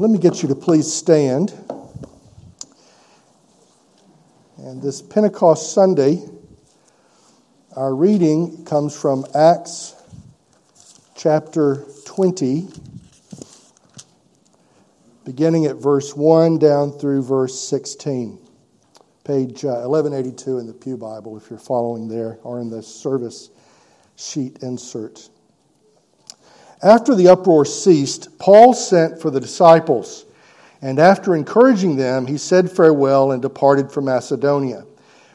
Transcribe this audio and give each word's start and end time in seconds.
Let 0.00 0.08
me 0.08 0.18
get 0.18 0.42
you 0.42 0.48
to 0.48 0.54
please 0.54 0.90
stand. 0.90 1.52
And 4.56 4.80
this 4.80 5.02
Pentecost 5.02 5.74
Sunday, 5.74 6.22
our 7.76 7.94
reading 7.94 8.64
comes 8.64 8.98
from 8.98 9.26
Acts 9.34 9.94
chapter 11.14 11.84
20, 12.06 12.68
beginning 15.26 15.66
at 15.66 15.76
verse 15.76 16.16
1 16.16 16.58
down 16.58 16.92
through 16.92 17.22
verse 17.22 17.60
16. 17.60 18.38
Page 19.24 19.66
uh, 19.66 19.84
1182 19.84 20.60
in 20.60 20.66
the 20.66 20.72
Pew 20.72 20.96
Bible, 20.96 21.36
if 21.36 21.50
you're 21.50 21.58
following 21.58 22.08
there, 22.08 22.38
or 22.42 22.58
in 22.58 22.70
the 22.70 22.82
service 22.82 23.50
sheet 24.16 24.62
insert. 24.62 25.28
After 26.82 27.14
the 27.14 27.28
uproar 27.28 27.64
ceased, 27.66 28.38
Paul 28.38 28.72
sent 28.72 29.20
for 29.20 29.30
the 29.30 29.40
disciples, 29.40 30.24
and 30.80 30.98
after 30.98 31.36
encouraging 31.36 31.96
them, 31.96 32.26
he 32.26 32.38
said 32.38 32.70
farewell 32.70 33.32
and 33.32 33.42
departed 33.42 33.92
for 33.92 34.00
Macedonia. 34.00 34.84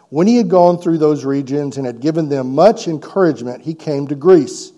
When 0.10 0.26
he 0.26 0.38
had 0.38 0.50
gone 0.50 0.80
through 0.80 0.98
those 0.98 1.24
regions 1.24 1.78
and 1.78 1.86
had 1.86 2.00
given 2.00 2.30
them 2.30 2.56
much 2.56 2.88
encouragement, 2.88 3.62
he 3.62 3.74
came 3.76 4.08
to 4.08 4.16
Greece. 4.16 4.72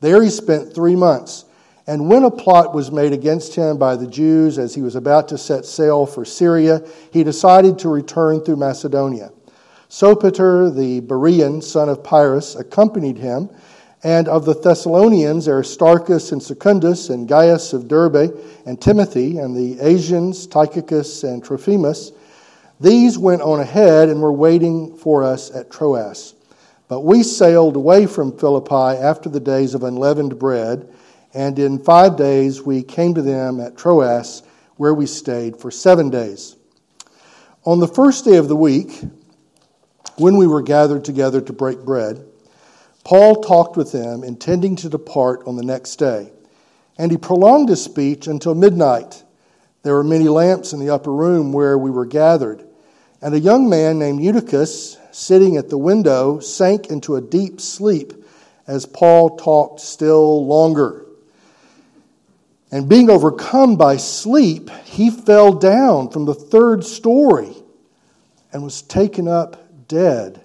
There 0.00 0.22
he 0.22 0.30
spent 0.30 0.74
three 0.74 0.96
months. 0.96 1.44
And 1.86 2.10
when 2.10 2.24
a 2.24 2.30
plot 2.30 2.74
was 2.74 2.92
made 2.92 3.12
against 3.12 3.54
him 3.54 3.78
by 3.78 3.96
the 3.96 4.06
Jews 4.06 4.58
as 4.58 4.74
he 4.74 4.82
was 4.82 4.94
about 4.94 5.28
to 5.28 5.38
set 5.38 5.64
sail 5.64 6.04
for 6.04 6.24
Syria, 6.24 6.82
he 7.12 7.24
decided 7.24 7.78
to 7.78 7.88
return 7.88 8.40
through 8.40 8.56
Macedonia. 8.56 9.30
Sopater, 9.88 10.74
the 10.74 11.00
Berean 11.00 11.62
son 11.62 11.88
of 11.88 12.04
Pyrrhus, 12.04 12.56
accompanied 12.56 13.16
him 13.16 13.48
and 14.04 14.28
of 14.28 14.44
the 14.44 14.54
Thessalonians, 14.54 15.48
Aristarchus 15.48 16.32
and 16.32 16.42
Secundus, 16.42 17.10
and 17.10 17.28
Gaius 17.28 17.72
of 17.72 17.88
Derbe, 17.88 18.38
and 18.64 18.80
Timothy, 18.80 19.38
and 19.38 19.56
the 19.56 19.80
Asians, 19.80 20.46
Tychicus 20.46 21.24
and 21.24 21.42
Trophimus. 21.42 22.12
These 22.80 23.18
went 23.18 23.42
on 23.42 23.58
ahead 23.58 24.08
and 24.08 24.22
were 24.22 24.32
waiting 24.32 24.96
for 24.96 25.24
us 25.24 25.50
at 25.50 25.70
Troas. 25.70 26.34
But 26.86 27.00
we 27.00 27.22
sailed 27.22 27.76
away 27.76 28.06
from 28.06 28.38
Philippi 28.38 28.98
after 28.98 29.28
the 29.28 29.40
days 29.40 29.74
of 29.74 29.82
unleavened 29.82 30.38
bread, 30.38 30.88
and 31.34 31.58
in 31.58 31.82
five 31.82 32.16
days 32.16 32.62
we 32.62 32.82
came 32.82 33.14
to 33.14 33.22
them 33.22 33.60
at 33.60 33.76
Troas, 33.76 34.42
where 34.76 34.94
we 34.94 35.06
stayed 35.06 35.56
for 35.56 35.70
seven 35.70 36.08
days. 36.08 36.56
On 37.64 37.80
the 37.80 37.88
first 37.88 38.24
day 38.24 38.36
of 38.36 38.48
the 38.48 38.56
week, 38.56 39.02
when 40.16 40.36
we 40.36 40.46
were 40.46 40.62
gathered 40.62 41.04
together 41.04 41.40
to 41.40 41.52
break 41.52 41.84
bread, 41.84 42.24
Paul 43.08 43.36
talked 43.36 43.78
with 43.78 43.90
them, 43.90 44.22
intending 44.22 44.76
to 44.76 44.90
depart 44.90 45.42
on 45.46 45.56
the 45.56 45.62
next 45.62 45.96
day. 45.96 46.30
And 46.98 47.10
he 47.10 47.16
prolonged 47.16 47.70
his 47.70 47.82
speech 47.82 48.26
until 48.26 48.54
midnight. 48.54 49.24
There 49.82 49.94
were 49.94 50.04
many 50.04 50.28
lamps 50.28 50.74
in 50.74 50.78
the 50.78 50.90
upper 50.90 51.10
room 51.10 51.50
where 51.50 51.78
we 51.78 51.90
were 51.90 52.04
gathered. 52.04 52.66
And 53.22 53.32
a 53.32 53.40
young 53.40 53.70
man 53.70 53.98
named 53.98 54.22
Eutychus, 54.22 54.98
sitting 55.10 55.56
at 55.56 55.70
the 55.70 55.78
window, 55.78 56.38
sank 56.40 56.88
into 56.88 57.16
a 57.16 57.22
deep 57.22 57.62
sleep 57.62 58.12
as 58.66 58.84
Paul 58.84 59.38
talked 59.38 59.80
still 59.80 60.44
longer. 60.44 61.06
And 62.70 62.90
being 62.90 63.08
overcome 63.08 63.76
by 63.76 63.96
sleep, 63.96 64.68
he 64.84 65.10
fell 65.10 65.54
down 65.54 66.10
from 66.10 66.26
the 66.26 66.34
third 66.34 66.84
story 66.84 67.54
and 68.52 68.62
was 68.62 68.82
taken 68.82 69.26
up 69.26 69.88
dead. 69.88 70.42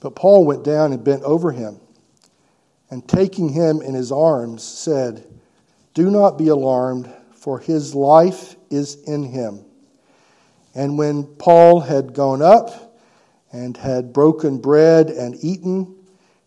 But 0.00 0.14
Paul 0.14 0.44
went 0.44 0.64
down 0.64 0.92
and 0.92 1.04
bent 1.04 1.22
over 1.22 1.52
him, 1.52 1.78
and 2.90 3.06
taking 3.06 3.50
him 3.50 3.82
in 3.82 3.94
his 3.94 4.10
arms, 4.10 4.62
said, 4.62 5.24
Do 5.94 6.10
not 6.10 6.38
be 6.38 6.48
alarmed, 6.48 7.12
for 7.34 7.58
his 7.58 7.94
life 7.94 8.56
is 8.70 8.96
in 9.04 9.24
him. 9.24 9.64
And 10.74 10.96
when 10.96 11.24
Paul 11.24 11.80
had 11.80 12.14
gone 12.14 12.42
up 12.42 12.98
and 13.52 13.76
had 13.76 14.12
broken 14.12 14.58
bread 14.58 15.10
and 15.10 15.36
eaten, 15.42 15.94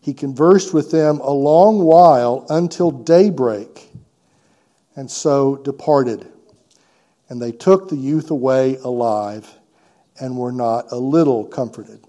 he 0.00 0.14
conversed 0.14 0.74
with 0.74 0.90
them 0.90 1.20
a 1.20 1.30
long 1.30 1.82
while 1.82 2.46
until 2.50 2.90
daybreak, 2.90 3.90
and 4.96 5.10
so 5.10 5.56
departed. 5.56 6.30
And 7.28 7.40
they 7.40 7.52
took 7.52 7.88
the 7.88 7.96
youth 7.96 8.30
away 8.30 8.76
alive 8.76 9.52
and 10.20 10.36
were 10.36 10.52
not 10.52 10.92
a 10.92 10.96
little 10.96 11.44
comforted. 11.44 12.04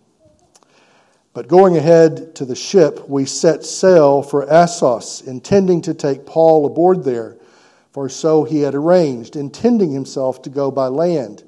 But 1.35 1.49
going 1.49 1.75
ahead 1.75 2.33
to 2.35 2.45
the 2.45 2.55
ship, 2.55 3.09
we 3.09 3.25
set 3.25 3.65
sail 3.65 4.23
for 4.23 4.49
Assos, 4.49 5.21
intending 5.27 5.81
to 5.81 5.93
take 5.93 6.25
Paul 6.25 6.65
aboard 6.65 7.03
there, 7.03 7.35
for 7.91 8.07
so 8.07 8.45
he 8.45 8.61
had 8.61 8.73
arranged, 8.73 9.35
intending 9.35 9.91
himself 9.91 10.41
to 10.43 10.49
go 10.49 10.71
by 10.71 10.87
land. 10.87 11.43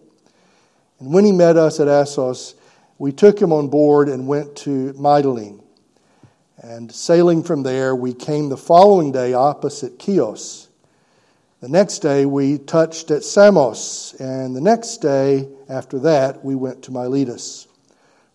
And 0.99 1.13
when 1.13 1.23
he 1.23 1.31
met 1.31 1.55
us 1.55 1.79
at 1.79 1.87
Assos, 1.87 2.55
we 2.97 3.13
took 3.13 3.41
him 3.41 3.53
on 3.53 3.69
board 3.69 4.09
and 4.09 4.27
went 4.27 4.57
to 4.57 4.91
Mytilene. 4.91 5.63
And 6.61 6.91
sailing 6.91 7.41
from 7.41 7.63
there, 7.63 7.95
we 7.95 8.13
came 8.13 8.49
the 8.49 8.57
following 8.57 9.13
day 9.13 9.33
opposite 9.33 10.01
Chios. 10.01 10.67
The 11.61 11.69
next 11.69 11.99
day, 11.99 12.25
we 12.25 12.57
touched 12.57 13.09
at 13.09 13.23
Samos, 13.23 14.15
and 14.19 14.53
the 14.53 14.59
next 14.59 14.97
day 14.97 15.47
after 15.69 15.97
that, 15.99 16.43
we 16.43 16.55
went 16.55 16.83
to 16.83 16.91
Miletus. 16.91 17.66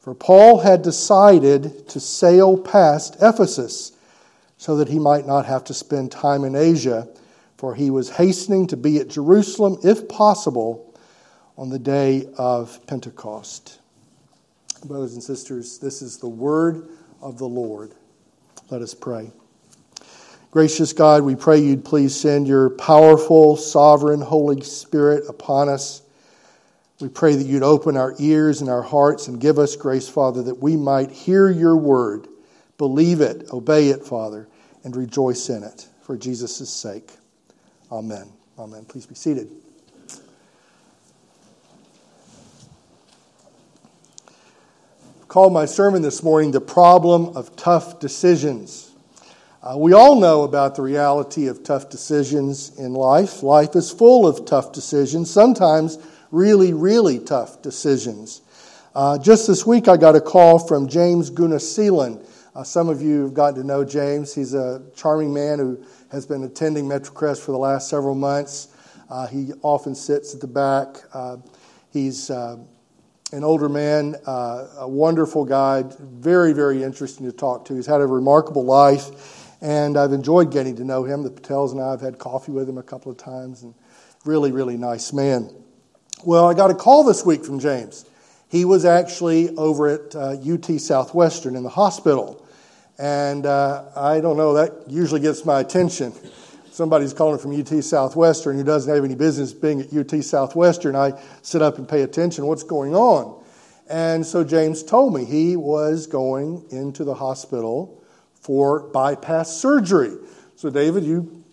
For 0.03 0.15
Paul 0.15 0.59
had 0.59 0.83
decided 0.83 1.89
to 1.91 2.01
sail 2.01 2.59
past 2.59 3.17
Ephesus 3.23 3.93
so 4.59 4.77
that 4.77 4.89
he 4.89 4.99
might 4.99 5.29
not 5.29 5.47
have 5.47 5.63
to 5.65 5.75
spend 5.75 6.11
time 6.11 6.43
in 6.43 6.57
Asia, 6.57 7.07
for 7.57 7.77
he 7.77 7.89
was 7.89 8.11
hastening 8.11 8.67
to 8.67 8.77
be 8.77 8.99
at 8.99 9.07
Jerusalem, 9.07 9.79
if 9.85 10.09
possible, 10.09 10.93
on 11.57 11.69
the 11.69 11.79
day 11.79 12.29
of 12.37 12.85
Pentecost. 12.89 13.79
Brothers 14.85 15.15
and 15.15 15.23
sisters, 15.23 15.79
this 15.79 16.03
is 16.03 16.19
the 16.19 16.29
word 16.29 16.89
of 17.21 17.39
the 17.39 17.47
Lord. 17.47 17.93
Let 18.71 18.83
us 18.83 18.95
pray. 18.95 19.31
Gracious 20.51 20.93
God, 20.93 21.23
we 21.23 21.37
pray 21.37 21.61
you'd 21.61 21.85
please 21.85 22.15
send 22.15 22.49
your 22.49 22.71
powerful, 22.71 23.57
sovereign 23.57 24.21
Holy 24.21 24.63
Spirit 24.63 25.25
upon 25.29 25.69
us 25.69 26.02
we 27.03 27.09
pray 27.09 27.35
that 27.35 27.47
you'd 27.47 27.65
open 27.65 27.97
our 27.97 28.15
ears 28.21 28.61
and 28.61 28.71
our 28.71 28.81
hearts 28.81 29.27
and 29.27 29.41
give 29.41 29.59
us 29.59 29.75
grace, 29.75 30.09
Father, 30.09 30.41
that 30.45 30.55
we 30.55 30.77
might 30.77 31.11
hear 31.11 31.51
your 31.51 31.77
word, 31.77 32.29
believe 32.79 33.21
it, 33.21 33.51
obey 33.53 33.89
it, 33.89 34.05
Father, 34.05 34.47
and 34.85 34.95
rejoice 34.95 35.49
in 35.49 35.65
it 35.65 35.89
for 36.03 36.17
Jesus' 36.17 36.71
sake. 36.71 37.11
Amen. 37.91 38.33
Amen. 38.57 38.85
Please 38.85 39.05
be 39.05 39.17
seated. 39.17 39.51
I've 45.21 45.27
called 45.27 45.53
my 45.53 45.65
sermon 45.67 46.03
this 46.03 46.23
morning 46.23 46.53
The 46.53 46.61
Problem 46.61 47.37
of 47.37 47.57
Tough 47.57 47.99
Decisions. 47.99 48.93
Uh, 49.61 49.77
we 49.77 49.93
all 49.93 50.21
know 50.21 50.43
about 50.43 50.77
the 50.77 50.83
reality 50.83 51.49
of 51.49 51.65
tough 51.65 51.91
decisions 51.91 52.79
in 52.79 52.95
life. 52.95 53.43
Life 53.43 53.75
is 53.75 53.91
full 53.91 54.25
of 54.25 54.45
tough 54.45 54.73
decisions. 54.73 55.31
Sometimes 55.31 55.99
really, 56.33 56.73
really 56.73 57.21
tough 57.21 57.63
decisions. 57.63 58.43
Uh, 58.95 59.19
just 59.19 59.47
this 59.47 59.65
week, 59.65 59.87
I 59.87 59.97
got 59.97 60.17
a 60.17 60.21
call 60.21 60.59
from 60.59 60.89
James 60.89 61.31
Gunasilan. 61.31 62.29
Uh, 62.55 62.65
some 62.65 62.89
of 62.89 63.01
you 63.01 63.23
have 63.23 63.35
gotten 63.35 63.61
to 63.61 63.67
know 63.67 63.85
James. 63.85 64.35
He's 64.35 64.53
a 64.55 64.83
charming 64.97 65.33
man 65.33 65.59
who 65.59 65.85
has 66.11 66.27
been 66.27 66.43
attending 66.43 66.87
MetroCrest 66.87 67.45
for 67.45 67.53
the 67.53 67.59
last 67.59 67.89
several 67.89 68.15
months. 68.15 68.69
Uh, 69.09 69.27
he 69.27 69.53
often 69.63 69.95
sits 69.95 70.35
at 70.35 70.41
the 70.41 70.47
back. 70.47 70.97
Uh, 71.13 71.37
he's 71.91 72.31
uh, 72.31 72.57
an 73.33 73.45
older 73.45 73.69
man, 73.69 74.17
uh, 74.27 74.69
a 74.79 74.89
wonderful 74.89 75.45
guy, 75.45 75.85
very, 76.01 76.53
very 76.53 76.83
interesting 76.83 77.25
to 77.27 77.33
talk 77.33 77.65
to. 77.67 77.75
He's 77.75 77.87
had 77.87 78.01
a 78.01 78.07
remarkable 78.07 78.65
life, 78.65 79.55
and 79.63 79.97
I've 79.97 80.13
enjoyed 80.13 80.51
getting 80.51 80.77
to 80.77 80.85
know 80.85 81.05
him. 81.05 81.23
The 81.23 81.31
Patels 81.31 81.73
and 81.73 81.81
I 81.81 81.91
have 81.91 82.01
had 82.01 82.19
coffee 82.19 82.53
with 82.53 82.69
him 82.69 82.79
a 82.79 82.83
couple 82.83 83.11
of 83.11 83.19
times, 83.19 83.63
and 83.63 83.75
really, 84.25 84.53
really 84.53 84.77
nice 84.77 85.13
man. 85.13 85.62
Well, 86.25 86.49
I 86.49 86.55
got 86.55 86.71
a 86.71 86.75
call 86.75 87.03
this 87.03 87.27
week 87.27 87.45
from 87.45 87.59
James. 87.59 88.05
He 88.49 88.65
was 88.65 88.85
actually 88.85 89.57
over 89.57 89.89
at 89.89 90.15
uh, 90.15 90.37
UT 90.37 90.81
Southwestern 90.81 91.57
in 91.57 91.65
the 91.65 91.69
hospital. 91.69 92.47
And 92.97 93.45
uh, 93.45 93.87
I 93.97 94.21
don't 94.21 94.37
know, 94.37 94.55
that 94.55 94.89
usually 94.89 95.21
gets 95.21 95.45
my 95.45 95.59
attention. 95.59 96.13
Somebody's 96.71 97.13
calling 97.13 97.41
from 97.41 97.59
UT 97.59 97.83
Southwestern 97.83 98.57
who 98.57 98.63
doesn't 98.63 98.95
have 98.95 99.05
any 99.05 99.17
business 99.17 99.53
being 99.53 99.81
at 99.81 99.93
UT 99.93 100.23
Southwestern. 100.23 100.95
I 100.95 101.21
sit 101.43 101.61
up 101.61 101.79
and 101.79 101.89
pay 101.89 102.03
attention 102.03 102.47
what's 102.47 102.63
going 102.63 102.95
on. 102.95 103.43
And 103.91 104.25
so 104.25 104.45
James 104.45 104.85
told 104.85 105.15
me 105.15 105.25
he 105.25 105.57
was 105.57 106.07
going 106.07 106.65
into 106.71 107.03
the 107.03 107.15
hospital 107.15 108.01
for 108.35 108.89
bypass 108.91 109.57
surgery. 109.57 110.13
So, 110.55 110.71
David, 110.71 111.03
you, 111.03 111.45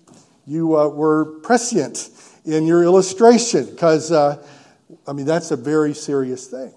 you 0.45 0.77
uh, 0.77 0.89
were 0.89 1.39
prescient 1.39 2.12
in 2.45 2.68
your 2.68 2.83
illustration 2.83 3.66
because 3.66 4.12
uh, 4.12 4.45
I 5.10 5.14
mean, 5.14 5.26
that's 5.26 5.50
a 5.50 5.56
very 5.56 5.96
serious 5.96 6.46
thing. 6.46 6.72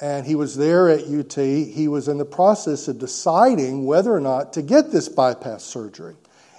And 0.00 0.26
he 0.26 0.34
was 0.34 0.56
there 0.56 0.88
at 0.88 1.04
UT. 1.04 1.34
He 1.34 1.88
was 1.88 2.08
in 2.08 2.16
the 2.16 2.24
process 2.24 2.88
of 2.88 2.98
deciding 2.98 3.84
whether 3.84 4.14
or 4.14 4.20
not 4.20 4.54
to 4.54 4.62
get 4.62 4.90
this 4.90 5.10
bypass 5.10 5.62
surgery. 5.62 6.16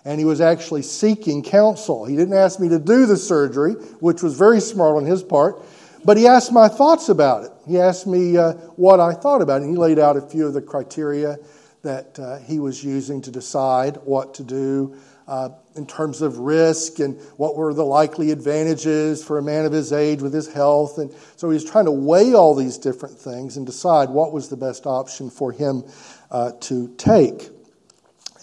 and 0.07 0.19
he 0.19 0.25
was 0.25 0.39
actually 0.39 0.83
seeking 0.83 1.41
counsel. 1.41 2.05
He 2.05 2.15
didn't 2.15 2.35
ask 2.35 2.59
me 2.59 2.69
to 2.69 2.77
do 2.77 3.07
the 3.07 3.17
surgery, 3.17 3.73
which 3.99 4.21
was 4.21 4.37
very 4.37 4.59
smart 4.59 4.97
on 4.97 5.05
his 5.05 5.23
part, 5.23 5.63
but 6.05 6.15
he 6.15 6.27
asked 6.27 6.51
my 6.51 6.67
thoughts 6.67 7.09
about 7.09 7.45
it. 7.45 7.51
He 7.67 7.79
asked 7.79 8.05
me 8.05 8.37
uh, 8.37 8.53
what 8.75 8.99
I 8.99 9.13
thought 9.13 9.41
about 9.41 9.61
it, 9.61 9.65
and 9.65 9.71
he 9.71 9.77
laid 9.77 9.97
out 9.97 10.15
a 10.15 10.21
few 10.21 10.45
of 10.45 10.53
the 10.53 10.61
criteria 10.61 11.39
that 11.81 12.19
uh, 12.19 12.37
he 12.37 12.59
was 12.59 12.83
using 12.83 13.23
to 13.23 13.31
decide 13.31 13.97
what 14.03 14.35
to 14.35 14.43
do 14.43 14.95
uh, 15.27 15.49
in 15.75 15.85
terms 15.87 16.21
of 16.21 16.37
risk 16.37 16.99
and 16.99 17.19
what 17.37 17.55
were 17.55 17.73
the 17.73 17.85
likely 17.85 18.31
advantages 18.31 19.23
for 19.23 19.37
a 19.37 19.41
man 19.41 19.65
of 19.65 19.71
his 19.71 19.91
age 19.91 20.21
with 20.21 20.33
his 20.33 20.51
health. 20.51 20.97
And 20.97 21.11
so 21.35 21.49
he 21.49 21.55
was 21.55 21.65
trying 21.65 21.85
to 21.85 21.91
weigh 21.91 22.33
all 22.33 22.55
these 22.55 22.77
different 22.77 23.17
things 23.17 23.57
and 23.57 23.65
decide 23.65 24.09
what 24.09 24.31
was 24.31 24.49
the 24.49 24.57
best 24.57 24.85
option 24.85 25.29
for 25.29 25.51
him 25.51 25.83
uh, 26.31 26.51
to 26.61 26.93
take. 26.97 27.49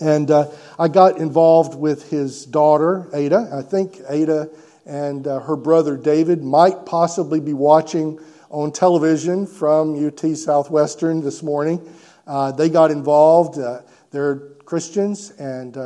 And 0.00 0.30
uh, 0.30 0.50
I 0.78 0.88
got 0.88 1.18
involved 1.18 1.78
with 1.78 2.10
his 2.10 2.44
daughter, 2.44 3.08
Ada. 3.14 3.50
I 3.52 3.62
think 3.62 4.00
Ada 4.08 4.50
and 4.84 5.26
uh, 5.28 5.38
her 5.40 5.54
brother 5.54 5.96
David 5.96 6.42
might 6.42 6.84
possibly 6.84 7.38
be 7.38 7.52
watching 7.52 8.18
on 8.50 8.72
television 8.72 9.46
from 9.46 10.04
UT 10.04 10.36
Southwestern 10.36 11.22
this 11.22 11.42
morning. 11.42 11.88
Uh, 12.26 12.50
they 12.50 12.68
got 12.68 12.90
involved. 12.90 13.58
Uh, 13.58 13.82
they're 14.10 14.36
Christians, 14.64 15.30
and 15.32 15.76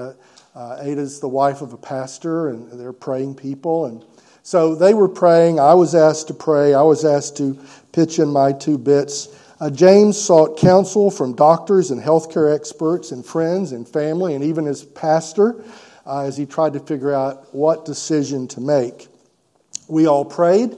uh, 0.57 0.79
Ada's 0.81 1.21
the 1.21 1.29
wife 1.29 1.61
of 1.61 1.75
a 1.75 1.77
pastor, 1.77 2.49
and 2.49 2.81
they're 2.81 2.95
praying 2.95 3.35
people. 3.35 3.87
And 3.87 4.03
so 4.43 4.75
they 4.75 4.95
were 4.95 5.09
praying. 5.09 5.61
I 5.61 5.75
was 5.75 5.95
asked 5.95 6.29
to 6.29 6.35
pray. 6.35 6.73
I 6.73 6.83
was 6.83 7.05
asked 7.05 7.37
to 7.37 7.59
pitch 7.93 8.19
in 8.19 8.29
my 8.29 8.53
two 8.53 8.79
bits. 8.79 9.39
Uh, 9.61 9.69
James 9.69 10.19
sought 10.21 10.59
counsel 10.59 11.11
from 11.11 11.35
doctors 11.35 11.91
and 11.91 12.01
healthcare 12.01 12.55
experts 12.55 13.13
and 13.13 13.25
friends 13.25 13.73
and 13.73 13.87
family 13.87 14.35
and 14.35 14.45
even 14.45 14.65
his 14.65 14.83
pastor 14.83 15.63
uh, 16.07 16.21
as 16.21 16.37
he 16.37 16.47
tried 16.47 16.73
to 16.75 16.81
figure 16.81 17.13
out 17.13 17.55
what 17.55 17.85
decision 17.85 18.49
to 18.49 18.61
make. 18.61 19.09
We 19.89 20.07
all 20.07 20.25
prayed 20.25 20.77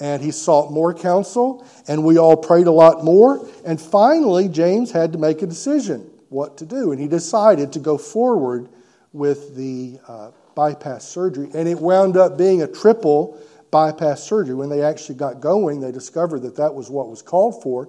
and 0.00 0.22
he 0.22 0.30
sought 0.30 0.72
more 0.72 0.94
counsel 0.94 1.66
and 1.88 2.04
we 2.04 2.18
all 2.18 2.36
prayed 2.36 2.68
a 2.68 2.72
lot 2.72 3.04
more. 3.04 3.46
And 3.64 3.80
finally, 3.80 4.48
James 4.48 4.92
had 4.92 5.12
to 5.12 5.18
make 5.18 5.42
a 5.42 5.46
decision 5.46 6.08
what 6.30 6.56
to 6.58 6.66
do. 6.66 6.92
And 6.92 7.00
he 7.00 7.08
decided 7.08 7.72
to 7.72 7.80
go 7.80 7.98
forward 7.98 8.68
with 9.12 9.56
the 9.56 9.98
uh, 10.06 10.30
bypass 10.54 11.06
surgery. 11.06 11.50
And 11.54 11.68
it 11.68 11.78
wound 11.78 12.16
up 12.16 12.38
being 12.38 12.62
a 12.62 12.66
triple 12.66 13.40
bypass 13.70 14.22
surgery. 14.22 14.54
When 14.54 14.68
they 14.68 14.82
actually 14.82 15.16
got 15.16 15.40
going, 15.40 15.80
they 15.80 15.92
discovered 15.92 16.40
that 16.42 16.56
that 16.56 16.74
was 16.74 16.90
what 16.90 17.08
was 17.08 17.22
called 17.22 17.62
for. 17.62 17.88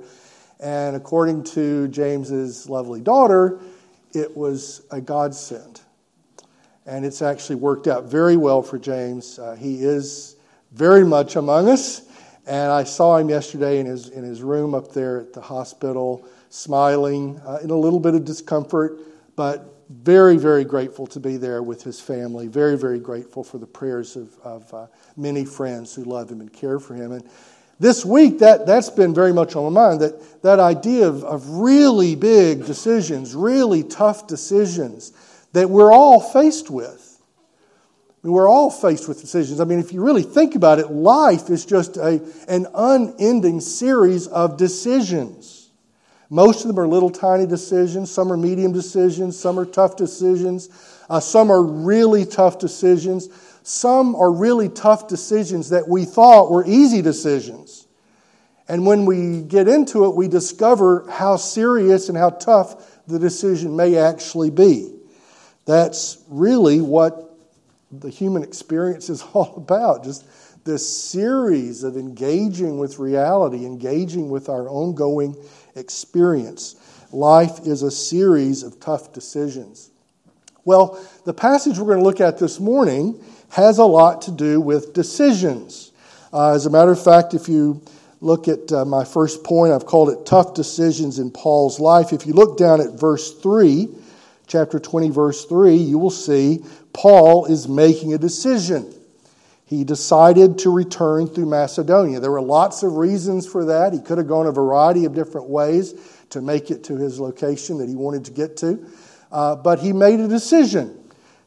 And 0.60 0.96
according 0.96 1.44
to 1.46 1.88
James's 1.88 2.70
lovely 2.70 3.02
daughter, 3.02 3.60
it 4.14 4.36
was 4.36 4.84
a 4.92 5.02
godsend. 5.02 5.82
And 6.86 7.06
it's 7.06 7.22
actually 7.22 7.56
worked 7.56 7.88
out 7.88 8.06
very 8.06 8.38
well 8.38 8.62
for 8.62 8.78
James. 8.78 9.40
Uh, 9.40 9.56
he 9.56 9.84
is 9.84 10.36
very 10.72 11.04
much 11.04 11.36
among 11.36 11.70
us. 11.70 12.04
And 12.48 12.72
I 12.72 12.84
saw 12.84 13.18
him 13.18 13.30
yesterday 13.30 13.80
in 13.80 13.86
his, 13.86 14.10
in 14.10 14.24
his 14.24 14.42
room 14.42 14.74
up 14.74 14.92
there 14.92 15.22
at 15.22 15.34
the 15.34 15.42
hospital, 15.42 16.26
smiling 16.50 17.40
uh, 17.46 17.60
in 17.64 17.70
a 17.70 17.76
little 17.76 18.00
bit 18.00 18.16
of 18.16 18.26
discomfort, 18.26 18.98
but 19.36 19.81
very, 19.92 20.38
very 20.38 20.64
grateful 20.64 21.06
to 21.08 21.20
be 21.20 21.38
there 21.38 21.62
with 21.62 21.84
his 21.84 22.00
family. 22.00 22.48
Very, 22.48 22.78
very 22.78 23.00
grateful 23.00 23.44
for 23.44 23.58
the 23.58 23.68
prayers 23.68 24.16
of, 24.16 24.38
of 24.44 24.74
uh, 24.74 24.88
many 25.18 25.46
friends 25.46 25.94
who 25.94 26.04
love 26.04 26.32
him 26.32 26.42
and 26.42 26.52
care 26.52 26.80
for 26.80 26.96
him. 26.96 27.12
And 27.12 27.30
this 27.80 28.06
week, 28.06 28.40
that, 28.40 28.66
that's 28.66 28.90
been 28.90 29.14
very 29.14 29.34
much 29.34 29.56
on 29.56 29.74
my 29.74 29.88
mind 29.90 30.02
that, 30.02 30.42
that 30.44 30.60
idea 30.60 31.08
of, 31.08 31.24
of 31.24 31.48
really 31.50 32.16
big 32.16 32.66
decisions, 32.66 33.36
really 33.36 33.84
tough 33.84 34.28
decisions 34.28 35.14
that 35.54 35.70
we're 35.70 35.92
all 35.92 36.22
faced 36.22 36.70
with. 36.70 37.20
I 38.24 38.28
mean, 38.28 38.34
we're 38.34 38.50
all 38.50 38.70
faced 38.70 39.08
with 39.08 39.20
decisions. 39.20 39.60
I 39.60 39.66
mean, 39.66 39.80
if 39.80 39.92
you 39.92 40.04
really 40.04 40.22
think 40.24 40.56
about 40.56 40.78
it, 40.80 40.92
life 40.92 41.50
is 41.50 41.66
just 41.66 41.98
a, 41.98 42.22
an 42.48 42.68
unending 42.74 43.60
series 43.60 44.28
of 44.28 44.58
decisions. 44.58 45.61
Most 46.32 46.62
of 46.62 46.70
them 46.70 46.80
are 46.80 46.88
little 46.88 47.12
tiny 47.12 47.46
decisions, 47.46 48.10
some 48.10 48.32
are 48.32 48.38
medium 48.38 48.72
decisions, 48.72 49.38
some 49.38 49.60
are 49.60 49.66
tough 49.66 49.96
decisions, 49.96 50.70
uh, 51.12 51.20
some 51.20 51.52
are 51.52 51.62
really 51.62 52.26
tough 52.26 52.58
decisions. 52.58 53.30
Some 53.64 54.16
are 54.16 54.32
really 54.32 54.70
tough 54.70 55.08
decisions 55.08 55.70
that 55.70 55.88
we 55.88 56.06
thought 56.06 56.50
were 56.50 56.66
easy 56.66 57.02
decisions. 57.02 57.88
And 58.68 58.86
when 58.86 59.06
we 59.06 59.42
get 59.42 59.68
into 59.68 60.06
it, 60.06 60.16
we 60.16 60.28
discover 60.28 61.08
how 61.10 61.36
serious 61.36 62.10
and 62.10 62.18
how 62.18 62.30
tough 62.30 63.02
the 63.08 63.20
decision 63.20 63.76
may 63.76 63.98
actually 63.98 64.50
be. 64.50 64.96
That's 65.66 66.24
really 66.28 66.82
what 66.82 67.38
the 67.92 68.10
human 68.10 68.42
experience 68.42 69.10
is 69.10 69.22
all 69.34 69.54
about. 69.58 70.04
Just 70.04 70.26
this 70.64 70.88
series 70.88 71.84
of 71.84 71.98
engaging 71.98 72.78
with 72.78 73.00
reality, 73.00 73.66
engaging 73.66 74.30
with 74.30 74.48
our 74.48 74.70
ongoing 74.70 75.36
experience. 75.76 76.76
Life 77.12 77.60
is 77.66 77.84
a 77.84 77.92
series 77.92 78.64
of 78.64 78.80
tough 78.80 79.14
decisions. 79.14 79.92
Well, 80.64 81.04
the 81.26 81.34
passage 81.34 81.78
we're 81.78 81.86
going 81.86 82.00
to 82.00 82.04
look 82.04 82.22
at 82.22 82.38
this 82.38 82.60
morning 82.60 83.24
has 83.50 83.80
a 83.80 83.86
lot 83.86 84.22
to 84.24 84.32
do 84.32 84.62
with 84.62 84.94
decisions. 84.94 85.92
Uh, 86.32 86.54
as 86.54 86.66
a 86.66 86.70
matter 86.70 86.92
of 86.92 87.04
fact, 87.04 87.34
if 87.34 87.50
you 87.50 87.82
look 88.22 88.48
at 88.48 88.72
uh, 88.72 88.86
my 88.86 89.04
first 89.04 89.44
point, 89.44 89.74
I've 89.74 89.86
called 89.86 90.10
it 90.10 90.26
tough 90.26 90.54
decisions 90.54 91.20
in 91.20 91.32
Paul's 91.32 91.80
life. 91.80 92.14
If 92.14 92.26
you 92.26 92.34
look 92.34 92.58
down 92.58 92.80
at 92.80 92.92
verse 92.92 93.34
3, 93.40 93.90
chapter 94.48 94.80
20, 94.80 95.10
verse 95.10 95.46
3, 95.46 95.76
you 95.76 95.98
will 95.98 96.12
see 96.12 96.64
Paul 96.94 97.46
is 97.46 97.68
making 97.68 98.14
a 98.14 98.18
decision. 98.18 98.94
He 99.72 99.86
decided 99.86 100.58
to 100.60 100.70
return 100.70 101.28
through 101.28 101.46
Macedonia. 101.46 102.20
There 102.20 102.30
were 102.30 102.42
lots 102.42 102.84
of 102.84 102.98
reasons 102.98 103.48
for 103.48 103.64
that. 103.64 103.94
He 103.94 104.02
could 104.02 104.18
have 104.18 104.28
gone 104.28 104.46
a 104.46 104.52
variety 104.52 105.06
of 105.06 105.16
different 105.16 105.48
ways 105.48 105.94
to 106.32 106.42
make 106.42 106.72
it 106.72 106.84
to 106.84 106.98
his 106.98 107.22
location 107.22 107.78
that 107.78 107.88
he 107.88 107.96
wanted 107.96 108.26
to 108.26 108.32
get 108.32 108.58
to. 108.58 108.86
Uh, 109.32 109.56
but 109.56 109.80
he 109.80 109.94
made 109.94 110.20
a 110.20 110.28
decision 110.28 111.02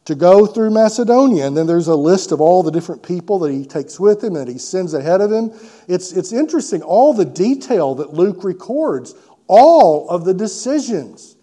to 0.06 0.14
go 0.14 0.46
through 0.46 0.70
Macedonia. 0.70 1.46
And 1.46 1.54
then 1.54 1.66
there's 1.66 1.88
a 1.88 1.94
list 1.94 2.32
of 2.32 2.40
all 2.40 2.62
the 2.62 2.70
different 2.70 3.02
people 3.02 3.40
that 3.40 3.52
he 3.52 3.66
takes 3.66 4.00
with 4.00 4.24
him 4.24 4.36
and 4.36 4.48
he 4.48 4.56
sends 4.56 4.94
ahead 4.94 5.20
of 5.20 5.30
him. 5.30 5.52
It's, 5.86 6.12
it's 6.12 6.32
interesting, 6.32 6.80
all 6.80 7.12
the 7.12 7.26
detail 7.26 7.94
that 7.96 8.14
Luke 8.14 8.42
records, 8.42 9.14
all 9.48 10.08
of 10.08 10.24
the 10.24 10.32
decisions 10.32 11.36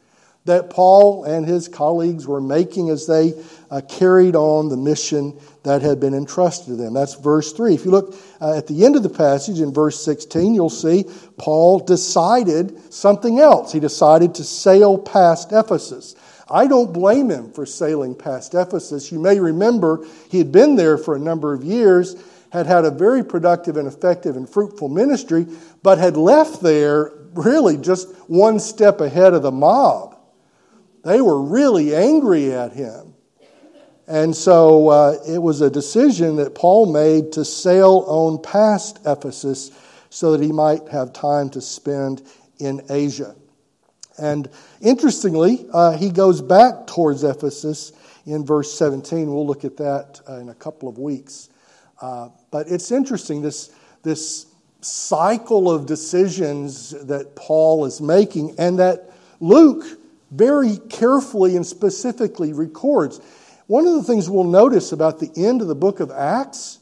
that 0.46 0.72
Paul 0.72 1.26
and 1.26 1.46
his 1.46 1.68
colleagues 1.68 2.26
were 2.26 2.42
making 2.42 2.90
as 2.90 3.06
they 3.06 3.34
uh, 3.70 3.82
carried 3.88 4.36
on 4.36 4.70
the 4.70 4.78
mission 4.78 5.40
that 5.64 5.82
had 5.82 6.00
been 6.00 6.14
entrusted 6.14 6.68
to 6.68 6.76
them. 6.76 6.94
That's 6.94 7.16
verse 7.16 7.54
3. 7.54 7.76
If 7.76 7.86
you 7.86 7.92
look 7.92 8.16
uh, 8.40 8.58
at 8.58 8.68
the 8.68 8.84
end 8.84 8.96
of 8.96 9.04
the 9.04 9.10
passage 9.10 9.60
in 9.60 9.74
verse 9.74 10.04
16, 10.04 10.56
you'll 10.56 10.70
see 10.70 11.06
Paul 11.38 11.80
decided 11.80 12.92
something 12.92 13.40
else. 13.40 13.72
He 13.72 13.80
decided 13.80 14.36
to 14.36 14.44
sail 14.44 14.98
past 14.98 15.52
Ephesus. 15.52 16.16
I 16.50 16.68
don't 16.68 16.92
blame 16.92 17.30
him 17.30 17.52
for 17.52 17.66
sailing 17.66 18.16
past 18.16 18.56
Ephesus. 18.56 19.12
You 19.12 19.20
may 19.20 19.40
remember 19.40 20.06
he 20.30 20.40
had 20.40 20.52
been 20.52 20.76
there 20.76 20.98
for 20.98 21.16
a 21.16 21.20
number 21.20 21.54
of 21.54 21.64
years, 21.64 22.16
had 22.52 22.66
had 22.66 22.84
a 22.84 22.92
very 22.92 23.24
productive 23.24 23.78
and 23.78 23.88
effective 23.88 24.36
and 24.36 24.50
fruitful 24.50 24.90
ministry, 24.90 25.46
but 25.84 25.98
had 25.98 26.18
left 26.18 26.62
there 26.62 27.14
really 27.34 27.78
just 27.78 28.14
one 28.28 28.60
step 28.60 29.00
ahead 29.00 29.34
of 29.34 29.44
the 29.44 29.52
mob. 29.52 30.18
They 31.04 31.22
were 31.22 31.42
really 31.42 31.96
angry 31.96 32.52
at 32.52 32.74
him. 32.74 33.11
And 34.08 34.36
so 34.36 34.90
uh, 34.90 35.18
it 35.28 35.42
was 35.42 35.62
a 35.62 35.70
decision 35.70 36.36
that 36.38 36.56
Paul 36.56 36.92
made 36.92 37.32
to 37.34 37.46
sail 37.46 38.04
on 38.08 38.42
past 38.42 39.00
Ephesus 39.06 39.72
so 40.10 40.32
that 40.32 40.44
he 40.44 40.52
might 40.52 40.88
have 40.90 41.14
time 41.14 41.50
to 41.52 41.62
spend 41.62 42.22
in 42.60 42.82
Asia. 42.90 43.36
And 44.18 44.50
interestingly, 44.82 45.66
uh, 45.74 45.98
he 45.98 46.10
goes 46.10 46.42
back 46.42 46.88
towards 46.88 47.24
Ephesus 47.24 47.94
in 48.26 48.46
verse 48.46 48.74
17. 48.74 49.28
We'll 49.34 49.48
look 49.48 49.66
at 49.66 49.78
that 49.78 50.20
uh, 50.30 50.36
in 50.36 50.50
a 50.50 50.54
couple 50.54 50.90
of 50.90 51.00
weeks. 51.00 51.50
Uh, 52.02 52.30
but 52.52 52.68
it's 52.68 52.92
interesting, 52.92 53.42
this, 53.42 53.72
this 54.04 54.48
cycle 54.82 55.72
of 55.72 55.86
decisions 55.86 56.92
that 57.06 57.36
Paul 57.36 57.86
is 57.86 58.02
making 58.02 58.56
and 58.58 58.80
that 58.80 59.12
Luke 59.40 59.86
very 60.32 60.78
carefully 60.90 61.56
and 61.56 61.66
specifically 61.66 62.54
records. 62.54 63.22
One 63.72 63.88
of 63.88 63.94
the 63.94 64.04
things 64.04 64.30
we'll 64.30 64.44
notice 64.44 64.92
about 64.92 65.20
the 65.20 65.32
end 65.34 65.62
of 65.62 65.70
the 65.70 65.76
book 65.76 66.02
of 66.02 66.12
Acts 66.12 66.80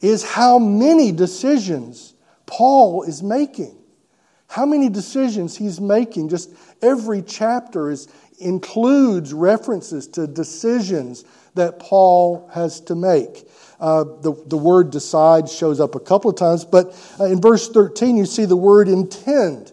is 0.00 0.22
how 0.22 0.60
many 0.60 1.10
decisions 1.10 2.14
Paul 2.46 3.02
is 3.02 3.20
making. 3.20 3.76
How 4.46 4.64
many 4.64 4.88
decisions 4.88 5.56
he's 5.56 5.80
making. 5.80 6.28
Just 6.28 6.54
every 6.82 7.22
chapter 7.22 7.90
is, 7.90 8.06
includes 8.38 9.32
references 9.32 10.06
to 10.06 10.28
decisions 10.28 11.24
that 11.56 11.80
Paul 11.80 12.48
has 12.54 12.80
to 12.82 12.94
make. 12.94 13.48
Uh, 13.80 14.04
the, 14.04 14.32
the 14.46 14.56
word 14.56 14.92
decide 14.92 15.48
shows 15.48 15.80
up 15.80 15.96
a 15.96 16.00
couple 16.00 16.30
of 16.30 16.36
times, 16.36 16.64
but 16.64 16.96
uh, 17.18 17.24
in 17.24 17.40
verse 17.40 17.68
13 17.68 18.16
you 18.16 18.24
see 18.24 18.44
the 18.44 18.56
word 18.56 18.86
intend. 18.86 19.72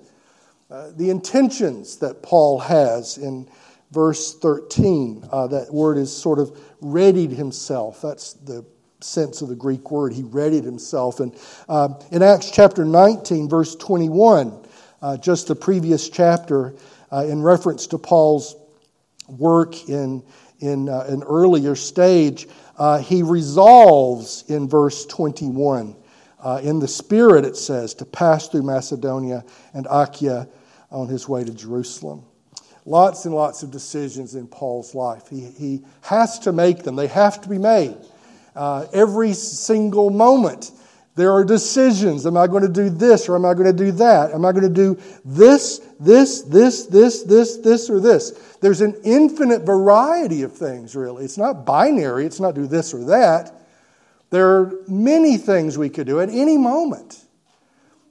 Uh, 0.71 0.89
the 0.95 1.11
intentions 1.11 1.97
that 1.97 2.23
Paul 2.23 2.57
has 2.57 3.19
in 3.19 3.47
verse 3.91 4.37
13. 4.39 5.27
Uh, 5.31 5.47
that 5.47 5.73
word 5.73 5.97
is 5.97 6.15
sort 6.15 6.39
of 6.39 6.57
readied 6.81 7.31
himself. 7.31 8.01
That's 8.01 8.33
the 8.33 8.65
sense 8.99 9.41
of 9.41 9.49
the 9.49 9.55
Greek 9.55 9.91
word. 9.91 10.13
He 10.13 10.23
readied 10.23 10.63
himself. 10.63 11.19
And 11.19 11.35
uh, 11.69 11.89
in 12.11 12.23
Acts 12.23 12.51
chapter 12.51 12.83
19, 12.83 13.49
verse 13.49 13.75
21, 13.75 14.65
uh, 15.01 15.17
just 15.17 15.47
the 15.47 15.55
previous 15.55 16.09
chapter, 16.09 16.75
uh, 17.11 17.25
in 17.25 17.41
reference 17.41 17.87
to 17.87 17.97
Paul's 17.97 18.55
work 19.27 19.89
in, 19.89 20.23
in 20.59 20.89
uh, 20.89 21.05
an 21.07 21.23
earlier 21.23 21.75
stage, 21.75 22.47
uh, 22.77 22.99
he 22.99 23.23
resolves 23.23 24.43
in 24.47 24.67
verse 24.67 25.05
21. 25.05 25.95
Uh, 26.39 26.59
in 26.63 26.79
the 26.79 26.87
Spirit, 26.87 27.45
it 27.45 27.57
says, 27.57 27.93
to 27.95 28.05
pass 28.05 28.47
through 28.47 28.63
Macedonia 28.63 29.43
and 29.73 29.87
Achaia 29.89 30.47
on 30.91 31.07
his 31.07 31.27
way 31.27 31.43
to 31.43 31.53
Jerusalem. 31.53 32.23
Lots 32.87 33.25
and 33.25 33.35
lots 33.35 33.63
of 33.63 33.71
decisions 33.71 34.33
in 34.33 34.47
Paul's 34.47 34.95
life. 34.95 35.27
He, 35.29 35.41
he 35.41 35.81
has 36.03 36.39
to 36.39 36.53
make 36.53 36.83
them, 36.83 36.95
they 36.95 37.07
have 37.07 37.41
to 37.41 37.49
be 37.49 37.57
made. 37.57 37.97
Uh, 38.55 38.85
every 38.93 39.33
single 39.33 40.09
moment, 40.09 40.71
there 41.15 41.33
are 41.33 41.43
decisions. 41.43 42.25
Am 42.25 42.37
I 42.37 42.47
going 42.47 42.63
to 42.63 42.69
do 42.69 42.89
this 42.89 43.27
or 43.27 43.35
am 43.35 43.43
I 43.43 43.55
going 43.55 43.65
to 43.65 43.73
do 43.73 43.91
that? 43.91 44.31
Am 44.31 44.45
I 44.45 44.53
going 44.53 44.63
to 44.63 44.69
do 44.69 44.97
this, 45.25 45.79
this, 45.99 46.43
this, 46.43 46.85
this, 46.85 47.23
this, 47.23 47.57
this, 47.57 47.89
or 47.89 47.99
this? 47.99 48.31
There's 48.61 48.79
an 48.79 48.95
infinite 49.03 49.63
variety 49.63 50.43
of 50.43 50.53
things, 50.53 50.95
really. 50.95 51.25
It's 51.25 51.37
not 51.37 51.65
binary, 51.65 52.25
it's 52.25 52.39
not 52.39 52.55
do 52.55 52.67
this 52.67 52.93
or 52.93 53.03
that. 53.05 53.53
There 54.29 54.47
are 54.47 54.73
many 54.87 55.35
things 55.35 55.77
we 55.77 55.89
could 55.89 56.07
do 56.07 56.21
at 56.21 56.29
any 56.29 56.57
moment. 56.57 57.21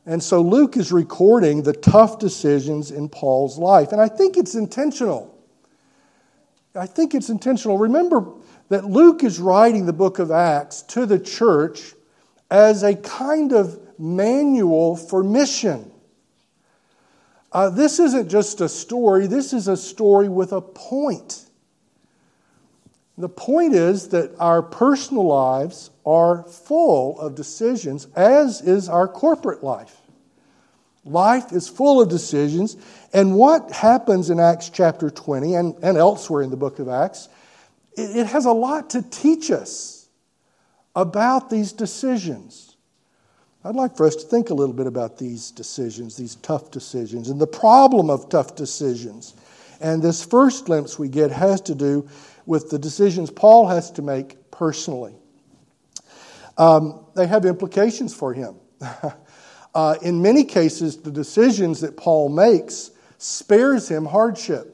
And 0.07 0.23
so 0.23 0.41
Luke 0.41 0.77
is 0.77 0.93
recording 0.93 1.65
the 1.65 1.73
tough 1.73 2.21
decisions 2.21 2.93
in 2.93 3.09
Paul's 3.09 3.59
life. 3.59 3.91
And 3.91 4.01
I 4.01 4.09
think 4.09 4.37
it's 4.37 4.55
intentional. 4.55 5.37
I 6.77 6.87
think 6.87 7.15
it's 7.15 7.29
intentional. 7.29 7.77
Remember 7.77 8.33
that 8.69 8.85
Luke 8.85 9.25
is 9.25 9.41
writing 9.41 9.87
the 9.87 9.93
book 9.93 10.21
of 10.21 10.31
Acts 10.31 10.83
to 10.83 11.07
the 11.07 11.19
church 11.19 11.95
as 12.51 12.85
a 12.85 12.95
kind 12.95 13.53
of 13.53 13.81
manual 13.99 14.97
for 14.97 15.25
mission. 15.25 15.91
Uh, 17.51 17.71
this 17.71 17.99
isn't 17.99 18.29
just 18.29 18.61
a 18.61 18.69
story, 18.69 19.27
this 19.27 19.53
is 19.53 19.67
a 19.67 19.77
story 19.77 20.29
with 20.29 20.53
a 20.53 20.61
point. 20.61 21.46
The 23.19 23.29
point 23.29 23.75
is 23.75 24.09
that 24.09 24.33
our 24.39 24.63
personal 24.63 25.27
lives 25.27 25.91
are 26.05 26.43
full 26.45 27.19
of 27.19 27.35
decisions, 27.35 28.09
as 28.15 28.61
is 28.61 28.89
our 28.89 29.09
corporate 29.09 29.65
life. 29.65 29.97
Life 31.05 31.53
is 31.53 31.69
full 31.69 32.03
of 32.03 32.09
decisions, 32.09 32.77
and 33.13 33.37
what 33.37 33.71
happens 33.71 34.29
in 34.29 34.41
Acts 34.41 34.69
chapter 34.69 35.09
20 35.09 35.55
and, 35.55 35.75
and 35.83 35.97
elsewhere 35.97 36.43
in 36.43 36.51
the 36.51 36.57
book 36.57 36.79
of 36.79 36.89
Acts, 36.89 37.29
it, 37.97 38.17
it 38.17 38.27
has 38.27 38.45
a 38.45 38.53
lot 38.53 38.91
to 38.91 39.03
teach 39.03 39.51
us 39.51 40.09
about 40.95 41.49
these 41.49 41.73
decisions. 41.73 42.77
I'd 43.65 43.77
like 43.77 43.97
for 43.97 44.07
us 44.07 44.17
to 44.17 44.27
think 44.27 44.51
a 44.51 44.55
little 44.55 44.75
bit 44.75 44.87
about 44.87 45.17
these 45.17 45.51
decisions, 45.51 46.17
these 46.17 46.35
tough 46.37 46.71
decisions, 46.71 47.31
and 47.31 47.41
the 47.41 47.47
problem 47.47 48.11
of 48.11 48.29
tough 48.29 48.57
decisions. 48.57 49.35
And 49.81 50.03
this 50.03 50.25
first 50.25 50.67
glimpse 50.67 50.99
we 50.99 51.09
get 51.09 51.31
has 51.31 51.61
to 51.63 51.75
do 51.75 52.09
with 52.47 52.71
the 52.71 52.79
decisions 52.79 53.31
Paul 53.31 53.67
has 53.69 53.91
to 53.93 54.03
make 54.03 54.51
personally. 54.51 55.15
Um, 56.57 57.05
they 57.15 57.27
have 57.27 57.45
implications 57.45 58.15
for 58.15 58.33
him. 58.33 58.57
uh, 59.75 59.97
in 60.03 60.23
many 60.23 60.45
cases, 60.45 60.97
the 60.97 61.11
decisions 61.11 61.81
that 61.81 61.97
Paul 61.97 62.29
makes 62.29 62.93
spares 63.19 63.89
him 63.89 64.07
hardship. 64.07 64.73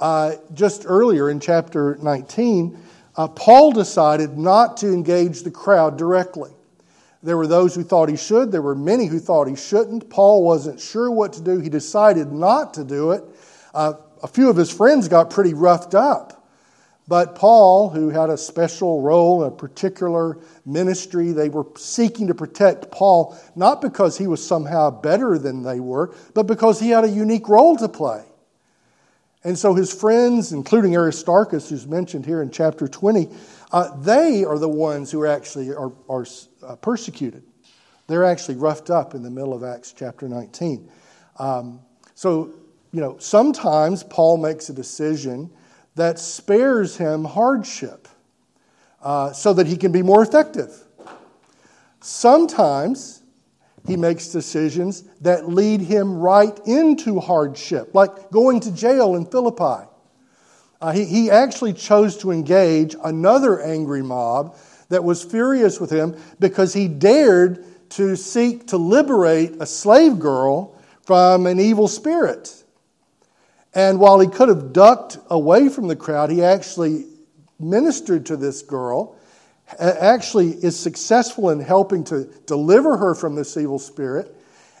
Uh, 0.00 0.36
just 0.54 0.84
earlier 0.86 1.28
in 1.30 1.38
chapter 1.38 1.96
19, 2.02 2.78
uh, 3.16 3.28
Paul 3.28 3.72
decided 3.72 4.38
not 4.38 4.78
to 4.78 4.88
engage 4.92 5.42
the 5.42 5.50
crowd 5.50 5.98
directly. 5.98 6.50
There 7.22 7.36
were 7.36 7.46
those 7.46 7.74
who 7.74 7.84
thought 7.84 8.08
he 8.08 8.16
should, 8.16 8.50
there 8.50 8.62
were 8.62 8.74
many 8.74 9.06
who 9.06 9.20
thought 9.20 9.46
he 9.46 9.54
shouldn't. 9.54 10.10
Paul 10.10 10.42
wasn't 10.44 10.80
sure 10.80 11.10
what 11.10 11.34
to 11.34 11.42
do. 11.42 11.60
He 11.60 11.68
decided 11.68 12.32
not 12.32 12.74
to 12.74 12.84
do 12.84 13.12
it. 13.12 13.22
Uh, 13.72 13.94
a 14.22 14.26
few 14.26 14.50
of 14.50 14.56
his 14.56 14.72
friends 14.72 15.08
got 15.08 15.30
pretty 15.30 15.54
roughed 15.54 15.94
up. 15.94 16.41
But 17.08 17.34
Paul, 17.34 17.90
who 17.90 18.10
had 18.10 18.30
a 18.30 18.38
special 18.38 19.02
role, 19.02 19.42
a 19.42 19.50
particular 19.50 20.38
ministry, 20.64 21.32
they 21.32 21.48
were 21.48 21.66
seeking 21.76 22.28
to 22.28 22.34
protect 22.34 22.90
Paul, 22.92 23.36
not 23.56 23.82
because 23.82 24.16
he 24.16 24.28
was 24.28 24.46
somehow 24.46 24.90
better 24.90 25.36
than 25.36 25.62
they 25.62 25.80
were, 25.80 26.14
but 26.34 26.44
because 26.44 26.78
he 26.78 26.90
had 26.90 27.04
a 27.04 27.08
unique 27.08 27.48
role 27.48 27.76
to 27.76 27.88
play. 27.88 28.24
And 29.44 29.58
so 29.58 29.74
his 29.74 29.92
friends, 29.92 30.52
including 30.52 30.94
Aristarchus, 30.94 31.68
who's 31.68 31.86
mentioned 31.86 32.24
here 32.24 32.40
in 32.42 32.50
chapter 32.50 32.86
20, 32.86 33.28
uh, 33.72 33.96
they 33.96 34.44
are 34.44 34.58
the 34.58 34.68
ones 34.68 35.10
who 35.10 35.20
are 35.22 35.26
actually 35.26 35.70
are, 35.70 35.92
are 36.08 36.26
uh, 36.64 36.76
persecuted. 36.76 37.42
They're 38.06 38.24
actually 38.24 38.56
roughed 38.56 38.90
up 38.90 39.14
in 39.14 39.22
the 39.22 39.30
middle 39.30 39.54
of 39.54 39.64
Acts 39.64 39.92
chapter 39.92 40.28
19. 40.28 40.88
Um, 41.38 41.80
so, 42.14 42.54
you 42.92 43.00
know, 43.00 43.16
sometimes 43.18 44.04
Paul 44.04 44.36
makes 44.36 44.68
a 44.68 44.72
decision 44.72 45.50
that 45.94 46.18
spares 46.18 46.96
him 46.96 47.24
hardship 47.24 48.08
uh, 49.02 49.32
so 49.32 49.52
that 49.52 49.66
he 49.66 49.76
can 49.76 49.92
be 49.92 50.02
more 50.02 50.22
effective. 50.22 50.72
Sometimes 52.00 53.22
he 53.86 53.96
makes 53.96 54.28
decisions 54.28 55.02
that 55.20 55.48
lead 55.48 55.80
him 55.80 56.18
right 56.18 56.58
into 56.66 57.20
hardship, 57.20 57.94
like 57.94 58.30
going 58.30 58.60
to 58.60 58.72
jail 58.72 59.14
in 59.16 59.26
Philippi. 59.26 59.88
Uh, 60.80 60.92
he, 60.92 61.04
he 61.04 61.30
actually 61.30 61.72
chose 61.72 62.16
to 62.18 62.30
engage 62.30 62.96
another 63.04 63.60
angry 63.60 64.02
mob 64.02 64.56
that 64.88 65.02
was 65.04 65.22
furious 65.22 65.80
with 65.80 65.90
him 65.90 66.16
because 66.38 66.74
he 66.74 66.88
dared 66.88 67.64
to 67.90 68.16
seek 68.16 68.66
to 68.68 68.76
liberate 68.76 69.52
a 69.60 69.66
slave 69.66 70.18
girl 70.18 70.76
from 71.04 71.46
an 71.46 71.60
evil 71.60 71.88
spirit. 71.88 72.61
And 73.74 73.98
while 73.98 74.20
he 74.20 74.28
could 74.28 74.48
have 74.48 74.72
ducked 74.72 75.18
away 75.30 75.68
from 75.68 75.88
the 75.88 75.96
crowd, 75.96 76.30
he 76.30 76.42
actually 76.42 77.06
ministered 77.58 78.26
to 78.26 78.36
this 78.36 78.62
girl, 78.62 79.16
actually 79.78 80.50
is 80.50 80.78
successful 80.78 81.50
in 81.50 81.60
helping 81.60 82.04
to 82.04 82.24
deliver 82.46 82.96
her 82.96 83.14
from 83.14 83.34
this 83.34 83.56
evil 83.56 83.78
spirit. 83.78 84.34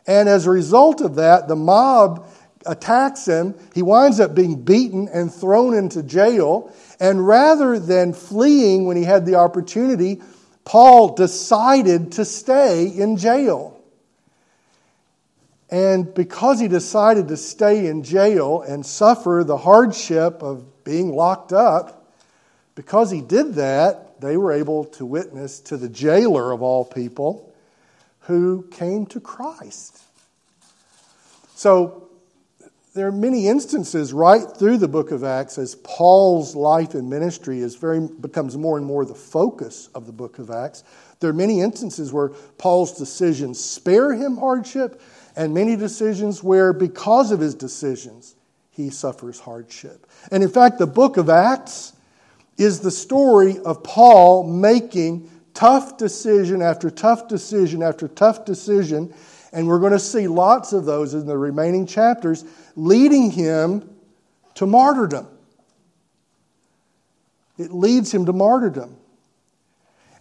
And 0.06 0.28
as 0.28 0.46
a 0.46 0.50
result 0.50 1.00
of 1.00 1.14
that, 1.14 1.48
the 1.48 1.56
mob 1.56 2.26
attacks 2.66 3.26
him. 3.26 3.54
He 3.74 3.82
winds 3.82 4.20
up 4.20 4.34
being 4.34 4.62
beaten 4.62 5.08
and 5.08 5.32
thrown 5.32 5.74
into 5.74 6.02
jail. 6.02 6.72
And 7.00 7.26
rather 7.26 7.78
than 7.78 8.12
fleeing 8.12 8.86
when 8.86 8.96
he 8.96 9.04
had 9.04 9.26
the 9.26 9.36
opportunity, 9.36 10.20
Paul 10.64 11.14
decided 11.14 12.12
to 12.12 12.24
stay 12.24 12.86
in 12.86 13.16
jail. 13.16 13.81
And 15.72 16.12
because 16.12 16.60
he 16.60 16.68
decided 16.68 17.28
to 17.28 17.36
stay 17.38 17.86
in 17.86 18.02
jail 18.02 18.60
and 18.60 18.84
suffer 18.84 19.42
the 19.44 19.56
hardship 19.56 20.42
of 20.42 20.84
being 20.84 21.14
locked 21.14 21.54
up, 21.54 22.12
because 22.74 23.10
he 23.10 23.22
did 23.22 23.54
that, 23.54 24.20
they 24.20 24.36
were 24.36 24.52
able 24.52 24.84
to 24.84 25.06
witness 25.06 25.60
to 25.60 25.78
the 25.78 25.88
jailer 25.88 26.52
of 26.52 26.60
all 26.60 26.84
people 26.84 27.54
who 28.20 28.68
came 28.70 29.06
to 29.06 29.18
Christ. 29.18 30.02
So 31.54 32.10
there 32.94 33.06
are 33.06 33.12
many 33.12 33.48
instances 33.48 34.12
right 34.12 34.44
through 34.44 34.76
the 34.76 34.88
book 34.88 35.10
of 35.10 35.24
Acts 35.24 35.56
as 35.56 35.74
Paul's 35.76 36.54
life 36.54 36.92
and 36.92 37.08
ministry 37.08 37.60
is 37.60 37.76
very, 37.76 38.00
becomes 38.00 38.58
more 38.58 38.76
and 38.76 38.84
more 38.84 39.06
the 39.06 39.14
focus 39.14 39.88
of 39.94 40.04
the 40.04 40.12
book 40.12 40.38
of 40.38 40.50
Acts. 40.50 40.84
There 41.20 41.30
are 41.30 41.34
many 41.34 41.62
instances 41.62 42.12
where 42.12 42.28
Paul's 42.58 42.98
decisions 42.98 43.64
spare 43.64 44.12
him 44.12 44.36
hardship, 44.36 45.00
and 45.36 45.54
many 45.54 45.76
decisions 45.76 46.42
where, 46.42 46.72
because 46.72 47.30
of 47.30 47.40
his 47.40 47.54
decisions, 47.54 48.34
he 48.70 48.90
suffers 48.90 49.38
hardship. 49.38 50.06
And 50.30 50.42
in 50.42 50.48
fact, 50.48 50.78
the 50.78 50.86
book 50.86 51.16
of 51.16 51.28
Acts 51.28 51.94
is 52.58 52.80
the 52.80 52.90
story 52.90 53.58
of 53.58 53.82
Paul 53.82 54.44
making 54.44 55.30
tough 55.54 55.98
decision 55.98 56.62
after 56.62 56.90
tough 56.90 57.28
decision 57.28 57.82
after 57.82 58.08
tough 58.08 58.44
decision. 58.44 59.12
And 59.52 59.66
we're 59.66 59.80
going 59.80 59.92
to 59.92 59.98
see 59.98 60.28
lots 60.28 60.72
of 60.72 60.84
those 60.84 61.14
in 61.14 61.26
the 61.26 61.36
remaining 61.36 61.86
chapters, 61.86 62.44
leading 62.76 63.30
him 63.30 63.88
to 64.54 64.66
martyrdom. 64.66 65.26
It 67.58 67.72
leads 67.72 68.12
him 68.12 68.26
to 68.26 68.32
martyrdom. 68.32 68.96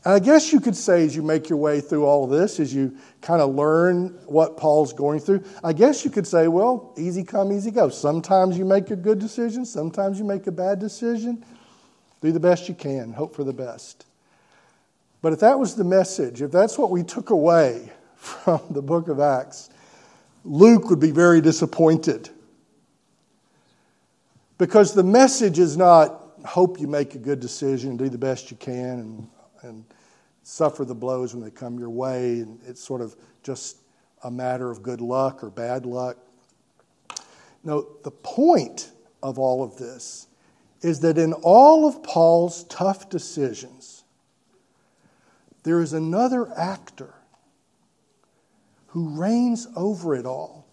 And 0.04 0.16
I 0.16 0.20
guess 0.20 0.52
you 0.52 0.60
could 0.60 0.76
say, 0.76 1.06
as 1.06 1.16
you 1.16 1.22
make 1.22 1.48
your 1.48 1.60
way 1.60 1.80
through 1.80 2.06
all 2.06 2.24
of 2.24 2.32
this, 2.32 2.60
as 2.60 2.74
you 2.74 2.98
kind 3.22 3.40
of 3.40 3.54
learn 3.54 4.18
what 4.26 4.58
Paul's 4.58 4.94
going 4.94 5.20
through, 5.20 5.44
I 5.64 5.74
guess 5.74 6.04
you 6.04 6.10
could 6.10 6.26
say, 6.26 6.48
well, 6.48 6.94
easy 6.98 7.24
come, 7.24 7.52
easy 7.52 7.70
go. 7.70 7.90
Sometimes 7.90 8.58
you 8.58 8.66
make 8.66 8.90
a 8.90 8.96
good 8.96 9.20
decision, 9.20 9.64
sometimes 9.64 10.18
you 10.18 10.26
make 10.26 10.48
a 10.48 10.52
bad 10.52 10.80
decision. 10.80 11.46
Do 12.22 12.32
the 12.32 12.40
best 12.40 12.68
you 12.68 12.74
can, 12.74 13.14
hope 13.14 13.36
for 13.36 13.44
the 13.44 13.54
best. 13.54 14.06
But 15.22 15.34
if 15.34 15.40
that 15.42 15.60
was 15.60 15.76
the 15.76 15.84
message, 15.84 16.42
if 16.42 16.52
that's 16.52 16.80
what 16.80 16.90
we 16.90 17.04
took 17.04 17.30
away 17.30 17.92
from 18.16 18.62
the 18.72 18.82
book 18.82 19.08
of 19.08 19.20
Acts, 19.20 19.70
Luke 20.44 20.90
would 20.90 21.00
be 21.00 21.12
very 21.12 21.42
disappointed 21.42 22.30
Because 24.58 24.96
the 24.96 25.04
message 25.04 25.60
is 25.60 25.78
not 25.78 26.24
hope 26.46 26.80
you 26.80 26.88
make 26.88 27.14
a 27.14 27.20
good 27.20 27.40
decision, 27.40 27.98
do 27.98 28.10
the 28.10 28.18
best 28.18 28.50
you 28.50 28.58
can, 28.58 29.00
and, 29.00 29.28
and 29.62 29.84
suffer 30.44 30.86
the 30.86 30.96
blows 30.96 31.34
when 31.34 31.44
they 31.44 31.52
come 31.52 31.80
your 31.80 31.90
way. 31.90 32.40
And 32.40 32.60
it's 32.66 32.84
sort 32.84 33.02
of 33.02 33.16
just 33.44 33.78
a 34.24 34.32
matter 34.32 34.70
of 34.70 34.84
good 34.84 35.02
luck 35.02 35.44
or 35.44 35.50
bad 35.50 35.86
luck. 35.86 36.18
No, 37.64 37.88
the 38.04 38.12
point 38.12 38.92
of 39.22 39.38
all 39.38 39.64
of 39.64 39.78
this 39.78 40.28
is 40.82 41.00
that 41.02 41.18
in 41.18 41.34
all 41.34 41.88
of 41.88 42.02
Paul's 42.02 42.64
tough 42.66 43.10
decisions, 43.10 44.04
there 45.64 45.82
is 45.82 45.94
another 45.94 46.52
actor 46.58 47.14
who 48.88 49.10
reigns 49.10 49.68
over 49.76 50.16
it 50.16 50.26
all, 50.26 50.66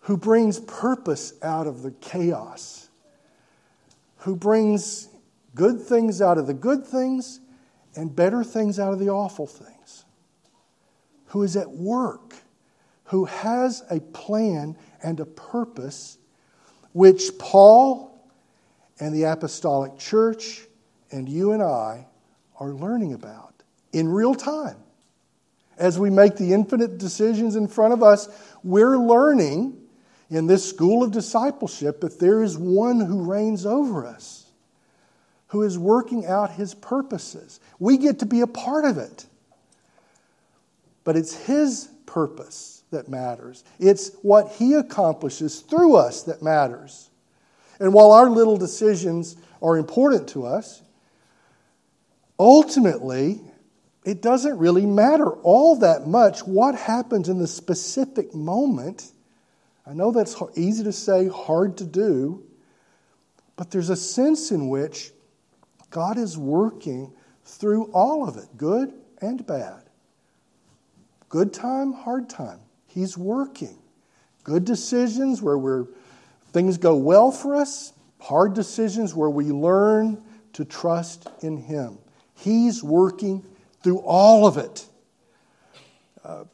who 0.00 0.16
brings 0.16 0.60
purpose 0.60 1.32
out 1.42 1.66
of 1.66 1.82
the 1.82 1.90
chaos, 1.90 2.88
who 4.18 4.36
brings 4.36 5.08
good 5.56 5.80
things 5.80 6.22
out 6.22 6.38
of 6.38 6.46
the 6.46 6.54
good 6.54 6.86
things 6.86 7.40
and 7.96 8.14
better 8.14 8.44
things 8.44 8.78
out 8.78 8.92
of 8.92 9.00
the 9.00 9.08
awful 9.08 9.46
things, 9.46 10.04
who 11.26 11.42
is 11.42 11.56
at 11.56 11.70
work, 11.70 12.34
who 13.04 13.24
has 13.24 13.82
a 13.90 13.98
plan 14.00 14.76
and 15.02 15.18
a 15.18 15.24
purpose 15.24 16.18
which 16.92 17.36
Paul 17.38 18.30
and 19.00 19.14
the 19.14 19.24
Apostolic 19.24 19.98
Church 19.98 20.66
and 21.10 21.28
you 21.28 21.52
and 21.52 21.62
I 21.62 22.06
are 22.58 22.70
learning 22.70 23.12
about 23.12 23.54
in 23.92 24.08
real 24.08 24.34
time. 24.34 24.76
As 25.78 25.98
we 25.98 26.08
make 26.08 26.36
the 26.36 26.54
infinite 26.54 26.96
decisions 26.98 27.56
in 27.56 27.68
front 27.68 27.92
of 27.92 28.02
us, 28.02 28.28
we're 28.62 28.96
learning 28.96 29.78
in 30.30 30.46
this 30.46 30.68
school 30.68 31.02
of 31.02 31.12
discipleship 31.12 32.00
that 32.00 32.18
there 32.18 32.42
is 32.42 32.56
one 32.56 33.00
who 33.00 33.22
reigns 33.22 33.66
over 33.66 34.06
us, 34.06 34.45
who 35.48 35.62
is 35.62 35.78
working 35.78 36.26
out 36.26 36.50
his 36.52 36.74
purposes. 36.74 37.60
We 37.78 37.98
get 37.98 38.20
to 38.20 38.26
be 38.26 38.40
a 38.40 38.46
part 38.46 38.84
of 38.84 38.98
it. 38.98 39.26
But 41.04 41.16
it's 41.16 41.34
his 41.34 41.88
purpose 42.06 42.76
that 42.90 43.08
matters. 43.08 43.64
It's 43.78 44.12
what 44.22 44.52
He 44.52 44.74
accomplishes 44.74 45.60
through 45.60 45.96
us 45.96 46.22
that 46.24 46.42
matters. 46.42 47.10
And 47.78 47.92
while 47.92 48.12
our 48.12 48.30
little 48.30 48.56
decisions 48.56 49.36
are 49.60 49.76
important 49.76 50.28
to 50.30 50.46
us, 50.46 50.82
ultimately, 52.38 53.40
it 54.04 54.22
doesn't 54.22 54.58
really 54.58 54.86
matter 54.86 55.30
all 55.30 55.76
that 55.76 56.06
much 56.06 56.40
what 56.40 56.74
happens 56.74 57.28
in 57.28 57.38
the 57.38 57.46
specific 57.46 58.34
moment. 58.34 59.10
I 59.86 59.92
know 59.92 60.10
that's 60.10 60.40
easy 60.56 60.84
to 60.84 60.92
say, 60.92 61.28
hard 61.28 61.76
to 61.78 61.84
do, 61.84 62.44
but 63.56 63.70
there's 63.70 63.90
a 63.90 63.96
sense 63.96 64.50
in 64.50 64.68
which 64.68 65.12
God 65.90 66.18
is 66.18 66.36
working 66.36 67.12
through 67.44 67.84
all 67.92 68.28
of 68.28 68.36
it, 68.36 68.56
good 68.56 68.92
and 69.20 69.46
bad. 69.46 69.82
Good 71.28 71.52
time, 71.52 71.92
hard 71.92 72.28
time. 72.28 72.60
He's 72.86 73.16
working. 73.16 73.78
Good 74.44 74.64
decisions 74.64 75.42
where 75.42 75.58
we're, 75.58 75.86
things 76.52 76.78
go 76.78 76.96
well 76.96 77.30
for 77.30 77.56
us, 77.56 77.92
hard 78.20 78.54
decisions 78.54 79.14
where 79.14 79.30
we 79.30 79.46
learn 79.46 80.22
to 80.54 80.64
trust 80.64 81.28
in 81.42 81.56
Him. 81.56 81.98
He's 82.34 82.82
working 82.82 83.44
through 83.82 83.98
all 83.98 84.46
of 84.46 84.56
it. 84.56 84.86
Uh, 86.24 86.44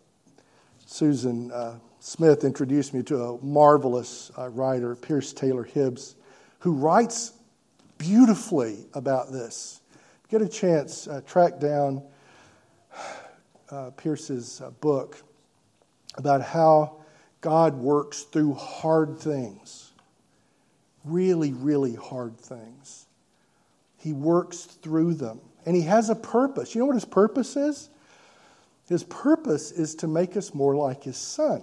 Susan 0.86 1.50
uh, 1.52 1.78
Smith 2.00 2.44
introduced 2.44 2.92
me 2.92 3.02
to 3.04 3.22
a 3.22 3.44
marvelous 3.44 4.30
uh, 4.36 4.48
writer, 4.48 4.96
Pierce 4.96 5.32
Taylor 5.32 5.64
Hibbs, 5.64 6.16
who 6.58 6.72
writes 6.72 7.32
beautifully 8.02 8.84
about 8.94 9.30
this. 9.30 9.80
Get 10.28 10.42
a 10.42 10.48
chance, 10.48 11.06
uh, 11.06 11.20
track 11.24 11.60
down 11.60 12.02
uh, 13.70 13.90
Pierce's 13.90 14.60
uh, 14.60 14.70
book 14.70 15.22
about 16.16 16.42
how 16.42 16.96
God 17.40 17.74
works 17.74 18.22
through 18.24 18.54
hard 18.54 19.20
things, 19.20 19.92
really, 21.04 21.52
really 21.52 21.94
hard 21.94 22.36
things. 22.36 23.06
He 23.98 24.12
works 24.12 24.64
through 24.64 25.14
them. 25.14 25.40
And 25.64 25.76
He 25.76 25.82
has 25.82 26.10
a 26.10 26.16
purpose. 26.16 26.74
You 26.74 26.80
know 26.80 26.86
what 26.86 26.96
His 26.96 27.04
purpose 27.04 27.54
is? 27.54 27.88
His 28.88 29.04
purpose 29.04 29.70
is 29.70 29.94
to 29.96 30.08
make 30.08 30.36
us 30.36 30.52
more 30.54 30.74
like 30.74 31.04
His 31.04 31.16
Son. 31.16 31.62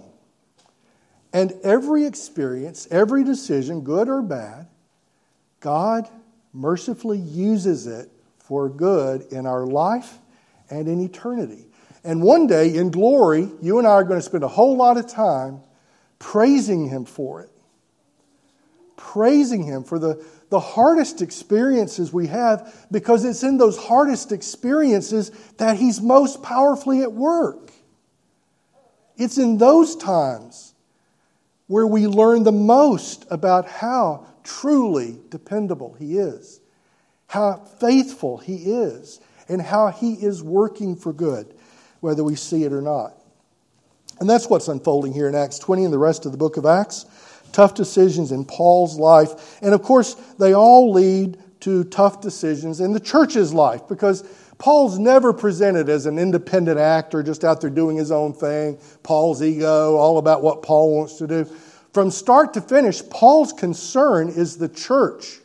And 1.34 1.52
every 1.62 2.06
experience, 2.06 2.88
every 2.90 3.24
decision, 3.24 3.82
good 3.82 4.08
or 4.08 4.22
bad, 4.22 4.68
God 5.60 6.08
mercifully 6.52 7.18
uses 7.18 7.86
it 7.86 8.10
for 8.38 8.68
good 8.68 9.22
in 9.32 9.46
our 9.46 9.66
life 9.66 10.18
and 10.70 10.88
in 10.88 11.00
eternity. 11.00 11.66
And 12.02 12.22
one 12.22 12.46
day 12.46 12.74
in 12.74 12.90
glory, 12.90 13.48
you 13.60 13.78
and 13.78 13.86
I 13.86 13.90
are 13.90 14.04
going 14.04 14.18
to 14.18 14.24
spend 14.24 14.44
a 14.44 14.48
whole 14.48 14.76
lot 14.76 14.96
of 14.96 15.06
time 15.06 15.60
praising 16.18 16.88
Him 16.88 17.04
for 17.04 17.42
it. 17.42 17.50
Praising 18.96 19.64
Him 19.64 19.84
for 19.84 19.98
the, 19.98 20.24
the 20.48 20.60
hardest 20.60 21.22
experiences 21.22 22.12
we 22.12 22.26
have 22.28 22.86
because 22.90 23.24
it's 23.24 23.42
in 23.42 23.58
those 23.58 23.76
hardest 23.76 24.32
experiences 24.32 25.30
that 25.58 25.76
He's 25.76 26.00
most 26.00 26.42
powerfully 26.42 27.02
at 27.02 27.12
work. 27.12 27.70
It's 29.16 29.36
in 29.36 29.58
those 29.58 29.96
times 29.96 30.74
where 31.66 31.86
we 31.86 32.06
learn 32.06 32.42
the 32.42 32.52
most 32.52 33.26
about 33.30 33.68
how 33.68 34.26
truly 34.44 35.18
dependable 35.28 35.94
He 35.98 36.18
is, 36.18 36.60
how 37.26 37.56
faithful 37.80 38.38
He 38.38 38.56
is, 38.56 39.20
and 39.48 39.60
how 39.62 39.88
He 39.88 40.14
is 40.14 40.42
working 40.42 40.96
for 40.96 41.12
good 41.12 41.54
whether 42.00 42.24
we 42.24 42.34
see 42.34 42.64
it 42.64 42.72
or 42.72 42.82
not. 42.82 43.14
And 44.20 44.28
that's 44.28 44.48
what's 44.50 44.68
unfolding 44.68 45.12
here 45.12 45.28
in 45.28 45.34
Acts 45.34 45.58
20 45.58 45.84
and 45.84 45.92
the 45.92 45.98
rest 45.98 46.26
of 46.26 46.32
the 46.32 46.38
book 46.38 46.56
of 46.56 46.66
Acts. 46.66 47.06
Tough 47.52 47.74
decisions 47.74 48.32
in 48.32 48.44
Paul's 48.44 48.98
life. 48.98 49.58
And 49.62 49.74
of 49.74 49.82
course, 49.82 50.14
they 50.38 50.54
all 50.54 50.92
lead 50.92 51.38
to 51.60 51.84
tough 51.84 52.20
decisions 52.20 52.80
in 52.80 52.92
the 52.92 53.00
church's 53.00 53.52
life 53.52 53.86
because 53.88 54.22
Paul's 54.58 54.98
never 54.98 55.32
presented 55.32 55.88
as 55.88 56.06
an 56.06 56.18
independent 56.18 56.78
actor 56.78 57.22
just 57.22 57.44
out 57.44 57.60
there 57.60 57.70
doing 57.70 57.96
his 57.96 58.10
own 58.10 58.34
thing, 58.34 58.78
Paul's 59.02 59.42
ego, 59.42 59.96
all 59.96 60.18
about 60.18 60.42
what 60.42 60.62
Paul 60.62 60.96
wants 60.96 61.16
to 61.16 61.26
do. 61.26 61.50
From 61.92 62.10
start 62.10 62.54
to 62.54 62.60
finish, 62.60 63.02
Paul's 63.08 63.52
concern 63.52 64.28
is 64.28 64.56
the 64.56 64.68
church. 64.68 65.40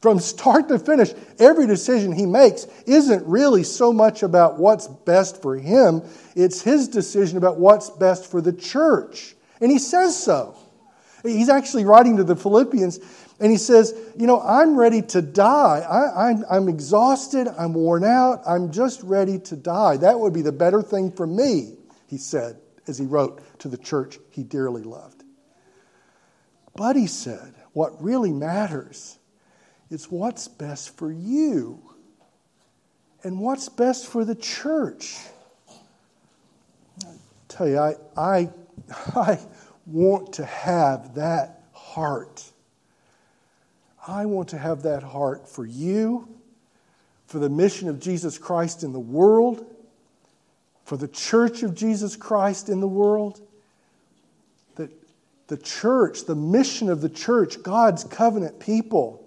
From 0.00 0.20
start 0.20 0.68
to 0.68 0.78
finish, 0.78 1.12
every 1.38 1.66
decision 1.66 2.12
he 2.12 2.26
makes 2.26 2.66
isn't 2.86 3.26
really 3.26 3.62
so 3.62 3.92
much 3.92 4.22
about 4.22 4.58
what's 4.58 4.88
best 4.88 5.40
for 5.42 5.56
him, 5.56 6.02
it's 6.34 6.62
his 6.62 6.88
decision 6.88 7.38
about 7.38 7.58
what's 7.58 7.90
best 7.90 8.30
for 8.30 8.40
the 8.40 8.52
church. 8.52 9.34
And 9.60 9.70
he 9.70 9.78
says 9.78 10.20
so. 10.22 10.54
He's 11.22 11.48
actually 11.48 11.84
writing 11.84 12.18
to 12.18 12.24
the 12.24 12.36
Philippians, 12.36 13.00
and 13.40 13.50
he 13.50 13.58
says, 13.58 13.94
You 14.16 14.26
know, 14.26 14.40
I'm 14.40 14.76
ready 14.76 15.02
to 15.02 15.22
die. 15.22 15.84
I, 15.88 16.30
I'm, 16.30 16.44
I'm 16.48 16.68
exhausted. 16.68 17.48
I'm 17.48 17.74
worn 17.74 18.04
out. 18.04 18.42
I'm 18.46 18.70
just 18.70 19.02
ready 19.02 19.38
to 19.40 19.56
die. 19.56 19.96
That 19.96 20.20
would 20.20 20.32
be 20.32 20.42
the 20.42 20.52
better 20.52 20.82
thing 20.82 21.10
for 21.10 21.26
me, 21.26 21.74
he 22.06 22.18
said, 22.18 22.58
as 22.86 22.98
he 22.98 23.06
wrote 23.06 23.42
to 23.60 23.68
the 23.68 23.78
church 23.78 24.18
he 24.30 24.42
dearly 24.42 24.82
loved. 24.82 25.15
But 26.76 26.96
he 26.96 27.06
said, 27.06 27.54
What 27.72 28.02
really 28.02 28.32
matters 28.32 29.18
it's 29.90 30.10
what's 30.10 30.48
best 30.48 30.96
for 30.96 31.12
you 31.12 31.80
and 33.22 33.38
what's 33.38 33.68
best 33.68 34.06
for 34.06 34.24
the 34.24 34.34
church. 34.34 35.16
I 37.04 37.12
tell 37.48 37.68
you, 37.68 37.78
I, 37.78 37.94
I, 38.16 38.50
I 39.14 39.38
want 39.86 40.32
to 40.34 40.44
have 40.44 41.14
that 41.14 41.62
heart. 41.72 42.44
I 44.06 44.26
want 44.26 44.48
to 44.48 44.58
have 44.58 44.82
that 44.82 45.02
heart 45.02 45.48
for 45.48 45.64
you, 45.64 46.28
for 47.26 47.38
the 47.38 47.48
mission 47.48 47.88
of 47.88 48.00
Jesus 48.00 48.38
Christ 48.38 48.82
in 48.82 48.92
the 48.92 49.00
world, 49.00 49.64
for 50.84 50.96
the 50.96 51.08
church 51.08 51.62
of 51.62 51.74
Jesus 51.74 52.16
Christ 52.16 52.68
in 52.68 52.80
the 52.80 52.88
world. 52.88 53.40
The 55.48 55.56
church, 55.56 56.24
the 56.24 56.34
mission 56.34 56.90
of 56.90 57.00
the 57.00 57.08
church, 57.08 57.62
God's 57.62 58.04
covenant 58.04 58.58
people, 58.58 59.26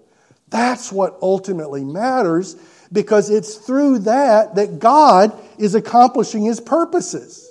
that's 0.49 0.91
what 0.91 1.17
ultimately 1.21 1.83
matters 1.83 2.55
because 2.91 3.29
it's 3.29 3.55
through 3.55 3.99
that 3.99 4.55
that 4.55 4.79
God 4.79 5.39
is 5.57 5.75
accomplishing 5.75 6.43
his 6.43 6.59
purposes. 6.59 7.49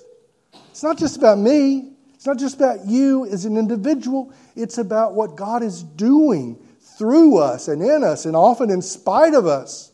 It's 0.71 0.83
not 0.83 0.99
just 0.99 1.17
about 1.17 1.39
me, 1.39 1.93
it's 2.15 2.27
not 2.27 2.39
just 2.39 2.57
about 2.57 2.87
you 2.87 3.27
as 3.27 3.45
an 3.45 3.57
individual, 3.57 4.33
it's 4.57 4.79
about 4.79 5.15
what 5.15 5.37
God 5.37 5.63
is 5.63 5.83
doing 5.83 6.59
through 6.81 7.39
us 7.39 7.69
and 7.69 7.81
in 7.81 8.03
us 8.03 8.27
and 8.27 8.35
often 8.35 8.71
in 8.71 8.83
spite 8.83 9.35
of 9.35 9.47
us 9.47 9.93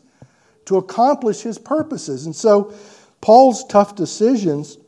to 0.64 0.78
accomplish 0.78 1.42
his 1.42 1.58
purposes. 1.58 2.24
And 2.24 2.34
so 2.34 2.72
Paul's 3.20 3.64
tough 3.66 3.94
decisions 3.94 4.78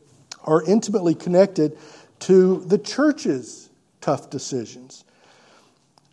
are 0.44 0.62
intimately 0.64 1.14
connected 1.14 1.76
to 2.20 2.60
the 2.60 2.78
church's 2.78 3.65
tough 4.06 4.30
decisions. 4.30 5.04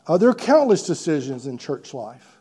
Uh, 0.08 0.18
there 0.18 0.28
are 0.28 0.34
countless 0.34 0.84
decisions 0.84 1.46
in 1.46 1.60
church 1.60 1.94
life. 1.94 2.38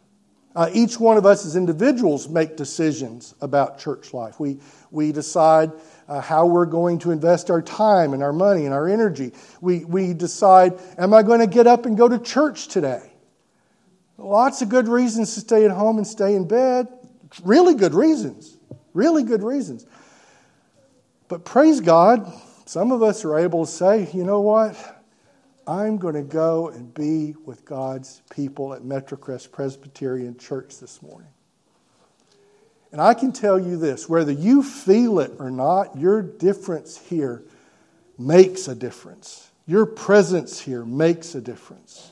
Uh, 0.56 0.70
each 0.72 0.98
one 0.98 1.18
of 1.18 1.26
us 1.26 1.44
as 1.44 1.56
individuals 1.56 2.26
make 2.26 2.56
decisions 2.56 3.34
about 3.42 3.78
church 3.78 4.14
life. 4.14 4.40
We, 4.40 4.60
we 4.90 5.12
decide 5.12 5.70
uh, 6.08 6.22
how 6.22 6.46
we're 6.46 6.64
going 6.64 7.00
to 7.00 7.10
invest 7.10 7.50
our 7.50 7.60
time 7.60 8.14
and 8.14 8.22
our 8.22 8.32
money 8.32 8.64
and 8.64 8.72
our 8.72 8.88
energy. 8.88 9.32
We, 9.60 9.84
we 9.84 10.14
decide, 10.14 10.80
am 10.96 11.12
I 11.12 11.22
going 11.22 11.40
to 11.40 11.46
get 11.46 11.66
up 11.66 11.84
and 11.84 11.98
go 11.98 12.08
to 12.08 12.18
church 12.18 12.68
today? 12.68 13.12
Lots 14.16 14.62
of 14.62 14.70
good 14.70 14.88
reasons 14.88 15.34
to 15.34 15.40
stay 15.40 15.66
at 15.66 15.70
home 15.70 15.98
and 15.98 16.06
stay 16.06 16.34
in 16.34 16.48
bed. 16.48 16.88
Really 17.44 17.74
good 17.74 17.92
reasons. 17.92 18.56
Really 18.94 19.22
good 19.22 19.42
reasons. 19.42 19.84
But 21.28 21.44
praise 21.44 21.80
God, 21.80 22.32
some 22.64 22.90
of 22.90 23.02
us 23.02 23.22
are 23.26 23.38
able 23.38 23.66
to 23.66 23.70
say, 23.70 24.08
you 24.14 24.24
know 24.24 24.40
what? 24.40 25.01
I'm 25.66 25.96
going 25.96 26.14
to 26.14 26.22
go 26.22 26.68
and 26.68 26.92
be 26.92 27.35
with 27.44 27.64
God's 27.64 28.22
people 28.35 28.75
at 28.75 28.83
Metrocrest 28.83 29.53
Presbyterian 29.53 30.37
Church 30.37 30.79
this 30.79 31.01
morning. 31.03 31.29
And 32.90 33.01
I 33.01 33.14
can 33.14 33.33
tell 33.33 33.59
you 33.59 33.77
this 33.77 34.09
whether 34.09 34.33
you 34.33 34.62
feel 34.62 35.20
it 35.20 35.33
or 35.38 35.51
not, 35.51 35.96
your 35.98 36.20
difference 36.22 36.98
here 36.98 37.42
makes 38.18 38.68
a 38.68 38.75
difference. 38.75 39.51
Your 39.66 39.87
presence 39.87 40.61
here 40.61 40.85
makes 40.85 41.35
a 41.35 41.40
difference. 41.40 42.11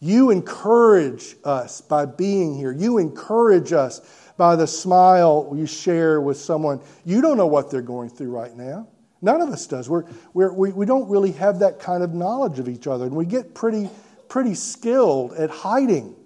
You 0.00 0.30
encourage 0.30 1.36
us 1.44 1.80
by 1.80 2.06
being 2.06 2.56
here. 2.56 2.72
You 2.72 2.98
encourage 2.98 3.72
us 3.72 4.00
by 4.36 4.56
the 4.56 4.66
smile 4.66 5.52
you 5.54 5.66
share 5.66 6.20
with 6.20 6.38
someone. 6.38 6.80
You 7.04 7.20
don't 7.20 7.36
know 7.36 7.46
what 7.46 7.70
they're 7.70 7.82
going 7.82 8.08
through 8.08 8.30
right 8.30 8.56
now. 8.56 8.88
None 9.22 9.40
of 9.40 9.50
us 9.50 9.66
does. 9.66 9.88
We're, 9.88 10.04
we're, 10.32 10.52
we, 10.52 10.72
we 10.72 10.86
don't 10.86 11.08
really 11.08 11.32
have 11.32 11.58
that 11.58 11.78
kind 11.78 12.02
of 12.02 12.14
knowledge 12.14 12.58
of 12.58 12.68
each 12.68 12.86
other. 12.86 13.04
And 13.04 13.14
we 13.14 13.26
get 13.26 13.54
pretty, 13.54 13.90
pretty 14.28 14.54
skilled 14.54 15.34
at 15.34 15.50
hiding 15.50 16.16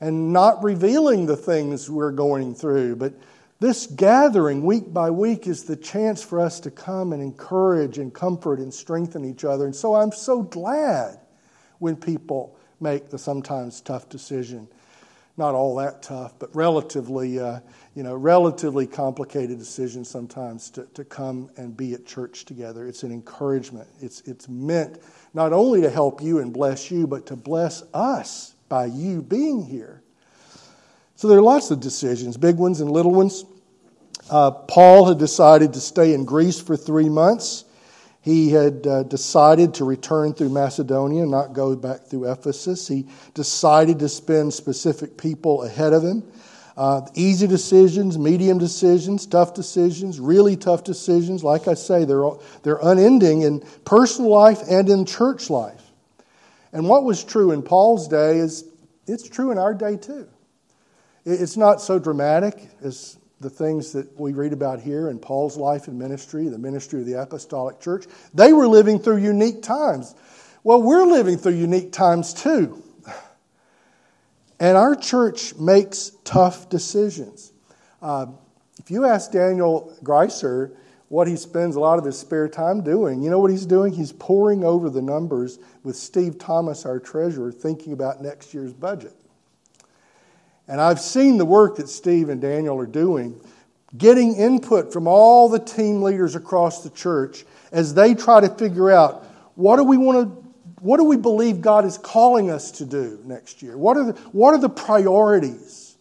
and 0.00 0.32
not 0.32 0.62
revealing 0.62 1.26
the 1.26 1.36
things 1.36 1.90
we're 1.90 2.10
going 2.12 2.54
through. 2.54 2.96
But 2.96 3.14
this 3.60 3.86
gathering, 3.86 4.64
week 4.64 4.92
by 4.92 5.10
week, 5.10 5.46
is 5.46 5.64
the 5.64 5.76
chance 5.76 6.22
for 6.22 6.40
us 6.40 6.60
to 6.60 6.70
come 6.70 7.12
and 7.12 7.22
encourage 7.22 7.98
and 7.98 8.12
comfort 8.12 8.58
and 8.58 8.72
strengthen 8.72 9.24
each 9.24 9.44
other. 9.44 9.66
And 9.66 9.76
so 9.76 9.94
I'm 9.94 10.12
so 10.12 10.42
glad 10.42 11.18
when 11.78 11.96
people 11.96 12.56
make 12.80 13.10
the 13.10 13.18
sometimes 13.18 13.80
tough 13.80 14.08
decision 14.08 14.68
not 15.36 15.54
all 15.54 15.76
that 15.76 16.02
tough, 16.02 16.32
but 16.38 16.54
relatively, 16.54 17.40
uh, 17.40 17.60
you 17.94 18.02
know, 18.02 18.14
relatively 18.14 18.86
complicated 18.86 19.58
decisions 19.58 20.08
sometimes 20.08 20.68
to, 20.70 20.84
to 20.94 21.04
come 21.04 21.48
and 21.56 21.76
be 21.76 21.94
at 21.94 22.04
church 22.04 22.44
together. 22.44 22.86
It's 22.86 23.04
an 23.04 23.12
encouragement. 23.12 23.88
It's, 24.00 24.20
it's 24.22 24.48
meant 24.48 25.00
not 25.32 25.52
only 25.52 25.80
to 25.82 25.90
help 25.90 26.20
you 26.20 26.40
and 26.40 26.52
bless 26.52 26.90
you, 26.90 27.06
but 27.06 27.26
to 27.26 27.36
bless 27.36 27.84
us 27.94 28.54
by 28.68 28.86
you 28.86 29.22
being 29.22 29.64
here. 29.64 30.02
So 31.14 31.28
there 31.28 31.38
are 31.38 31.42
lots 31.42 31.70
of 31.70 31.78
decisions, 31.78 32.36
big 32.36 32.56
ones 32.56 32.80
and 32.80 32.90
little 32.90 33.14
ones. 33.14 33.44
Uh, 34.28 34.50
Paul 34.50 35.08
had 35.08 35.18
decided 35.18 35.74
to 35.74 35.80
stay 35.80 36.14
in 36.14 36.24
Greece 36.24 36.60
for 36.60 36.76
three 36.76 37.08
months. 37.08 37.64
He 38.20 38.50
had 38.50 38.86
uh, 38.86 39.02
decided 39.04 39.74
to 39.74 39.84
return 39.84 40.32
through 40.32 40.48
Macedonia, 40.48 41.26
not 41.26 41.52
go 41.52 41.76
back 41.76 42.06
through 42.06 42.32
Ephesus. 42.32 42.88
He 42.88 43.06
decided 43.34 44.00
to 44.00 44.08
spend 44.08 44.52
specific 44.52 45.16
people 45.16 45.62
ahead 45.62 45.92
of 45.92 46.02
him. 46.02 46.24
Uh, 46.76 47.06
easy 47.14 47.46
decisions, 47.46 48.18
medium 48.18 48.58
decisions, 48.58 49.26
tough 49.26 49.54
decisions, 49.54 50.18
really 50.18 50.56
tough 50.56 50.82
decisions. 50.82 51.44
Like 51.44 51.68
I 51.68 51.74
say, 51.74 52.04
they're, 52.04 52.28
they're 52.64 52.80
unending 52.82 53.42
in 53.42 53.60
personal 53.84 54.30
life 54.30 54.60
and 54.68 54.88
in 54.88 55.06
church 55.06 55.50
life. 55.50 55.82
And 56.72 56.88
what 56.88 57.04
was 57.04 57.22
true 57.22 57.52
in 57.52 57.62
Paul's 57.62 58.08
day 58.08 58.38
is 58.38 58.64
it's 59.06 59.28
true 59.28 59.52
in 59.52 59.58
our 59.58 59.72
day 59.72 59.96
too. 59.96 60.26
It's 61.24 61.56
not 61.56 61.80
so 61.80 61.98
dramatic 61.98 62.68
as 62.82 63.18
the 63.40 63.50
things 63.50 63.92
that 63.92 64.18
we 64.18 64.32
read 64.32 64.52
about 64.52 64.80
here 64.80 65.08
in 65.08 65.18
Paul's 65.18 65.56
life 65.56 65.86
and 65.86 65.98
ministry, 65.98 66.48
the 66.48 66.58
ministry 66.58 67.00
of 67.00 67.06
the 67.06 67.20
apostolic 67.20 67.80
church, 67.80 68.06
they 68.32 68.52
were 68.52 68.66
living 68.66 68.98
through 68.98 69.18
unique 69.18 69.62
times. 69.62 70.14
Well, 70.64 70.82
we're 70.82 71.04
living 71.04 71.36
through 71.36 71.54
unique 71.54 71.92
times 71.92 72.32
too. 72.32 72.82
And 74.64 74.78
our 74.78 74.96
church 74.96 75.54
makes 75.56 76.12
tough 76.24 76.70
decisions. 76.70 77.52
Uh, 78.00 78.28
if 78.78 78.90
you 78.90 79.04
ask 79.04 79.30
Daniel 79.30 79.94
Greiser 80.02 80.74
what 81.10 81.28
he 81.28 81.36
spends 81.36 81.76
a 81.76 81.80
lot 81.80 81.98
of 81.98 82.04
his 82.06 82.18
spare 82.18 82.48
time 82.48 82.82
doing, 82.82 83.22
you 83.22 83.28
know 83.28 83.40
what 83.40 83.50
he's 83.50 83.66
doing? 83.66 83.92
He's 83.92 84.10
poring 84.10 84.64
over 84.64 84.88
the 84.88 85.02
numbers 85.02 85.58
with 85.82 85.96
Steve 85.96 86.38
Thomas, 86.38 86.86
our 86.86 86.98
treasurer, 86.98 87.52
thinking 87.52 87.92
about 87.92 88.22
next 88.22 88.54
year's 88.54 88.72
budget. 88.72 89.12
And 90.66 90.80
I've 90.80 90.98
seen 90.98 91.36
the 91.36 91.44
work 91.44 91.76
that 91.76 91.90
Steve 91.90 92.30
and 92.30 92.40
Daniel 92.40 92.78
are 92.78 92.86
doing, 92.86 93.38
getting 93.98 94.34
input 94.34 94.94
from 94.94 95.06
all 95.06 95.50
the 95.50 95.58
team 95.58 96.00
leaders 96.00 96.36
across 96.36 96.82
the 96.82 96.88
church 96.88 97.44
as 97.70 97.92
they 97.92 98.14
try 98.14 98.40
to 98.40 98.48
figure 98.48 98.90
out 98.90 99.24
what 99.56 99.76
do 99.76 99.84
we 99.84 99.98
want 99.98 100.26
to 100.26 100.43
what 100.84 100.98
do 100.98 101.04
we 101.04 101.16
believe 101.16 101.62
God 101.62 101.86
is 101.86 101.96
calling 101.96 102.50
us 102.50 102.72
to 102.72 102.84
do 102.84 103.18
next 103.24 103.62
year? 103.62 103.74
What 103.74 103.96
are 103.96 104.12
the, 104.12 104.20
what 104.32 104.52
are 104.52 104.58
the 104.58 104.68
priorities? 104.68 105.96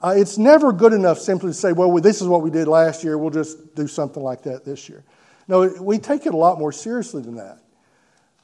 Uh, 0.00 0.14
it's 0.16 0.38
never 0.38 0.72
good 0.72 0.92
enough 0.92 1.18
simply 1.18 1.50
to 1.50 1.54
say, 1.54 1.72
well, 1.72 1.92
this 1.96 2.22
is 2.22 2.28
what 2.28 2.40
we 2.40 2.48
did 2.48 2.68
last 2.68 3.02
year, 3.02 3.18
we'll 3.18 3.30
just 3.30 3.74
do 3.74 3.88
something 3.88 4.22
like 4.22 4.44
that 4.44 4.64
this 4.64 4.88
year. 4.88 5.02
No, 5.48 5.74
we 5.80 5.98
take 5.98 6.24
it 6.24 6.34
a 6.34 6.36
lot 6.36 6.60
more 6.60 6.70
seriously 6.70 7.20
than 7.20 7.34
that. 7.34 7.58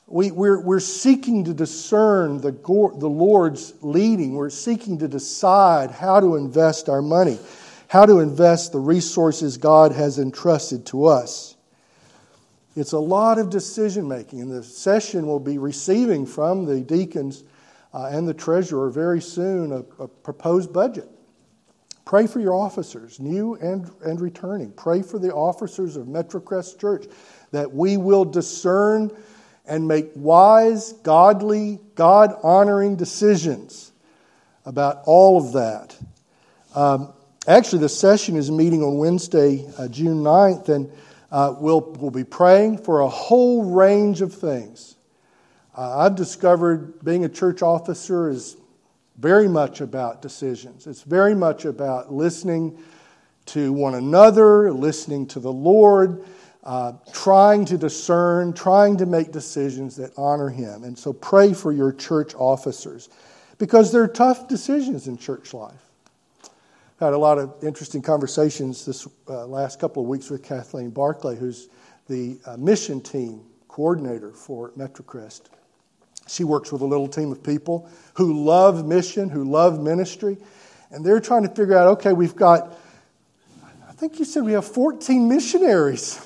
We, 0.09 0.33
we're, 0.33 0.61
we're 0.61 0.81
seeking 0.81 1.45
to 1.45 1.55
discern 1.55 2.41
the, 2.41 2.51
the 2.51 3.09
Lord's 3.09 3.73
leading. 3.81 4.35
We're 4.35 4.51
seeking 4.51 4.99
to 4.99 5.07
decide 5.07 5.93
how 5.93 6.19
to 6.19 6.35
invest 6.35 6.89
our 6.89 7.03
money, 7.03 7.39
how 7.87 8.05
to 8.05 8.19
invest 8.19 8.73
the 8.73 8.81
resources 8.81 9.59
God 9.59 9.93
has 9.93 10.19
entrusted 10.19 10.87
to 10.87 11.07
us. 11.07 11.55
It's 12.79 12.93
a 12.93 12.99
lot 12.99 13.39
of 13.39 13.51
decision 13.51 14.07
making, 14.07 14.41
and 14.41 14.51
the 14.51 14.63
session 14.63 15.27
will 15.27 15.41
be 15.41 15.59
receiving 15.59 16.27
from 16.27 16.65
the 16.65 16.81
deacons 16.81 17.43
uh, 17.93 18.11
and 18.13 18.29
the 18.29 18.35
treasurer 18.35 18.91
very 18.91 19.21
soon 19.21 19.73
a, 19.73 20.03
a 20.03 20.09
proposed 20.09 20.73
budget. 20.73 21.09
Pray 22.05 22.27
for 22.27 22.41
your 22.41 22.55
officers, 22.55 23.21
new 23.21 23.55
and, 23.57 23.91
and 24.03 24.21
returning. 24.21 24.73
Pray 24.73 25.03
for 25.03 25.19
the 25.19 25.35
officers 25.35 25.97
of 25.97 26.07
Metrocrest 26.07 26.81
Church 26.81 27.07
that 27.51 27.73
we 27.73 27.97
will 27.97 28.25
discern 28.25 29.11
and 29.67 29.87
make 29.87 30.11
wise, 30.15 30.95
godly, 31.03 31.79
God 31.97 32.35
honoring 32.43 32.97
decisions 32.97 33.93
about 34.65 35.03
all 35.05 35.37
of 35.37 35.53
that. 35.53 35.97
Um, 36.75 37.13
actually, 37.47 37.81
the 37.81 37.89
session 37.89 38.37
is 38.37 38.51
meeting 38.51 38.83
on 38.83 38.97
Wednesday, 38.97 39.67
uh, 39.77 39.89
June 39.89 40.23
9th, 40.23 40.71
and 40.71 40.91
uh, 41.31 41.55
we'll, 41.59 41.81
we'll 41.99 42.11
be 42.11 42.25
praying 42.25 42.79
for 42.79 43.01
a 43.01 43.09
whole 43.09 43.65
range 43.65 44.21
of 44.21 44.35
things. 44.35 44.97
Uh, 45.77 45.99
I've 45.99 46.17
discovered 46.17 47.05
being 47.05 47.25
a 47.25 47.29
church 47.29 47.63
officer 47.63 48.29
is 48.31 48.57
very 49.19 49.49
much 49.49 49.81
about 49.81 50.23
decisions, 50.23 50.87
it's 50.87 51.03
very 51.03 51.35
much 51.35 51.65
about 51.65 52.13
listening 52.13 52.79
to 53.47 53.73
one 53.73 53.95
another, 53.95 54.71
listening 54.73 55.27
to 55.29 55.41
the 55.41 55.53
Lord 55.53 56.25
uh, 56.69 56.93
trying 57.13 57.65
to 57.65 57.79
discern, 57.79 58.53
trying 58.53 58.97
to 58.99 59.07
make 59.07 59.33
decisions 59.33 59.97
that 59.97 60.13
honor 60.19 60.51
Him. 60.51 60.85
And 60.85 60.99
so 60.99 61.15
pray 61.15 61.55
for 61.55 61.73
your 61.73 61.93
church 61.93 62.35
officers 62.35 63.09
because 63.57 63.91
they're 63.91 64.07
tough 64.07 64.49
decisions 64.49 65.09
in 65.09 65.17
church 65.17 65.55
life. 65.55 65.88
Had 67.01 67.13
a 67.13 67.19
lot 67.19 67.39
of 67.39 67.55
interesting 67.63 68.03
conversations 68.03 68.85
this 68.85 69.07
uh, 69.29 69.47
last 69.47 69.79
couple 69.79 70.03
of 70.03 70.09
weeks 70.09 70.31
with 70.31 70.43
Kathleen 70.43 70.91
Barclay, 70.91 71.37
who's 71.37 71.69
the 72.09 72.39
uh, 72.45 72.57
mission 72.57 73.01
team 73.01 73.43
coordinator 73.69 74.33
for 74.33 74.73
Metrocrest. 74.73 75.43
She 76.27 76.45
works 76.45 76.73
with 76.73 76.83
a 76.83 76.87
little 76.87 77.09
team 77.09 77.31
of 77.31 77.43
people 77.43 77.89
who 78.15 78.45
love 78.45 78.85
mission, 78.85 79.29
who 79.29 79.45
love 79.45 79.81
ministry, 79.81 80.39
and 80.91 81.05
they're 81.05 81.21
trying 81.21 81.43
to 81.45 81.49
figure 81.49 81.77
out 81.77 81.87
okay, 81.99 82.13
we've 82.13 82.37
got, 82.37 82.77
I 83.89 83.93
think 83.93 84.19
you 84.19 84.25
said 84.25 84.43
we 84.43 84.53
have 84.53 84.67
14 84.67 85.29
missionaries 85.29 86.21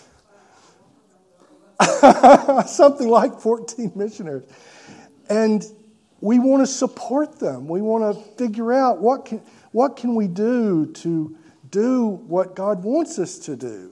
something 2.66 3.08
like 3.08 3.40
14 3.40 3.92
missionaries. 3.94 4.44
And 5.28 5.64
we 6.20 6.38
want 6.38 6.62
to 6.62 6.66
support 6.66 7.38
them. 7.38 7.68
We 7.68 7.80
want 7.80 8.16
to 8.16 8.22
figure 8.37 8.72
out 8.72 9.00
what 9.00 9.26
can, 9.26 9.40
what 9.72 9.96
can 9.96 10.14
we 10.14 10.28
do 10.28 10.87
to 10.87 11.37
do 11.72 12.06
what 12.28 12.54
God 12.54 12.85
wants 12.85 13.18
us 13.18 13.38
to 13.40 13.56
do. 13.56 13.90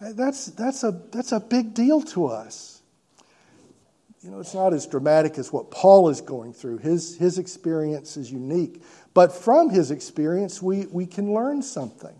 That's, 0.00 0.46
that's, 0.46 0.84
a, 0.84 0.92
that's 1.10 1.32
a 1.32 1.40
big 1.40 1.74
deal 1.74 2.02
to 2.02 2.26
us. 2.26 2.82
You 4.22 4.30
know, 4.30 4.38
it's 4.38 4.54
not 4.54 4.72
as 4.72 4.86
dramatic 4.86 5.38
as 5.38 5.52
what 5.52 5.72
Paul 5.72 6.08
is 6.08 6.20
going 6.20 6.52
through. 6.52 6.78
His, 6.78 7.16
his 7.16 7.38
experience 7.38 8.16
is 8.16 8.30
unique. 8.30 8.82
But 9.14 9.32
from 9.32 9.70
his 9.70 9.90
experience, 9.90 10.62
we, 10.62 10.86
we 10.86 11.06
can 11.06 11.34
learn 11.34 11.62
something. 11.62 12.14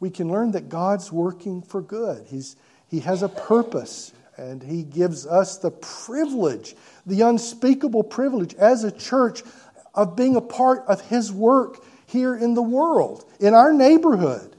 We 0.00 0.08
can 0.08 0.30
learn 0.30 0.52
that 0.52 0.68
God's 0.70 1.12
working 1.12 1.60
for 1.60 1.82
good. 1.82 2.26
He's, 2.26 2.56
he 2.88 3.00
has 3.00 3.22
a 3.22 3.28
purpose 3.28 4.12
And 4.36 4.62
He 4.62 4.82
gives 4.82 5.26
us 5.26 5.58
the 5.58 5.70
privilege, 5.70 6.74
the 7.06 7.20
unspeakable 7.22 8.04
privilege 8.04 8.54
as 8.54 8.84
a 8.84 8.90
church 8.90 9.42
of 9.94 10.16
being 10.16 10.36
a 10.36 10.40
part 10.40 10.84
of 10.86 11.00
His 11.02 11.32
work 11.32 11.84
here 12.06 12.34
in 12.36 12.54
the 12.54 12.62
world, 12.62 13.24
in 13.40 13.54
our 13.54 13.72
neighborhood. 13.72 14.54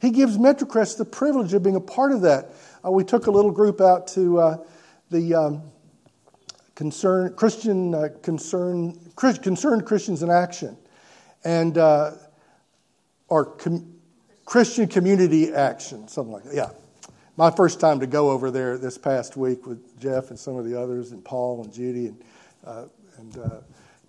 He 0.00 0.10
gives 0.10 0.38
Metrocrest 0.38 0.98
the 0.98 1.04
privilege 1.04 1.52
of 1.52 1.62
being 1.62 1.76
a 1.76 1.80
part 1.80 2.12
of 2.12 2.22
that. 2.22 2.52
Uh, 2.84 2.90
we 2.90 3.04
took 3.04 3.26
a 3.26 3.30
little 3.30 3.50
group 3.50 3.80
out 3.80 4.08
to 4.08 4.38
uh, 4.38 4.56
the 5.10 5.34
um, 5.34 5.62
concern, 6.74 7.34
Christian 7.34 7.94
uh, 7.94 8.08
concern, 8.22 8.98
concerned 9.16 9.84
Christians 9.84 10.22
in 10.22 10.30
action, 10.30 10.78
and 11.44 11.76
uh, 11.76 12.12
or 13.28 13.44
com- 13.44 13.94
Christian 14.46 14.88
community 14.88 15.52
action, 15.52 16.08
something 16.08 16.32
like 16.32 16.44
that. 16.44 16.54
Yeah, 16.54 16.70
my 17.36 17.50
first 17.50 17.80
time 17.80 18.00
to 18.00 18.06
go 18.06 18.30
over 18.30 18.50
there 18.50 18.78
this 18.78 18.96
past 18.96 19.36
week 19.36 19.66
with 19.66 20.00
Jeff 20.00 20.30
and 20.30 20.38
some 20.38 20.56
of 20.56 20.64
the 20.64 20.80
others, 20.80 21.12
and 21.12 21.22
Paul 21.22 21.62
and 21.62 21.72
Judy 21.72 22.06
and 22.06 22.24
uh, 22.64 22.84
and 23.18 23.36
uh, 23.36 23.60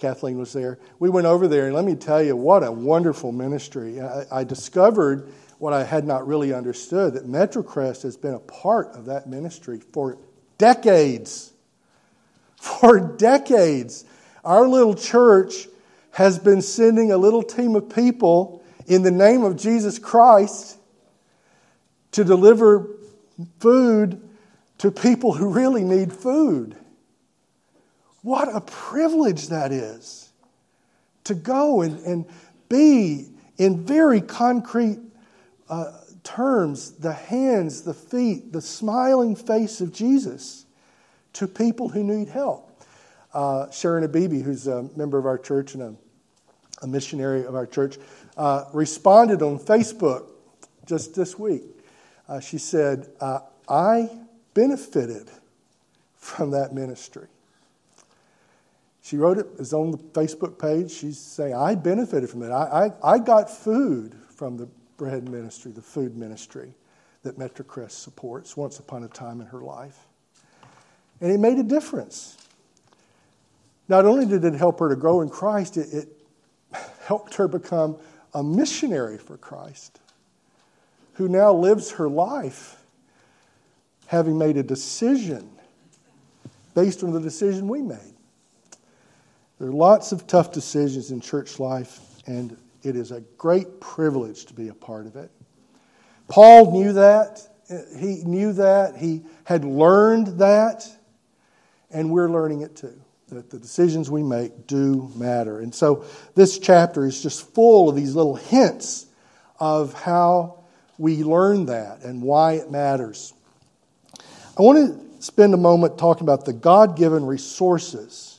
Kathleen 0.02 0.40
was 0.40 0.52
there. 0.52 0.80
We 0.98 1.12
went 1.12 1.28
over 1.28 1.48
there, 1.48 1.68
and 1.68 1.76
let 1.76 1.86
me 1.86 1.94
tell 1.94 2.24
you, 2.24 2.36
what 2.36 2.64
a 2.64 2.72
wonderful 2.72 3.32
ministry! 3.32 4.02
I, 4.02 4.26
I 4.32 4.44
discovered 4.44 5.32
what 5.60 5.74
I 5.74 5.84
had 5.84 6.08
not 6.08 6.28
really 6.28 6.54
understood 6.54 7.14
that 7.14 7.28
Metrocrest 7.28 8.02
has 8.02 8.18
been 8.18 8.34
a 8.34 8.40
part 8.40 8.88
of 8.96 9.06
that 9.06 9.28
ministry 9.28 9.80
for 9.94 10.18
decades. 10.58 11.54
For 12.56 13.00
decades. 13.00 14.04
Our 14.44 14.68
little 14.68 14.96
church 14.96 15.68
has 16.14 16.40
been 16.40 16.64
sending 16.64 17.12
a 17.12 17.18
little 17.18 17.44
team 17.44 17.76
of 17.76 17.94
people 17.94 18.64
in 18.88 19.04
the 19.04 19.12
name 19.12 19.44
of 19.44 19.56
Jesus 19.56 20.00
Christ 20.00 20.80
to 22.14 22.24
deliver 22.24 22.90
food 23.60 24.28
to 24.80 24.90
people 24.90 25.34
who 25.34 25.50
really 25.50 25.84
need 25.84 26.12
food. 26.12 26.76
What 28.22 28.54
a 28.54 28.62
privilege 28.62 29.48
that 29.50 29.72
is 29.72 30.32
to 31.24 31.34
go 31.34 31.82
and, 31.82 32.00
and 32.06 32.26
be 32.70 33.30
in 33.58 33.84
very 33.86 34.22
concrete 34.22 35.00
uh, 35.70 35.92
terms 36.24 36.92
the 36.92 37.14
hands, 37.14 37.82
the 37.82 37.94
feet, 37.94 38.52
the 38.52 38.62
smiling 38.62 39.36
face 39.36 39.82
of 39.82 39.94
Jesus 39.94 40.66
to 41.34 41.48
people 41.48 41.90
who 41.90 42.04
need 42.04 42.28
help. 42.28 42.68
Uh, 43.34 43.72
Sharon 43.72 44.08
Abibi, 44.08 44.44
who's 44.44 44.68
a 44.68 44.84
member 44.96 45.18
of 45.18 45.26
our 45.26 45.38
church 45.38 45.74
and 45.74 45.84
a, 45.84 45.96
a 46.84 46.88
missionary 46.88 47.46
of 47.46 47.56
our 47.56 47.66
church, 47.66 47.98
uh, 48.38 48.66
responded 48.74 49.42
on 49.42 49.58
Facebook 49.58 50.28
just 50.86 51.16
this 51.16 51.40
week. 51.40 51.64
Uh, 52.28 52.40
she 52.40 52.58
said, 52.58 53.08
uh, 53.20 53.40
I 53.70 54.10
benefited 54.54 55.30
from 56.18 56.52
that 56.52 56.74
ministry. 56.74 57.28
She 59.02 59.18
wrote 59.18 59.38
it, 59.38 59.48
it's 59.58 59.74
on 59.74 59.92
the 59.92 59.98
Facebook 59.98 60.60
page. 60.60 60.92
She's 60.92 61.20
saying, 61.20 61.56
I 61.56 61.76
benefited 61.76 62.30
from 62.30 62.44
it. 62.44 62.52
I, 62.52 62.92
I, 63.04 63.14
I 63.16 63.20
got 63.20 63.50
food 63.50 64.16
from 64.30 64.58
the 64.58 64.68
bread 64.98 65.28
ministry, 65.28 65.72
the 65.72 65.82
food 65.82 66.16
ministry 66.16 66.74
that 67.24 67.38
Metrocrest 67.38 67.92
supports 67.92 68.56
once 68.56 68.80
upon 68.80 69.04
a 69.04 69.08
time 69.08 69.42
in 69.42 69.48
her 69.48 69.62
life. 69.62 69.98
And 71.20 71.32
it 71.32 71.40
made 71.40 71.58
a 71.58 71.64
difference. 71.64 72.38
Not 73.88 74.06
only 74.06 74.26
did 74.26 74.46
it 74.46 74.54
help 74.54 74.80
her 74.80 74.90
to 74.90 74.96
grow 74.96 75.22
in 75.22 75.30
Christ, 75.30 75.78
it, 75.78 75.94
it 75.94 76.08
helped 77.04 77.36
her 77.36 77.48
become 77.48 77.98
a 78.34 78.44
missionary 78.44 79.18
for 79.18 79.38
Christ 79.38 80.00
who 81.14 81.28
now 81.28 81.54
lives 81.54 81.92
her 81.92 82.08
life 82.08 82.78
having 84.08 84.38
made 84.38 84.58
a 84.58 84.64
decision 84.64 85.50
based 86.74 87.04
on 87.04 87.12
the 87.12 87.20
decision 87.20 87.68
we 87.68 87.82
made. 87.82 88.11
There 89.62 89.70
are 89.70 89.74
lots 89.74 90.12
of 90.12 90.26
tough 90.26 90.52
decisions 90.52 91.12
in 91.12 91.22
church 91.22 91.60
life, 91.60 92.00
and 92.26 92.58
it 92.82 92.96
is 92.96 93.12
a 93.12 93.22
great 93.38 93.80
privilege 93.80 94.46
to 94.46 94.56
be 94.56 94.70
a 94.70 94.74
part 94.74 95.06
of 95.06 95.16
it. 95.16 95.30
Paul 96.28 96.72
knew 96.72 96.94
that. 96.94 97.48
He 97.96 98.24
knew 98.24 98.54
that. 98.54 98.98
He 98.98 99.22
had 99.44 99.64
learned 99.64 100.40
that. 100.40 100.90
And 101.92 102.10
we're 102.10 102.32
learning 102.32 102.62
it 102.62 102.76
too. 102.76 103.00
That 103.28 103.52
the 103.52 103.60
decisions 103.60 104.10
we 104.10 104.24
make 104.24 104.66
do 104.66 105.12
matter. 105.16 105.60
And 105.60 105.76
so 105.76 106.06
this 106.34 106.58
chapter 106.58 107.06
is 107.06 107.22
just 107.22 107.54
full 107.54 107.88
of 107.88 107.96
these 107.96 108.16
little 108.16 108.38
hints 108.38 109.06
of 109.60 109.94
how 109.94 110.64
we 110.98 111.24
learn 111.24 111.68
that 111.68 112.02
and 112.02 112.24
why 112.24 112.54
it 112.54 112.72
matters. 112.72 113.32
I 114.58 114.64
want 114.64 115.20
to 115.20 115.24
spend 115.24 115.54
a 115.54 115.58
moment 115.58 116.00
talking 116.00 116.24
about 116.24 116.46
the 116.46 116.54
God 116.54 116.98
given 116.98 117.28
resources 117.28 118.31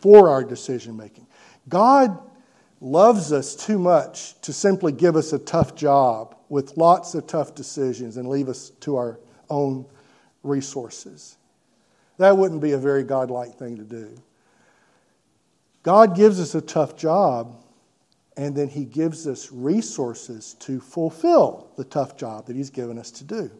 for 0.00 0.28
our 0.28 0.44
decision 0.44 0.96
making. 0.96 1.26
God 1.68 2.18
loves 2.80 3.32
us 3.32 3.54
too 3.54 3.78
much 3.78 4.40
to 4.40 4.52
simply 4.52 4.92
give 4.92 5.16
us 5.16 5.32
a 5.32 5.38
tough 5.38 5.74
job 5.74 6.36
with 6.48 6.76
lots 6.76 7.14
of 7.14 7.26
tough 7.26 7.54
decisions 7.54 8.16
and 8.16 8.28
leave 8.28 8.48
us 8.48 8.70
to 8.80 8.96
our 8.96 9.20
own 9.48 9.84
resources. 10.42 11.36
That 12.16 12.36
wouldn't 12.36 12.60
be 12.60 12.72
a 12.72 12.78
very 12.78 13.02
godlike 13.02 13.54
thing 13.54 13.76
to 13.76 13.84
do. 13.84 14.20
God 15.82 16.14
gives 16.14 16.40
us 16.40 16.54
a 16.54 16.60
tough 16.60 16.96
job, 16.96 17.56
and 18.36 18.54
then 18.54 18.68
He 18.68 18.84
gives 18.84 19.26
us 19.26 19.50
resources 19.50 20.54
to 20.60 20.80
fulfill 20.80 21.70
the 21.76 21.84
tough 21.84 22.16
job 22.16 22.46
that 22.46 22.56
He's 22.56 22.70
given 22.70 22.98
us 22.98 23.10
to 23.12 23.24
do. 23.24 23.50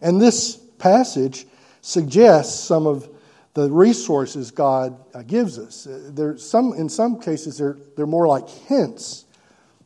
And 0.00 0.20
this 0.20 0.56
passage 0.78 1.46
suggests 1.80 2.62
some 2.62 2.86
of 2.86 3.08
the 3.54 3.70
resources 3.70 4.50
God 4.50 4.98
uh, 5.14 5.22
gives 5.22 5.58
us. 5.58 5.86
Uh, 5.86 6.10
there's 6.12 6.48
some, 6.48 6.74
in 6.74 6.88
some 6.88 7.20
cases, 7.20 7.58
they're, 7.58 7.78
they're 7.96 8.06
more 8.06 8.28
like 8.28 8.48
hints, 8.48 9.24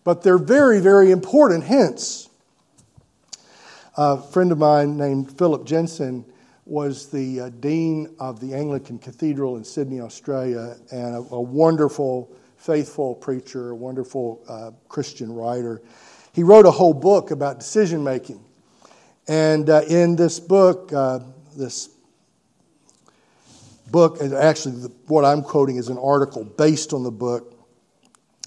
but 0.05 0.23
they're 0.23 0.39
very, 0.39 0.81
very 0.81 1.11
important 1.11 1.65
hints. 1.65 2.29
A 3.97 4.21
friend 4.21 4.53
of 4.53 4.59
mine 4.59 4.97
named 4.97 5.37
Phillip 5.37 5.65
Jensen 5.65 6.25
was 6.65 7.09
the 7.11 7.41
uh, 7.41 7.49
dean 7.61 8.15
of 8.19 8.41
the 8.41 8.55
Anglican 8.55 8.99
Cathedral 8.99 9.57
in 9.57 9.65
Sydney, 9.65 10.01
Australia, 10.01 10.77
and 10.91 11.15
a, 11.15 11.19
a 11.19 11.41
wonderful, 11.41 12.35
faithful 12.57 13.15
preacher, 13.15 13.71
a 13.71 13.75
wonderful 13.75 14.43
uh, 14.49 14.71
Christian 14.89 15.33
writer. 15.33 15.83
He 16.33 16.43
wrote 16.43 16.65
a 16.65 16.71
whole 16.71 16.95
book 16.95 17.31
about 17.31 17.59
decision 17.59 18.03
making. 18.03 18.43
And 19.29 19.69
uh, 19.69 19.83
in 19.89 20.17
this 20.17 20.41
book, 20.41 20.93
uh, 20.93 21.21
this 21.57 21.91
book, 23.93 24.21
actually 24.21 24.89
what 25.07 25.25
I'm 25.25 25.43
quoting 25.43 25.77
is 25.77 25.89
an 25.89 25.99
article 25.99 26.45
based 26.45 26.93
on 26.93 27.05
the 27.05 27.11
book. 27.11 27.55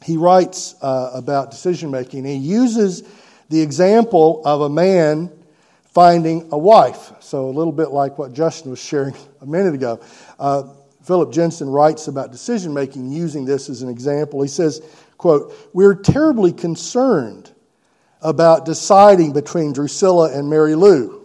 He 0.03 0.17
writes 0.17 0.75
uh, 0.81 1.11
about 1.13 1.51
decision 1.51 1.91
making. 1.91 2.25
He 2.25 2.35
uses 2.35 3.03
the 3.49 3.61
example 3.61 4.41
of 4.43 4.61
a 4.61 4.69
man 4.69 5.31
finding 5.85 6.49
a 6.51 6.57
wife. 6.57 7.13
So, 7.21 7.45
a 7.45 7.51
little 7.51 7.71
bit 7.71 7.91
like 7.91 8.17
what 8.17 8.33
Justin 8.33 8.71
was 8.71 8.83
sharing 8.83 9.15
a 9.41 9.45
minute 9.45 9.73
ago. 9.73 10.01
Uh, 10.37 10.63
Phillip 11.03 11.31
Jensen 11.31 11.69
writes 11.69 12.07
about 12.07 12.31
decision 12.31 12.73
making 12.73 13.11
using 13.11 13.45
this 13.45 13.69
as 13.69 13.83
an 13.83 13.89
example. 13.89 14.41
He 14.41 14.47
says, 14.47 14.81
quote, 15.17 15.53
We're 15.71 15.93
terribly 15.93 16.51
concerned 16.51 17.51
about 18.21 18.65
deciding 18.65 19.31
between 19.31 19.71
Drusilla 19.71 20.35
and 20.37 20.49
Mary 20.49 20.73
Lou. 20.73 21.24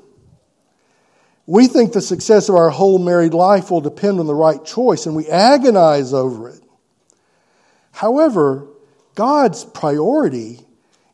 We 1.50 1.66
think 1.66 1.92
the 1.92 2.00
success 2.00 2.48
of 2.48 2.54
our 2.54 2.70
whole 2.70 3.00
married 3.00 3.34
life 3.34 3.72
will 3.72 3.80
depend 3.80 4.20
on 4.20 4.28
the 4.28 4.34
right 4.36 4.64
choice, 4.64 5.06
and 5.06 5.16
we 5.16 5.26
agonize 5.26 6.14
over 6.14 6.48
it. 6.48 6.62
However, 7.90 8.68
God's 9.16 9.64
priority 9.64 10.60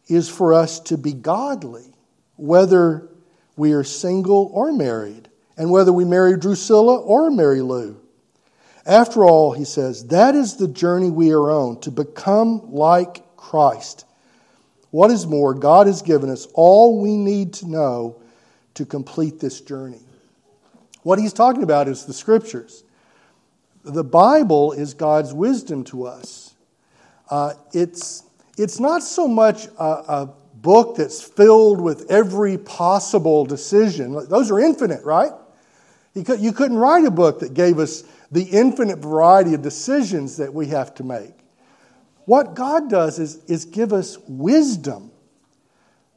is 0.08 0.28
for 0.28 0.52
us 0.52 0.78
to 0.80 0.98
be 0.98 1.14
godly, 1.14 1.90
whether 2.36 3.08
we 3.56 3.72
are 3.72 3.82
single 3.82 4.50
or 4.52 4.72
married, 4.72 5.30
and 5.56 5.70
whether 5.70 5.90
we 5.90 6.04
marry 6.04 6.36
Drusilla 6.36 6.98
or 6.98 7.30
Mary 7.30 7.62
Lou. 7.62 7.98
After 8.84 9.24
all, 9.24 9.52
he 9.52 9.64
says, 9.64 10.08
that 10.08 10.34
is 10.34 10.56
the 10.56 10.68
journey 10.68 11.08
we 11.08 11.32
are 11.32 11.50
on, 11.50 11.80
to 11.80 11.90
become 11.90 12.74
like 12.74 13.38
Christ. 13.38 14.04
What 14.90 15.10
is 15.10 15.26
more, 15.26 15.54
God 15.54 15.86
has 15.86 16.02
given 16.02 16.28
us 16.28 16.46
all 16.52 17.00
we 17.00 17.16
need 17.16 17.54
to 17.54 17.70
know 17.70 18.20
to 18.74 18.84
complete 18.84 19.40
this 19.40 19.62
journey. 19.62 20.05
What 21.06 21.20
he's 21.20 21.32
talking 21.32 21.62
about 21.62 21.86
is 21.86 22.04
the 22.04 22.12
scriptures. 22.12 22.82
The 23.84 24.02
Bible 24.02 24.72
is 24.72 24.92
God's 24.92 25.32
wisdom 25.32 25.84
to 25.84 26.04
us. 26.04 26.56
Uh, 27.30 27.52
it's, 27.72 28.24
it's 28.58 28.80
not 28.80 29.04
so 29.04 29.28
much 29.28 29.66
a, 29.78 29.84
a 29.84 30.34
book 30.56 30.96
that's 30.96 31.22
filled 31.22 31.80
with 31.80 32.10
every 32.10 32.58
possible 32.58 33.44
decision. 33.44 34.14
Those 34.28 34.50
are 34.50 34.58
infinite, 34.58 35.04
right? 35.04 35.30
You, 36.14 36.24
could, 36.24 36.40
you 36.40 36.52
couldn't 36.52 36.78
write 36.78 37.04
a 37.04 37.12
book 37.12 37.38
that 37.38 37.54
gave 37.54 37.78
us 37.78 38.02
the 38.32 38.42
infinite 38.42 38.98
variety 38.98 39.54
of 39.54 39.62
decisions 39.62 40.38
that 40.38 40.52
we 40.52 40.66
have 40.66 40.92
to 40.96 41.04
make. 41.04 41.34
What 42.24 42.54
God 42.54 42.90
does 42.90 43.20
is, 43.20 43.44
is 43.44 43.64
give 43.64 43.92
us 43.92 44.18
wisdom 44.26 45.12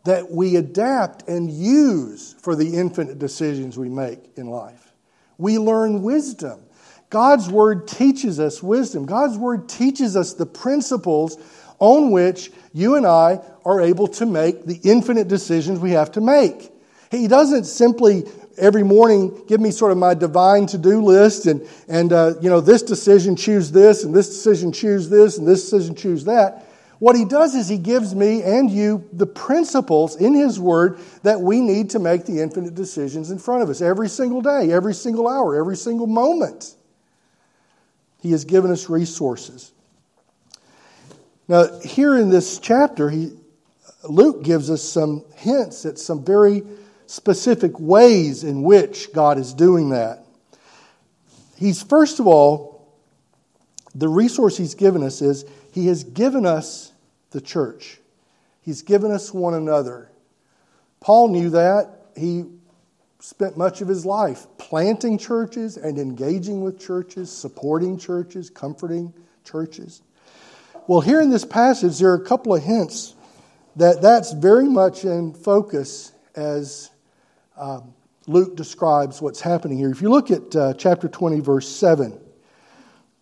that 0.05 0.31
we 0.31 0.55
adapt 0.55 1.27
and 1.27 1.49
use 1.51 2.35
for 2.41 2.55
the 2.55 2.75
infinite 2.75 3.19
decisions 3.19 3.77
we 3.77 3.89
make 3.89 4.19
in 4.38 4.47
life. 4.47 4.93
We 5.38 5.57
learn 5.57 6.01
wisdom. 6.01 6.62
God's 7.09 7.49
Word 7.49 7.88
teaches 7.88 8.39
us 8.39 8.62
wisdom. 8.62 9.05
God's 9.05 9.38
Word 9.38 9.67
teaches 9.67 10.15
us 10.15 10.33
the 10.33 10.45
principles 10.45 11.38
on 11.79 12.12
which 12.12 12.51
you 12.73 12.95
and 12.95 13.05
I 13.05 13.39
are 13.65 13.81
able 13.81 14.07
to 14.07 14.25
make 14.25 14.65
the 14.65 14.79
infinite 14.83 15.27
decisions 15.27 15.79
we 15.79 15.91
have 15.91 16.12
to 16.13 16.21
make. 16.21 16.71
He 17.12 17.27
doesn't 17.27 17.65
simply 17.65 18.25
every 18.57 18.83
morning 18.83 19.43
give 19.47 19.59
me 19.59 19.71
sort 19.71 19.91
of 19.91 19.97
my 19.97 20.13
divine 20.13 20.67
to-do 20.67 21.01
list 21.01 21.45
and, 21.45 21.67
and 21.88 22.13
uh, 22.13 22.33
you 22.41 22.49
know, 22.49 22.62
this 22.62 22.83
decision 22.83 23.35
choose 23.35 23.71
this 23.71 24.03
and 24.03 24.13
this 24.13 24.27
decision 24.27 24.71
choose 24.71 25.09
this 25.09 25.38
and 25.38 25.47
this 25.47 25.63
decision 25.63 25.95
choose 25.95 26.25
that. 26.25 26.65
What 26.99 27.15
he 27.15 27.23
does 27.23 27.55
is 27.55 27.69
he 27.69 27.77
gives 27.77 28.13
me 28.13 28.43
and 28.43 28.69
you 28.69 29.07
the 29.13 29.25
principles 29.25 30.17
in 30.17 30.33
his 30.33 30.59
word 30.59 30.99
that 31.23 31.39
we 31.39 31.62
need 31.62 31.91
to 31.91 31.99
make 31.99 32.25
the 32.25 32.41
infinite 32.41 32.75
decisions 32.75 33.31
in 33.31 33.39
front 33.39 33.63
of 33.63 33.69
us 33.69 33.81
every 33.81 34.09
single 34.09 34.41
day, 34.41 34.71
every 34.71 34.93
single 34.93 35.27
hour, 35.27 35.55
every 35.55 35.77
single 35.77 36.07
moment. 36.07 36.75
He 38.21 38.31
has 38.31 38.43
given 38.43 38.69
us 38.69 38.89
resources. 38.89 39.71
Now, 41.47 41.79
here 41.79 42.17
in 42.17 42.29
this 42.29 42.59
chapter, 42.59 43.09
he, 43.09 43.31
Luke 44.03 44.43
gives 44.43 44.69
us 44.69 44.83
some 44.83 45.23
hints 45.35 45.85
at 45.85 45.97
some 45.97 46.23
very 46.23 46.63
specific 47.07 47.79
ways 47.79 48.43
in 48.43 48.62
which 48.62 49.13
God 49.13 49.39
is 49.39 49.53
doing 49.53 49.89
that. 49.91 50.25
He's, 51.55 51.81
first 51.81 52.19
of 52.19 52.27
all, 52.27 52.78
the 53.95 54.08
resource 54.08 54.58
He's 54.58 54.75
given 54.75 55.04
us 55.04 55.21
is 55.21 55.45
He 55.71 55.88
has 55.88 56.04
given 56.04 56.45
us 56.45 56.93
the 57.32 57.41
church, 57.41 57.99
He's 58.62 58.82
given 58.82 59.12
us 59.12 59.34
one 59.34 59.54
another. 59.54 60.10
Paul 60.99 61.30
knew 61.30 61.52
that. 61.52 61.95
He 62.15 62.45
spent 63.19 63.58
much 63.58 63.82
of 63.82 63.88
his 63.88 64.06
life 64.06 64.47
planting 64.58 65.17
churches 65.17 65.78
and 65.78 65.97
engaging 65.97 66.62
with 66.62 66.80
churches, 66.80 67.32
supporting 67.32 67.97
churches, 67.97 68.49
comforting 68.49 69.13
churches. 69.43 70.02
Well, 70.88 71.02
here 71.02 71.21
in 71.21 71.30
this 71.30 71.45
passage, 71.45 71.99
there 71.99 72.12
are 72.12 72.15
a 72.15 72.25
couple 72.25 72.56
of 72.56 72.63
hints 72.63 73.15
that 73.75 74.02
that's 74.02 74.34
very 74.34 74.67
much 74.67 75.06
in 75.06 75.34
focus 75.34 76.13
as 76.36 76.91
um, 77.58 77.93
Luke 78.28 78.56
describes 78.56 79.21
what's 79.21 79.41
happening 79.41 79.78
here. 79.78 79.91
If 79.91 80.02
you 80.02 80.10
look 80.10 80.32
at 80.32 80.56
uh, 80.56 80.73
chapter 80.73 81.08
20, 81.08 81.41
verse 81.41 81.67
7, 81.67 82.19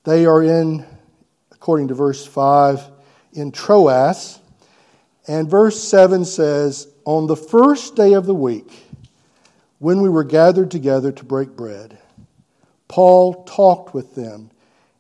they 0.04 0.26
are 0.26 0.42
in, 0.42 0.86
according 1.52 1.90
to 1.90 1.94
verse 1.94 2.26
5, 2.26 2.82
in 3.34 3.52
Troas. 3.52 4.40
And 5.28 5.50
verse 5.50 5.82
7 5.84 6.26
says, 6.26 6.88
On 7.06 7.28
the 7.28 7.36
first 7.36 7.96
day 7.96 8.14
of 8.14 8.26
the 8.26 8.36
week, 8.36 8.86
when 9.80 10.02
we 10.02 10.10
were 10.10 10.24
gathered 10.24 10.72
together 10.72 11.12
to 11.12 11.24
break 11.26 11.56
bread, 11.56 11.98
Paul 12.88 13.44
talked 13.44 13.94
with 13.94 14.16
them, 14.16 14.50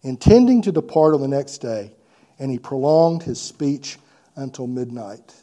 intending 0.03 0.61
to 0.63 0.71
depart 0.71 1.13
on 1.13 1.21
the 1.21 1.27
next 1.27 1.59
day, 1.59 1.93
and 2.37 2.51
he 2.51 2.59
prolonged 2.59 3.23
his 3.23 3.41
speech 3.41 3.97
until 4.35 4.67
midnight. 4.67 5.33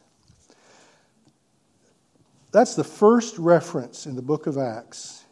That's 2.52 2.76
the 2.76 2.84
first 2.84 3.36
reference 3.38 4.06
in 4.06 4.14
the 4.14 4.22
book 4.22 4.46
of 4.46 4.56
Acts 4.56 5.24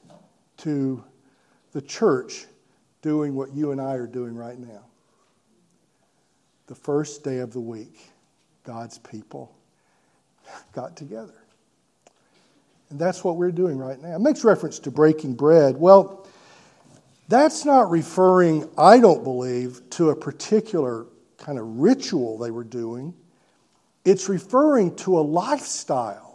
to 0.58 1.04
the 1.72 1.80
church 1.80 2.46
doing 3.02 3.34
what 3.34 3.52
you 3.52 3.72
and 3.72 3.80
I 3.80 3.94
are 3.94 4.06
doing 4.06 4.34
right 4.34 4.58
now. 4.58 4.84
The 6.66 6.74
first 6.74 7.22
day 7.22 7.38
of 7.38 7.52
the 7.52 7.60
week, 7.60 8.10
God's 8.64 8.98
people 8.98 9.54
got 10.72 10.96
together. 10.96 11.34
And 12.90 12.98
that's 12.98 13.24
what 13.24 13.36
we're 13.36 13.52
doing 13.52 13.78
right 13.78 14.00
now. 14.00 14.16
It 14.16 14.20
makes 14.20 14.44
reference 14.44 14.78
to 14.80 14.90
breaking 14.90 15.34
bread. 15.34 15.76
Well, 15.76 16.26
that's 17.28 17.64
not 17.64 17.90
referring, 17.90 18.68
I 18.78 19.00
don't 19.00 19.24
believe, 19.24 19.80
to 19.90 20.10
a 20.10 20.16
particular 20.16 21.06
kind 21.38 21.58
of 21.58 21.78
ritual 21.78 22.38
they 22.38 22.50
were 22.50 22.64
doing. 22.64 23.14
It's 24.04 24.28
referring 24.28 24.96
to 24.96 25.18
a 25.18 25.22
lifestyle 25.22 26.32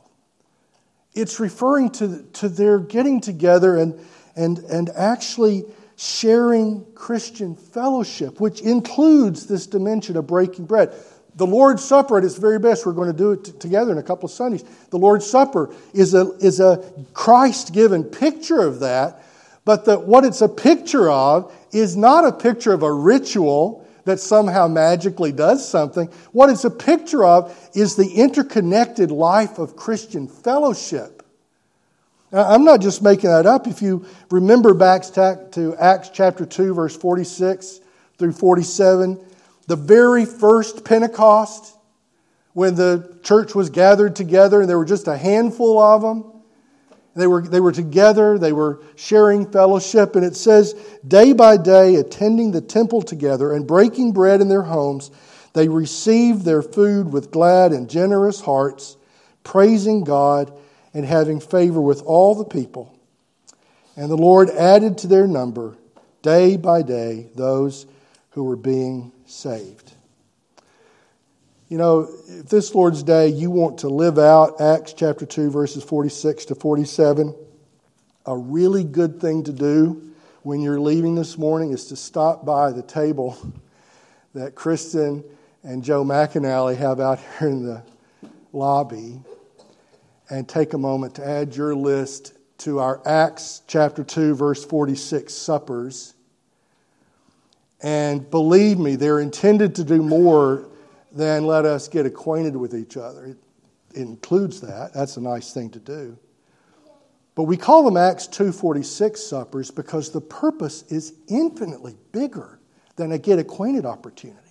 it's 1.17 1.39
referring 1.39 1.89
to, 1.89 2.21
to 2.33 2.47
their 2.47 2.77
getting 2.77 3.19
together 3.19 3.75
and, 3.75 3.99
and, 4.35 4.59
and 4.59 4.89
actually 4.91 5.65
sharing 5.97 6.85
Christian 6.93 7.55
fellowship, 7.55 8.39
which 8.39 8.61
includes 8.61 9.47
this 9.47 9.65
dimension 9.65 10.15
of 10.15 10.27
breaking 10.27 10.65
bread. 10.65 10.93
The 11.35 11.45
Lord's 11.45 11.83
Supper 11.83 12.19
at 12.19 12.23
its 12.23 12.37
very 12.37 12.59
best, 12.59 12.85
we're 12.85 12.93
going 12.93 13.11
to 13.11 13.17
do 13.17 13.31
it 13.31 13.45
t- 13.45 13.51
together 13.53 13.91
in 13.91 13.97
a 13.97 14.03
couple 14.03 14.25
of 14.25 14.31
Sundays. 14.31 14.63
The 14.91 14.97
Lord's 14.97 15.25
Supper 15.25 15.73
is 15.93 16.13
a, 16.13 16.31
is 16.39 16.59
a 16.59 16.83
Christ 17.13 17.73
given 17.73 18.03
picture 18.03 18.61
of 18.61 18.79
that, 18.81 19.23
but 19.65 19.85
the, 19.85 19.99
what 19.99 20.23
it's 20.23 20.41
a 20.41 20.47
picture 20.47 21.09
of 21.09 21.53
is 21.71 21.97
not 21.97 22.25
a 22.25 22.31
picture 22.31 22.73
of 22.73 22.83
a 22.83 22.93
ritual 22.93 23.87
that 24.05 24.19
somehow 24.19 24.67
magically 24.67 25.31
does 25.31 25.67
something. 25.67 26.07
What 26.31 26.49
it's 26.49 26.63
a 26.63 26.71
picture 26.71 27.25
of 27.25 27.55
is 27.73 27.95
the 27.95 28.07
interconnected 28.07 29.11
life 29.11 29.57
of 29.57 29.75
Christian 29.75 30.27
fellowship. 30.27 31.16
I'm 32.31 32.65
not 32.65 32.81
just 32.81 33.01
making 33.01 33.29
that 33.29 33.45
up. 33.45 33.67
If 33.67 33.81
you 33.81 34.05
remember 34.29 34.73
back 34.73 35.03
to 35.03 35.75
Acts 35.79 36.09
chapter 36.09 36.45
2, 36.45 36.73
verse 36.73 36.95
46 36.95 37.79
through 38.17 38.33
47, 38.33 39.17
the 39.67 39.77
very 39.77 40.25
first 40.25 40.83
Pentecost, 40.83 41.77
when 42.51 42.75
the 42.75 43.17
church 43.23 43.55
was 43.55 43.69
gathered 43.69 44.15
together 44.15 44.59
and 44.59 44.69
there 44.69 44.77
were 44.77 44.85
just 44.85 45.07
a 45.07 45.15
handful 45.15 45.79
of 45.79 46.01
them, 46.01 46.25
they 47.15 47.27
were, 47.27 47.41
they 47.41 47.61
were 47.61 47.71
together, 47.71 48.37
they 48.37 48.51
were 48.51 48.81
sharing 48.95 49.49
fellowship, 49.49 50.15
and 50.15 50.25
it 50.25 50.35
says, 50.35 50.73
day 51.07 51.33
by 51.33 51.55
day, 51.55 51.95
attending 51.95 52.51
the 52.51 52.61
temple 52.61 53.01
together 53.01 53.53
and 53.53 53.65
breaking 53.65 54.11
bread 54.11 54.41
in 54.41 54.49
their 54.49 54.63
homes, 54.63 55.11
they 55.53 55.69
received 55.69 56.43
their 56.43 56.61
food 56.61 57.11
with 57.11 57.31
glad 57.31 57.71
and 57.71 57.89
generous 57.89 58.41
hearts, 58.41 58.97
praising 59.43 60.03
God 60.03 60.51
and 60.93 61.05
having 61.05 61.39
favor 61.39 61.81
with 61.81 62.01
all 62.03 62.35
the 62.35 62.45
people. 62.45 62.93
And 63.95 64.09
the 64.09 64.17
Lord 64.17 64.49
added 64.49 64.99
to 64.99 65.07
their 65.07 65.27
number, 65.27 65.75
day 66.21 66.57
by 66.57 66.81
day, 66.81 67.27
those 67.35 67.85
who 68.31 68.43
were 68.43 68.55
being 68.55 69.11
saved. 69.25 69.93
You 71.69 71.77
know, 71.77 72.07
if 72.27 72.47
this 72.47 72.73
Lord's 72.73 73.03
Day 73.03 73.27
you 73.27 73.51
want 73.51 73.79
to 73.79 73.89
live 73.89 74.17
out 74.17 74.61
Acts 74.61 74.93
chapter 74.93 75.25
2, 75.25 75.49
verses 75.49 75.83
46 75.83 76.45
to 76.45 76.55
47, 76.55 77.35
a 78.25 78.37
really 78.37 78.83
good 78.83 79.19
thing 79.19 79.43
to 79.43 79.51
do 79.51 80.13
when 80.43 80.61
you're 80.61 80.79
leaving 80.79 81.15
this 81.15 81.37
morning 81.37 81.71
is 81.71 81.87
to 81.87 81.95
stop 81.95 82.45
by 82.45 82.71
the 82.71 82.83
table 82.83 83.37
that 84.33 84.55
Kristen 84.55 85.23
and 85.63 85.83
Joe 85.83 86.05
McAnally 86.05 86.77
have 86.77 86.99
out 87.01 87.19
here 87.39 87.49
in 87.49 87.65
the 87.65 87.83
lobby 88.53 89.19
and 90.29 90.47
take 90.47 90.73
a 90.73 90.77
moment 90.77 91.15
to 91.15 91.27
add 91.27 91.55
your 91.55 91.75
list 91.75 92.33
to 92.59 92.79
our 92.79 93.01
Acts 93.05 93.61
chapter 93.67 94.03
2, 94.03 94.35
verse 94.35 94.63
46 94.65 95.33
suppers. 95.33 96.13
And 97.81 98.29
believe 98.29 98.79
me, 98.79 98.95
they're 98.95 99.19
intended 99.19 99.75
to 99.75 99.83
do 99.83 100.01
more 100.01 100.65
than 101.11 101.45
let 101.45 101.65
us 101.65 101.87
get 101.87 102.05
acquainted 102.05 102.55
with 102.55 102.73
each 102.73 102.97
other. 102.97 103.25
It 103.25 103.37
includes 103.93 104.61
that. 104.61 104.93
That's 104.93 105.17
a 105.17 105.21
nice 105.21 105.53
thing 105.53 105.69
to 105.71 105.79
do. 105.79 106.17
But 107.35 107.43
we 107.43 107.55
call 107.55 107.83
them 107.83 107.97
Acts 107.97 108.25
246 108.25 109.21
suppers 109.21 109.69
because 109.69 110.09
the 110.09 110.21
purpose 110.21 110.83
is 110.89 111.13
infinitely 111.27 111.95
bigger 112.11 112.59
than 112.95 113.11
a 113.11 113.19
get 113.19 113.37
acquainted 113.37 113.85
opportunity. 113.85 114.46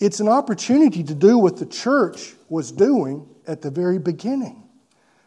It's 0.00 0.20
an 0.20 0.28
opportunity 0.28 1.04
to 1.04 1.14
do 1.14 1.38
what 1.38 1.56
the 1.56 1.66
church 1.66 2.34
was 2.48 2.72
doing 2.72 3.28
at 3.46 3.62
the 3.62 3.70
very 3.70 3.98
beginning 3.98 4.68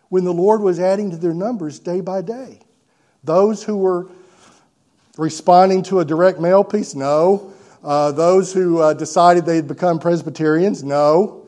when 0.09 0.23
the 0.23 0.33
Lord 0.33 0.61
was 0.61 0.79
adding 0.79 1.11
to 1.11 1.17
their 1.17 1.33
numbers 1.33 1.79
day 1.79 2.01
by 2.01 2.21
day. 2.21 2.59
Those 3.23 3.63
who 3.63 3.77
were 3.77 4.09
responding 5.17 5.83
to 5.83 5.99
a 5.99 6.05
direct 6.05 6.39
mail 6.39 6.63
piece, 6.63 6.95
no. 6.95 7.53
Uh, 7.83 8.11
those 8.11 8.53
who 8.53 8.79
uh, 8.79 8.93
decided 8.93 9.45
they'd 9.45 9.67
become 9.67 9.99
Presbyterians, 9.99 10.83
no. 10.83 11.45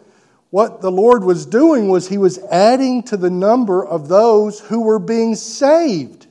What 0.50 0.82
the 0.82 0.92
Lord 0.92 1.24
was 1.24 1.46
doing 1.46 1.90
was 1.90 2.08
He 2.08 2.18
was 2.18 2.40
adding 2.52 3.04
to 3.04 3.18
the 3.18 3.30
number 3.30 3.86
of 3.86 4.08
those 4.08 4.60
who 4.60 4.82
were 4.82 5.00
being 5.00 5.36
saved. 5.36 6.28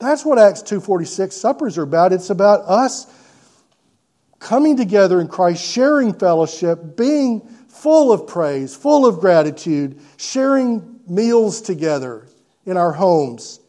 That's 0.00 0.24
what 0.24 0.38
Acts 0.38 0.62
2:46 0.62 1.32
suppers 1.32 1.78
are 1.78 1.82
about. 1.82 2.12
It's 2.12 2.30
about 2.30 2.62
us 2.62 3.06
coming 4.38 4.76
together 4.76 5.20
in 5.20 5.28
Christ, 5.28 5.64
sharing 5.64 6.14
fellowship, 6.14 6.96
being 6.96 7.40
full 7.68 8.12
of 8.12 8.26
praise, 8.26 8.74
full 8.74 9.06
of 9.06 9.20
gratitude, 9.20 10.00
sharing 10.16 11.00
meals 11.06 11.60
together 11.60 12.26
in 12.66 12.76
our 12.76 12.92
homes, 12.92 13.60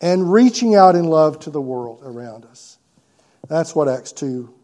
and 0.00 0.32
reaching 0.32 0.74
out 0.74 0.96
in 0.96 1.04
love 1.04 1.38
to 1.40 1.50
the 1.50 1.60
world 1.60 2.00
around 2.02 2.44
us. 2.46 2.78
That's 3.48 3.74
what 3.74 3.88
Acts 3.88 4.12
2 4.12 4.54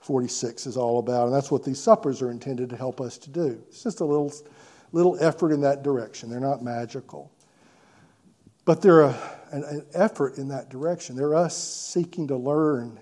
46 0.00 0.66
is 0.66 0.76
all 0.76 0.98
about. 0.98 1.26
And 1.26 1.34
that's 1.34 1.50
what 1.50 1.62
these 1.62 1.78
suppers 1.78 2.22
are 2.22 2.30
intended 2.30 2.70
to 2.70 2.76
help 2.76 3.00
us 3.00 3.18
to 3.18 3.30
do. 3.30 3.62
It's 3.68 3.82
just 3.82 4.00
a 4.00 4.04
little, 4.04 4.32
little 4.92 5.16
effort 5.20 5.52
in 5.52 5.60
that 5.60 5.82
direction. 5.82 6.30
They're 6.30 6.40
not 6.40 6.64
magical. 6.64 7.30
But 8.64 8.82
they're 8.82 9.02
a, 9.02 9.38
an, 9.52 9.62
an 9.64 9.86
effort 9.92 10.38
in 10.38 10.48
that 10.48 10.68
direction. 10.68 11.16
They're 11.16 11.34
us 11.34 11.56
seeking 11.56 12.28
to 12.28 12.36
learn 12.36 12.98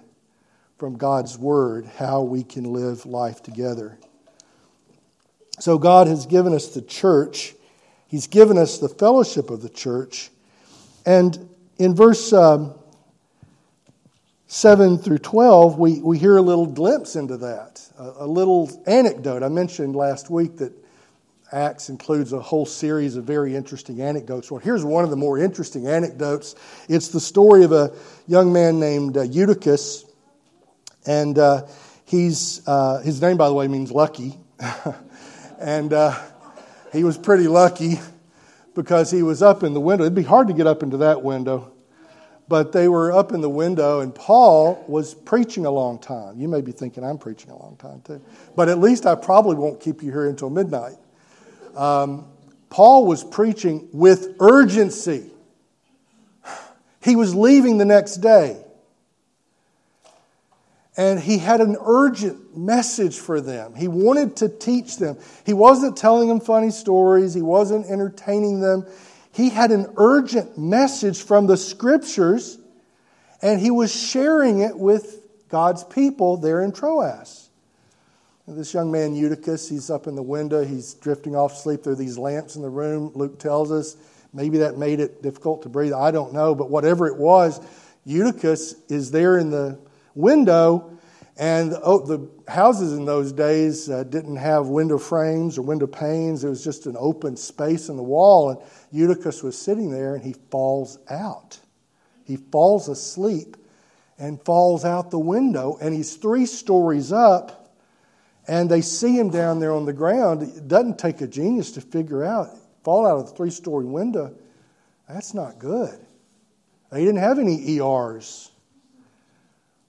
from 0.79 0.97
God's 0.97 1.37
Word 1.37 1.87
how 1.87 2.23
we 2.23 2.45
can 2.45 2.65
live 2.65 3.05
life 3.05 3.43
together. 3.43 3.99
So, 5.59 5.77
God 5.77 6.07
has 6.07 6.27
given 6.27 6.55
us 6.55 6.69
the 6.69 6.83
church, 6.83 7.55
He's 8.07 8.29
given 8.29 8.57
us 8.57 8.79
the 8.79 8.89
fellowship 8.89 9.51
of 9.51 9.61
the 9.61 9.69
church. 9.69 10.31
And 11.05 11.49
in 11.79 11.95
verse 11.95 12.33
um, 12.33 12.75
7 14.47 14.99
through 14.99 15.19
12, 15.19 15.79
we, 15.79 16.01
we 16.01 16.19
hear 16.19 16.37
a 16.37 16.43
little 16.43 16.67
glimpse 16.67 17.17
into 17.17 17.37
that, 17.39 17.83
a, 17.99 18.25
a 18.25 18.27
little 18.27 18.83
anecdote. 18.87 19.43
I 19.43 19.49
mentioned 19.49 19.97
last 19.97 20.31
week 20.31 20.57
that 20.59 20.73
Acts 21.51 21.89
includes 21.89 22.33
a 22.33 22.41
whole 22.41 22.67
series 22.67 23.17
of 23.17 23.25
very 23.25 23.57
interesting 23.57 24.01
anecdotes. 24.03 24.51
Well, 24.51 24.61
here's 24.61 24.85
one 24.85 25.03
of 25.03 25.11
the 25.11 25.17
more 25.17 25.39
interesting 25.39 25.87
anecdotes. 25.87 26.55
It's 26.89 27.09
the 27.09 27.21
story 27.21 27.65
of 27.65 27.73
a 27.73 27.93
young 28.27 28.53
man 28.53 28.79
named 28.79 29.17
uh, 29.17 29.23
Eutychus, 29.23 30.05
and 31.09 31.39
uh, 31.39 31.67
he's 32.05 32.61
uh, 32.69 33.01
his 33.01 33.21
name, 33.23 33.39
by 33.39 33.49
the 33.49 33.55
way, 33.55 33.67
means 33.67 33.91
lucky, 33.91 34.39
and 35.59 35.93
uh, 35.93 36.15
he 36.93 37.03
was 37.03 37.17
pretty 37.17 37.49
lucky 37.49 37.99
because 38.75 39.11
he 39.11 39.23
was 39.23 39.43
up 39.43 39.63
in 39.63 39.73
the 39.73 39.81
window. 39.81 40.05
It'd 40.05 40.15
be 40.15 40.23
hard 40.23 40.49
to 40.49 40.53
get 40.53 40.67
up 40.67 40.83
into 40.83 40.99
that 40.99 41.23
window, 41.23 41.73
but 42.47 42.73
they 42.73 42.89
were 42.89 43.11
up 43.11 43.33
in 43.33 43.41
the 43.41 43.49
window, 43.49 44.01
and 44.01 44.15
Paul 44.15 44.85
was 44.87 45.15
preaching 45.15 45.65
a 45.65 45.71
long 45.71 45.99
time. 45.99 46.39
You 46.39 46.47
may 46.47 46.61
be 46.61 46.73
thinking 46.73 47.03
I'm 47.03 47.17
preaching 47.17 47.51
a 47.51 47.57
long 47.57 47.77
time 47.77 48.03
too, 48.03 48.21
but 48.55 48.69
at 48.69 48.79
least 48.79 49.07
I 49.07 49.15
probably 49.15 49.57
won't 49.57 49.81
keep 49.81 50.03
you 50.03 50.13
here 50.13 50.29
until 50.29 50.51
midnight. 50.51 50.97
Um, 51.75 52.27
Paul 52.69 53.07
was 53.07 53.25
preaching 53.25 53.89
with 53.95 54.37
urgency. 54.41 55.31
He 57.03 57.17
was 57.17 57.35
leaving 57.35 57.79
the 57.79 57.87
next 57.87 58.17
day. 58.17 58.63
And 60.99 61.21
he 61.21 61.39
had 61.39 61.61
an 61.61 61.77
urgent 61.81 62.57
message 62.57 63.19
for 63.19 63.41
them. 63.41 63.77
He 63.77 63.87
wanted 63.87 64.37
to 64.39 64.49
teach 64.49 64.97
them. 64.97 65.17
He 65.47 65.55
wasn't 65.55 65.97
telling 65.97 66.29
them 66.29 66.41
funny 66.41 66.71
stories, 66.71 67.33
he 67.33 67.41
wasn't 67.41 67.87
entertaining 67.87 68.61
them. 68.61 68.85
He 69.31 69.49
had 69.49 69.71
an 69.71 69.87
urgent 69.97 70.59
message 70.59 71.23
from 71.23 71.47
the 71.47 71.57
scriptures, 71.57 72.59
and 73.41 73.61
he 73.61 73.71
was 73.71 73.95
sharing 73.95 74.59
it 74.59 74.77
with 74.77 75.21
God's 75.49 75.85
people 75.85 76.37
there 76.37 76.61
in 76.63 76.73
Troas. 76.73 77.49
This 78.49 78.75
young 78.75 78.91
man, 78.91 79.15
Eutychus, 79.15 79.69
he's 79.69 79.91
up 79.91 80.07
in 80.07 80.17
the 80.17 80.23
window. 80.23 80.65
He's 80.65 80.95
drifting 80.95 81.37
off 81.37 81.57
sleep. 81.57 81.87
Are 81.87 81.95
these 81.95 82.19
lamps 82.19 82.57
in 82.57 82.63
the 82.63 82.71
room, 82.71 83.13
Luke 83.15 83.39
tells 83.39 83.71
us. 83.71 83.97
Maybe 84.33 84.59
that 84.59 84.79
made 84.79 85.01
it 85.01 85.23
difficult 85.23 85.63
to 85.63 85.69
breathe. 85.69 85.93
I 85.93 86.11
don't 86.11 86.33
know. 86.33 86.55
But 86.55 86.71
whatever 86.71 87.07
it 87.07 87.19
was, 87.19 87.61
Eutychus 88.05 88.75
is 88.89 89.11
there 89.11 89.39
in 89.39 89.51
the 89.51 89.79
window. 90.15 90.99
And 91.37 91.75
oh, 91.85 92.05
the 92.05 92.29
houses 92.51 92.93
in 92.93 93.05
those 93.05 93.33
days 93.33 93.89
uh, 93.89 94.03
didn't 94.03 94.37
have 94.37 94.67
window 94.67 94.99
frames 94.99 95.57
or 95.57 95.63
window 95.63 95.87
panes. 95.87 96.43
It 96.43 96.49
was 96.49 96.65
just 96.65 96.87
an 96.87 96.97
open 96.99 97.37
space 97.37 97.89
in 97.89 97.97
the 97.97 98.03
wall. 98.03 98.51
And 98.51 98.61
Eutychus 98.91 99.43
was 99.43 99.57
sitting 99.57 99.91
there 99.91 100.17
and 100.17 100.25
he 100.25 100.35
falls 100.51 100.99
out. 101.09 101.59
He 102.25 102.37
falls 102.37 102.89
asleep 102.89 103.57
and 104.19 104.43
falls 104.45 104.85
out 104.85 105.11
the 105.13 105.19
window. 105.19 105.79
And 105.81 105.95
he's 105.95 106.17
three 106.17 106.45
stories 106.45 107.13
up 107.13 107.59
and 108.49 108.71
they 108.71 108.81
see 108.81 109.17
him 109.17 109.31
down 109.31 109.61
there 109.61 109.75
on 109.75 109.85
the 109.85 109.93
ground. 109.93 110.43
It 110.43 110.67
doesn't 110.67 110.99
take 110.99 111.21
a 111.21 111.27
genius 111.27 111.71
to 111.73 111.83
figure 111.83 112.25
out, 112.25 112.49
fall 112.83 113.07
out 113.07 113.19
of 113.19 113.27
the 113.31 113.37
three 113.37 113.51
story 113.51 113.85
window. 113.85 114.35
That's 115.07 115.35
not 115.35 115.59
good. 115.59 115.99
They 116.91 117.05
didn't 117.05 117.21
have 117.21 117.39
any 117.39 117.79
ERs. 117.79 118.51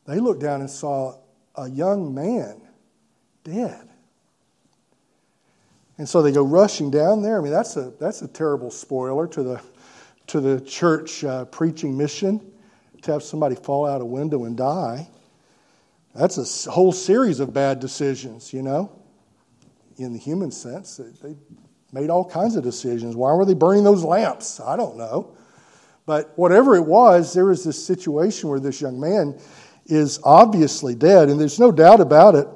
They 0.10 0.20
looked 0.20 0.42
down 0.42 0.62
and 0.62 0.70
saw 0.70 1.20
a 1.56 1.70
young 1.70 2.16
man 2.16 2.60
dead. 3.44 3.88
And 6.00 6.10
so 6.10 6.24
they 6.24 6.32
go 6.32 6.42
rushing 6.42 6.90
down 6.90 7.22
there. 7.22 7.40
I 7.40 7.44
mean, 7.44 7.52
that's 7.52 7.78
a, 7.78 7.94
that's 8.00 8.24
a 8.24 8.28
terrible 8.28 8.72
spoiler 8.72 9.28
to 9.28 9.44
the, 9.44 9.62
to 10.28 10.40
the 10.42 10.62
church 10.62 11.24
uh, 11.24 11.46
preaching 11.46 11.96
mission 11.96 12.42
to 13.04 13.12
have 13.12 13.22
somebody 13.22 13.54
fall 13.54 13.86
out 13.86 14.02
a 14.02 14.06
window 14.06 14.46
and 14.46 14.58
die. 14.58 15.08
That's 16.16 16.66
a 16.66 16.72
whole 16.72 16.92
series 16.92 17.40
of 17.40 17.54
bad 17.54 17.80
decisions, 17.80 18.52
you 18.52 18.64
know, 18.64 18.92
in 19.98 20.12
the 20.12 20.20
human 20.20 20.50
sense. 20.50 21.00
They 21.22 21.36
made 21.94 22.10
all 22.10 22.28
kinds 22.28 22.56
of 22.56 22.64
decisions. 22.64 23.16
Why 23.16 23.34
were 23.34 23.46
they 23.46 23.54
burning 23.54 23.84
those 23.84 24.04
lamps? 24.04 24.60
I 24.60 24.76
don't 24.76 24.98
know. 24.98 25.36
But 26.08 26.34
whatever 26.36 26.76
it 26.76 26.86
was, 26.88 27.36
there 27.36 27.46
was 27.46 27.64
this 27.64 27.86
situation 27.86 28.50
where 28.50 28.60
this 28.60 28.82
young 28.82 29.00
man 29.00 29.40
is 29.90 30.20
obviously 30.24 30.96
dead, 30.96 31.30
and 31.30 31.40
there's 31.40 31.60
no 31.60 31.72
doubt 31.72 32.00
about 32.00 32.36
it. 32.36 32.48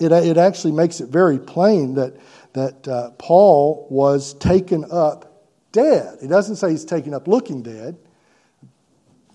It, 0.00 0.12
it 0.12 0.36
actually 0.36 0.72
makes 0.72 1.00
it 1.00 1.08
very 1.08 1.38
plain 1.38 1.94
that, 1.94 2.16
that 2.54 2.88
uh, 2.88 3.10
Paul 3.18 3.86
was 3.90 4.34
taken 4.34 4.84
up 4.90 5.48
dead. 5.72 6.18
He 6.20 6.28
doesn't 6.28 6.56
say 6.56 6.70
he's 6.70 6.84
taken 6.84 7.14
up 7.14 7.28
looking 7.28 7.62
dead. 7.62 7.96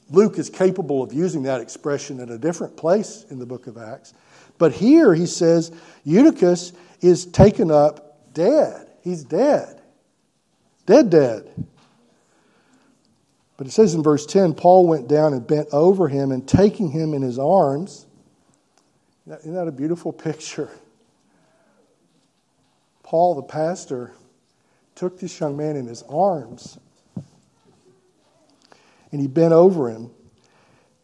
Luke 0.09 0.37
is 0.37 0.49
capable 0.49 1.03
of 1.03 1.13
using 1.13 1.43
that 1.43 1.59
expression 1.59 2.19
in 2.19 2.29
a 2.29 2.37
different 2.37 2.77
place 2.77 3.25
in 3.29 3.39
the 3.39 3.45
book 3.45 3.67
of 3.67 3.77
Acts. 3.77 4.13
But 4.57 4.71
here 4.71 5.13
he 5.13 5.25
says 5.25 5.71
Eutychus 6.05 6.73
is 7.01 7.25
taken 7.25 7.71
up 7.71 8.33
dead. 8.33 8.87
He's 9.01 9.23
dead. 9.23 9.81
Dead, 10.85 11.09
dead. 11.09 11.67
But 13.57 13.67
it 13.67 13.71
says 13.71 13.95
in 13.95 14.03
verse 14.03 14.25
10 14.25 14.53
Paul 14.53 14.87
went 14.87 15.07
down 15.07 15.33
and 15.33 15.45
bent 15.45 15.69
over 15.71 16.07
him 16.07 16.31
and 16.31 16.47
taking 16.47 16.91
him 16.91 17.13
in 17.13 17.21
his 17.21 17.39
arms. 17.39 18.05
Isn't 19.27 19.55
that 19.55 19.67
a 19.67 19.71
beautiful 19.71 20.13
picture? 20.13 20.69
Paul, 23.03 23.35
the 23.35 23.43
pastor, 23.43 24.13
took 24.95 25.19
this 25.19 25.39
young 25.39 25.57
man 25.57 25.75
in 25.75 25.87
his 25.87 26.03
arms 26.03 26.77
and 29.11 29.21
he 29.21 29.27
bent 29.27 29.53
over 29.53 29.89
him. 29.89 30.11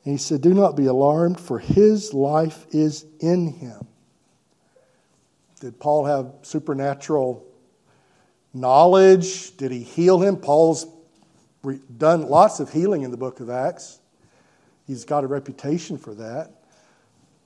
And 0.06 0.12
he 0.12 0.18
said, 0.18 0.42
Do 0.42 0.54
not 0.54 0.76
be 0.76 0.86
alarmed, 0.88 1.40
for 1.40 1.60
his 1.60 2.14
life 2.14 2.66
is 2.72 3.06
in 3.20 3.48
him. 3.48 3.88
Did 5.62 5.80
Paul 5.80 6.06
have 6.06 6.34
supernatural 6.42 7.46
knowledge? 8.54 9.56
Did 9.56 9.72
he 9.72 9.82
heal 9.82 10.22
him? 10.22 10.36
Paul's 10.36 10.86
done 11.98 12.24
lots 12.24 12.60
of 12.60 12.72
healing 12.72 13.04
in 13.04 13.12
the 13.12 13.18
book 13.18 13.40
of 13.40 13.50
Acts. 13.50 14.00
He's 14.86 15.06
got 15.06 15.24
a 15.24 15.28
reputation 15.28 15.98
for 15.98 16.14
that. 16.16 16.52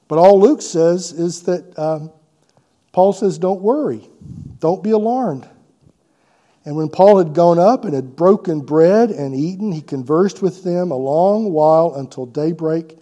But 0.08 0.18
all 0.18 0.40
Luke 0.40 0.62
says 0.62 1.12
is 1.12 1.44
that 1.44 1.78
um, 1.78 2.12
Paul 2.92 3.14
says, 3.14 3.38
Don't 3.38 3.62
worry, 3.62 4.08
don't 4.60 4.84
be 4.84 4.92
alarmed. 4.92 5.48
And 6.66 6.76
when 6.76 6.90
Paul 6.90 7.18
had 7.20 7.34
gone 7.34 7.60
up 7.60 7.86
and 7.86 7.94
had 7.94 8.16
broken 8.16 8.60
bread 8.60 9.10
and 9.10 9.34
eaten, 9.34 9.72
he 9.72 9.82
conversed 9.82 10.42
with 10.42 10.64
them 10.64 10.92
a 10.92 10.98
long 10.98 11.54
while 11.54 11.96
until 11.96 12.26
daybreak, 12.26 12.98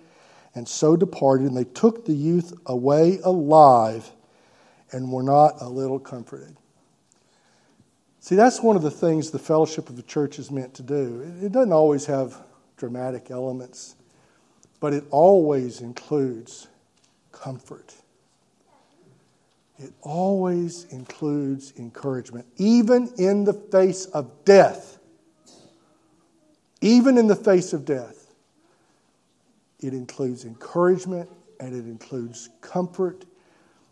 and 0.54 0.68
so 0.68 0.96
departed. 0.96 1.48
And 1.48 1.58
they 1.58 1.64
took 1.64 2.06
the 2.06 2.14
youth 2.14 2.54
away 2.68 3.20
alive 3.24 4.12
and 4.92 5.12
were 5.12 5.24
not 5.24 5.62
a 5.62 5.68
little 5.68 5.98
comforted. 6.00 6.56
See, 8.26 8.34
that's 8.34 8.60
one 8.60 8.76
of 8.76 8.82
the 8.82 8.90
things 8.90 9.30
the 9.30 9.38
fellowship 9.38 9.88
of 9.88 9.98
the 9.98 10.02
church 10.02 10.40
is 10.40 10.50
meant 10.50 10.74
to 10.74 10.82
do. 10.82 11.32
It 11.44 11.52
doesn't 11.52 11.72
always 11.72 12.08
have 12.08 12.42
dramatic 12.76 13.30
elements, 13.30 13.94
but 14.80 14.94
it 14.94 15.04
always 15.12 15.82
includes 15.82 16.68
comfort. 17.32 17.94
It 19.78 19.94
always 20.02 20.86
includes 20.86 21.74
encouragement, 21.78 22.48
even 22.58 23.14
in 23.20 23.44
the 23.44 23.54
face 23.54 24.08
of 24.08 24.44
death. 24.44 24.98
Even 26.82 27.20
in 27.20 27.28
the 27.28 27.36
face 27.36 27.74
of 27.74 27.86
death, 27.86 28.34
it 29.82 29.94
includes 29.94 30.46
encouragement 30.46 31.30
and 31.60 31.76
it 31.76 31.88
includes 31.88 32.50
comfort. 32.62 33.24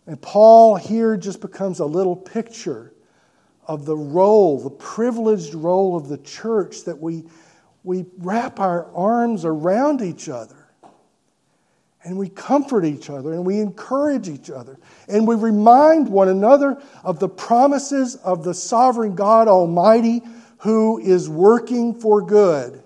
And 0.07 0.19
Paul 0.19 0.75
here 0.75 1.17
just 1.17 1.39
becomes 1.39 1.81
a 1.81 1.85
little 1.85 2.15
picture 2.15 2.93
of 3.67 3.85
the 3.85 3.95
role, 3.95 4.59
the 4.59 4.69
privileged 4.69 5.53
role 5.53 5.95
of 5.95 6.09
the 6.09 6.17
church 6.17 6.83
that 6.83 6.99
we, 6.99 7.23
we 7.83 8.05
wrap 8.17 8.59
our 8.59 8.93
arms 8.93 9.45
around 9.45 10.01
each 10.01 10.29
other 10.29 10.55
and 12.03 12.17
we 12.17 12.29
comfort 12.29 12.83
each 12.83 13.09
other 13.09 13.33
and 13.33 13.45
we 13.45 13.59
encourage 13.59 14.27
each 14.27 14.49
other 14.49 14.77
and 15.07 15.27
we 15.27 15.35
remind 15.35 16.09
one 16.09 16.27
another 16.27 16.81
of 17.03 17.19
the 17.19 17.29
promises 17.29 18.15
of 18.17 18.43
the 18.43 18.53
sovereign 18.53 19.15
God 19.15 19.47
Almighty 19.47 20.21
who 20.59 20.99
is 20.99 21.29
working 21.29 21.99
for 21.99 22.21
good. 22.21 22.83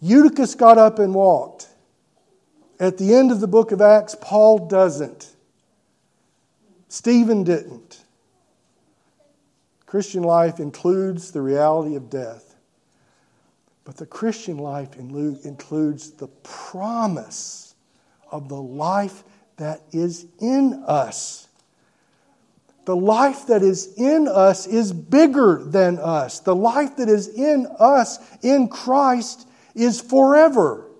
Eutychus 0.00 0.54
got 0.54 0.78
up 0.78 0.98
and 0.98 1.14
walked. 1.14 1.68
At 2.78 2.98
the 2.98 3.14
end 3.14 3.32
of 3.32 3.40
the 3.40 3.46
book 3.46 3.72
of 3.72 3.80
Acts, 3.80 4.14
Paul 4.20 4.68
doesn't. 4.68 5.34
Stephen 6.88 7.42
didn't. 7.42 7.95
Christian 9.96 10.24
life 10.24 10.60
includes 10.60 11.30
the 11.30 11.40
reality 11.40 11.96
of 11.96 12.10
death. 12.10 12.54
But 13.86 13.96
the 13.96 14.04
Christian 14.04 14.58
life 14.58 14.94
includes 14.94 16.10
the 16.10 16.26
promise 16.42 17.74
of 18.30 18.50
the 18.50 18.60
life 18.60 19.24
that 19.56 19.80
is 19.92 20.26
in 20.38 20.84
us. 20.86 21.48
The 22.84 22.94
life 22.94 23.46
that 23.46 23.62
is 23.62 23.94
in 23.96 24.28
us 24.28 24.66
is 24.66 24.92
bigger 24.92 25.62
than 25.64 25.98
us. 25.98 26.40
The 26.40 26.54
life 26.54 26.96
that 26.96 27.08
is 27.08 27.28
in 27.28 27.66
us 27.78 28.18
in 28.42 28.68
Christ 28.68 29.48
is 29.74 29.98
forever. 29.98 30.90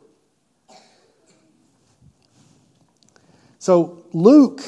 So, 3.59 4.07
Luke, 4.15 4.63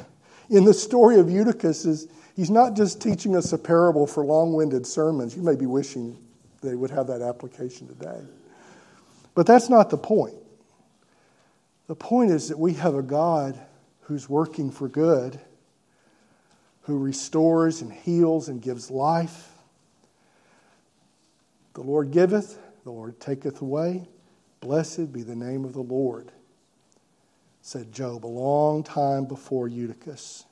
in 0.50 0.66
the 0.66 0.74
story 0.74 1.18
of 1.18 1.30
Eutychus, 1.30 1.86
is 1.86 2.08
he's 2.40 2.50
not 2.50 2.74
just 2.74 3.02
teaching 3.02 3.36
us 3.36 3.52
a 3.52 3.58
parable 3.58 4.06
for 4.06 4.24
long 4.24 4.54
winded 4.54 4.86
sermons. 4.86 5.36
You 5.36 5.42
may 5.42 5.56
be 5.56 5.66
wishing 5.66 6.16
they 6.62 6.74
would 6.74 6.90
have 6.90 7.06
that 7.08 7.20
application 7.20 7.86
today. 7.86 8.18
But 9.34 9.46
that's 9.46 9.68
not 9.68 9.90
the 9.90 9.98
point. 9.98 10.36
The 11.86 11.94
point 11.94 12.30
is 12.30 12.48
that 12.48 12.58
we 12.58 12.72
have 12.74 12.94
a 12.94 13.02
God 13.02 13.60
who's 14.04 14.26
working 14.26 14.70
for 14.70 14.88
good, 14.88 15.38
who 16.84 16.98
restores 16.98 17.82
and 17.82 17.92
heals 17.92 18.48
and 18.48 18.62
gives 18.62 18.90
life. 18.90 19.50
The 21.74 21.82
Lord 21.82 22.10
giveth, 22.10 22.58
the 22.84 22.90
Lord 22.90 23.20
taketh 23.20 23.60
away. 23.60 24.08
Blessed 24.60 25.12
be 25.12 25.22
the 25.22 25.36
name 25.36 25.66
of 25.66 25.74
the 25.74 25.82
Lord, 25.82 26.32
said 27.60 27.92
Job 27.92 28.24
a 28.24 28.26
long 28.26 28.82
time 28.82 29.26
before 29.26 29.68
Eutychus. 29.68 30.46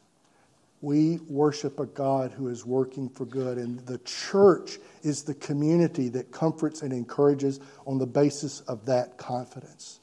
We 0.80 1.18
worship 1.28 1.80
a 1.80 1.86
God 1.86 2.30
who 2.30 2.48
is 2.48 2.64
working 2.64 3.08
for 3.08 3.24
good, 3.24 3.58
and 3.58 3.80
the 3.80 3.98
church 3.98 4.78
is 5.02 5.24
the 5.24 5.34
community 5.34 6.08
that 6.10 6.30
comforts 6.30 6.82
and 6.82 6.92
encourages 6.92 7.58
on 7.86 7.98
the 7.98 8.06
basis 8.06 8.60
of 8.62 8.86
that 8.86 9.18
confidence 9.18 10.00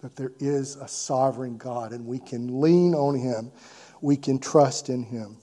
that 0.00 0.16
there 0.16 0.32
is 0.38 0.76
a 0.76 0.88
sovereign 0.88 1.56
God 1.56 1.92
and 1.92 2.06
we 2.06 2.18
can 2.18 2.60
lean 2.60 2.94
on 2.94 3.14
Him, 3.14 3.52
we 4.00 4.16
can 4.16 4.38
trust 4.38 4.88
in 4.88 5.02
Him. 5.02 5.36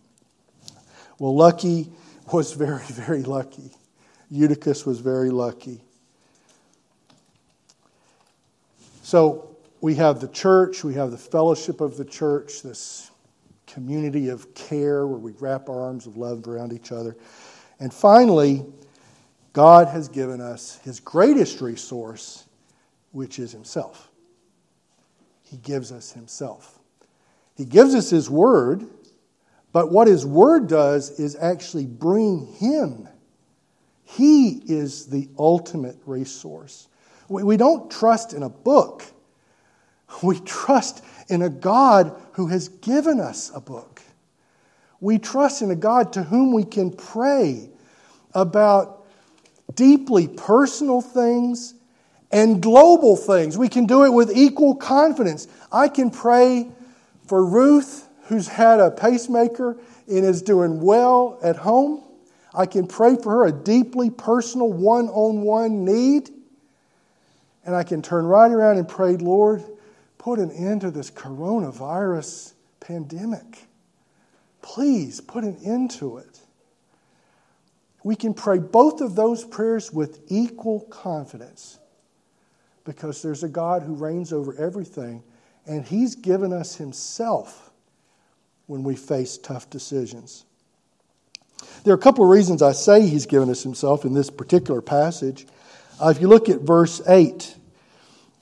Well, 1.19 1.35
Lucky 1.35 1.91
was 2.31 2.53
very, 2.53 2.83
very 2.87 3.23
lucky. 3.23 3.71
Eutychus 4.29 4.85
was 4.85 4.99
very 4.99 5.29
lucky. 5.29 5.81
So 9.03 9.55
we 9.79 9.95
have 9.95 10.19
the 10.19 10.27
church, 10.27 10.83
we 10.83 10.95
have 10.95 11.11
the 11.11 11.17
fellowship 11.17 11.79
of 11.79 11.95
the 11.97 12.03
church, 12.03 12.61
this 12.61 13.09
community 13.77 14.29
of 14.29 14.55
care 14.55 15.05
where 15.05 15.19
we 15.19 15.33
wrap 15.33 15.69
our 15.69 15.79
arms 15.79 16.07
of 16.07 16.17
love 16.17 16.47
around 16.47 16.73
each 16.73 16.91
other. 16.91 17.15
And 17.79 17.93
finally, 17.93 18.65
God 19.53 19.87
has 19.87 20.07
given 20.07 20.41
us 20.41 20.79
his 20.83 20.99
greatest 20.99 21.61
resource, 21.61 22.45
which 23.11 23.37
is 23.37 23.51
himself. 23.51 24.09
He 25.43 25.57
gives 25.57 25.91
us 25.91 26.11
himself. 26.11 26.79
He 27.55 27.65
gives 27.65 27.93
us 27.93 28.09
his 28.09 28.31
word, 28.31 28.83
but 29.73 29.91
what 29.91 30.07
his 30.07 30.25
word 30.25 30.67
does 30.67 31.19
is 31.19 31.35
actually 31.35 31.85
bring 31.85 32.47
him. 32.55 33.07
He 34.05 34.63
is 34.65 35.05
the 35.05 35.29
ultimate 35.37 35.97
resource. 36.07 36.87
We 37.29 37.57
don't 37.57 37.91
trust 37.91 38.33
in 38.33 38.41
a 38.41 38.49
book. 38.49 39.03
We 40.23 40.39
trust 40.39 41.03
in 41.29 41.41
a 41.41 41.49
God 41.49 42.19
who 42.33 42.47
has 42.47 42.69
given 42.69 43.19
us 43.19 43.51
a 43.53 43.59
book. 43.59 44.01
We 44.99 45.19
trust 45.19 45.61
in 45.61 45.69
a 45.69 45.75
God 45.75 46.13
to 46.13 46.23
whom 46.23 46.53
we 46.53 46.63
can 46.63 46.91
pray 46.91 47.69
about 48.33 49.05
deeply 49.75 50.27
personal 50.27 51.01
things 51.01 51.73
and 52.31 52.61
global 52.61 53.15
things. 53.15 53.57
We 53.57 53.69
can 53.69 53.85
do 53.85 54.05
it 54.05 54.09
with 54.09 54.35
equal 54.35 54.75
confidence. 54.75 55.47
I 55.71 55.87
can 55.87 56.09
pray 56.09 56.67
for 57.27 57.45
Ruth, 57.45 58.07
who's 58.23 58.47
had 58.47 58.79
a 58.79 58.91
pacemaker 58.91 59.77
and 60.07 60.25
is 60.25 60.41
doing 60.41 60.81
well 60.81 61.39
at 61.43 61.57
home. 61.57 62.03
I 62.53 62.65
can 62.65 62.87
pray 62.87 63.15
for 63.15 63.31
her 63.31 63.45
a 63.45 63.51
deeply 63.51 64.09
personal 64.09 64.71
one 64.71 65.09
on 65.09 65.41
one 65.41 65.85
need. 65.85 66.29
And 67.65 67.75
I 67.75 67.83
can 67.83 68.01
turn 68.01 68.25
right 68.25 68.51
around 68.51 68.77
and 68.77 68.87
pray, 68.87 69.17
Lord, 69.17 69.63
put 70.27 70.39
an 70.39 70.51
end 70.51 70.81
to 70.81 70.91
this 70.91 71.09
coronavirus 71.09 72.51
pandemic. 72.81 73.59
Please 74.61 75.21
put 75.21 75.45
an 75.45 75.57
end 75.63 75.89
to 75.89 76.17
it. 76.17 76.41
We 78.03 78.17
can 78.17 78.33
pray 78.33 78.57
both 78.59 78.99
of 78.99 79.15
those 79.15 79.45
prayers 79.45 79.93
with 79.93 80.19
equal 80.27 80.81
confidence 80.81 81.79
because 82.83 83.21
there's 83.21 83.45
a 83.45 83.47
God 83.47 83.83
who 83.83 83.93
reigns 83.93 84.33
over 84.33 84.53
everything, 84.57 85.23
and 85.65 85.85
He's 85.85 86.15
given 86.15 86.51
us 86.51 86.75
Himself 86.75 87.71
when 88.65 88.83
we 88.83 88.97
face 88.97 89.37
tough 89.37 89.69
decisions. 89.69 90.43
There 91.85 91.93
are 91.93 91.97
a 91.97 92.01
couple 92.01 92.25
of 92.25 92.31
reasons 92.31 92.61
I 92.61 92.73
say 92.73 93.07
He's 93.07 93.27
given 93.27 93.49
us 93.49 93.63
Himself 93.63 94.03
in 94.03 94.13
this 94.13 94.29
particular 94.29 94.81
passage. 94.81 95.47
Uh, 96.03 96.09
if 96.09 96.19
you 96.19 96.27
look 96.27 96.49
at 96.49 96.59
verse 96.59 97.01
8, 97.07 97.55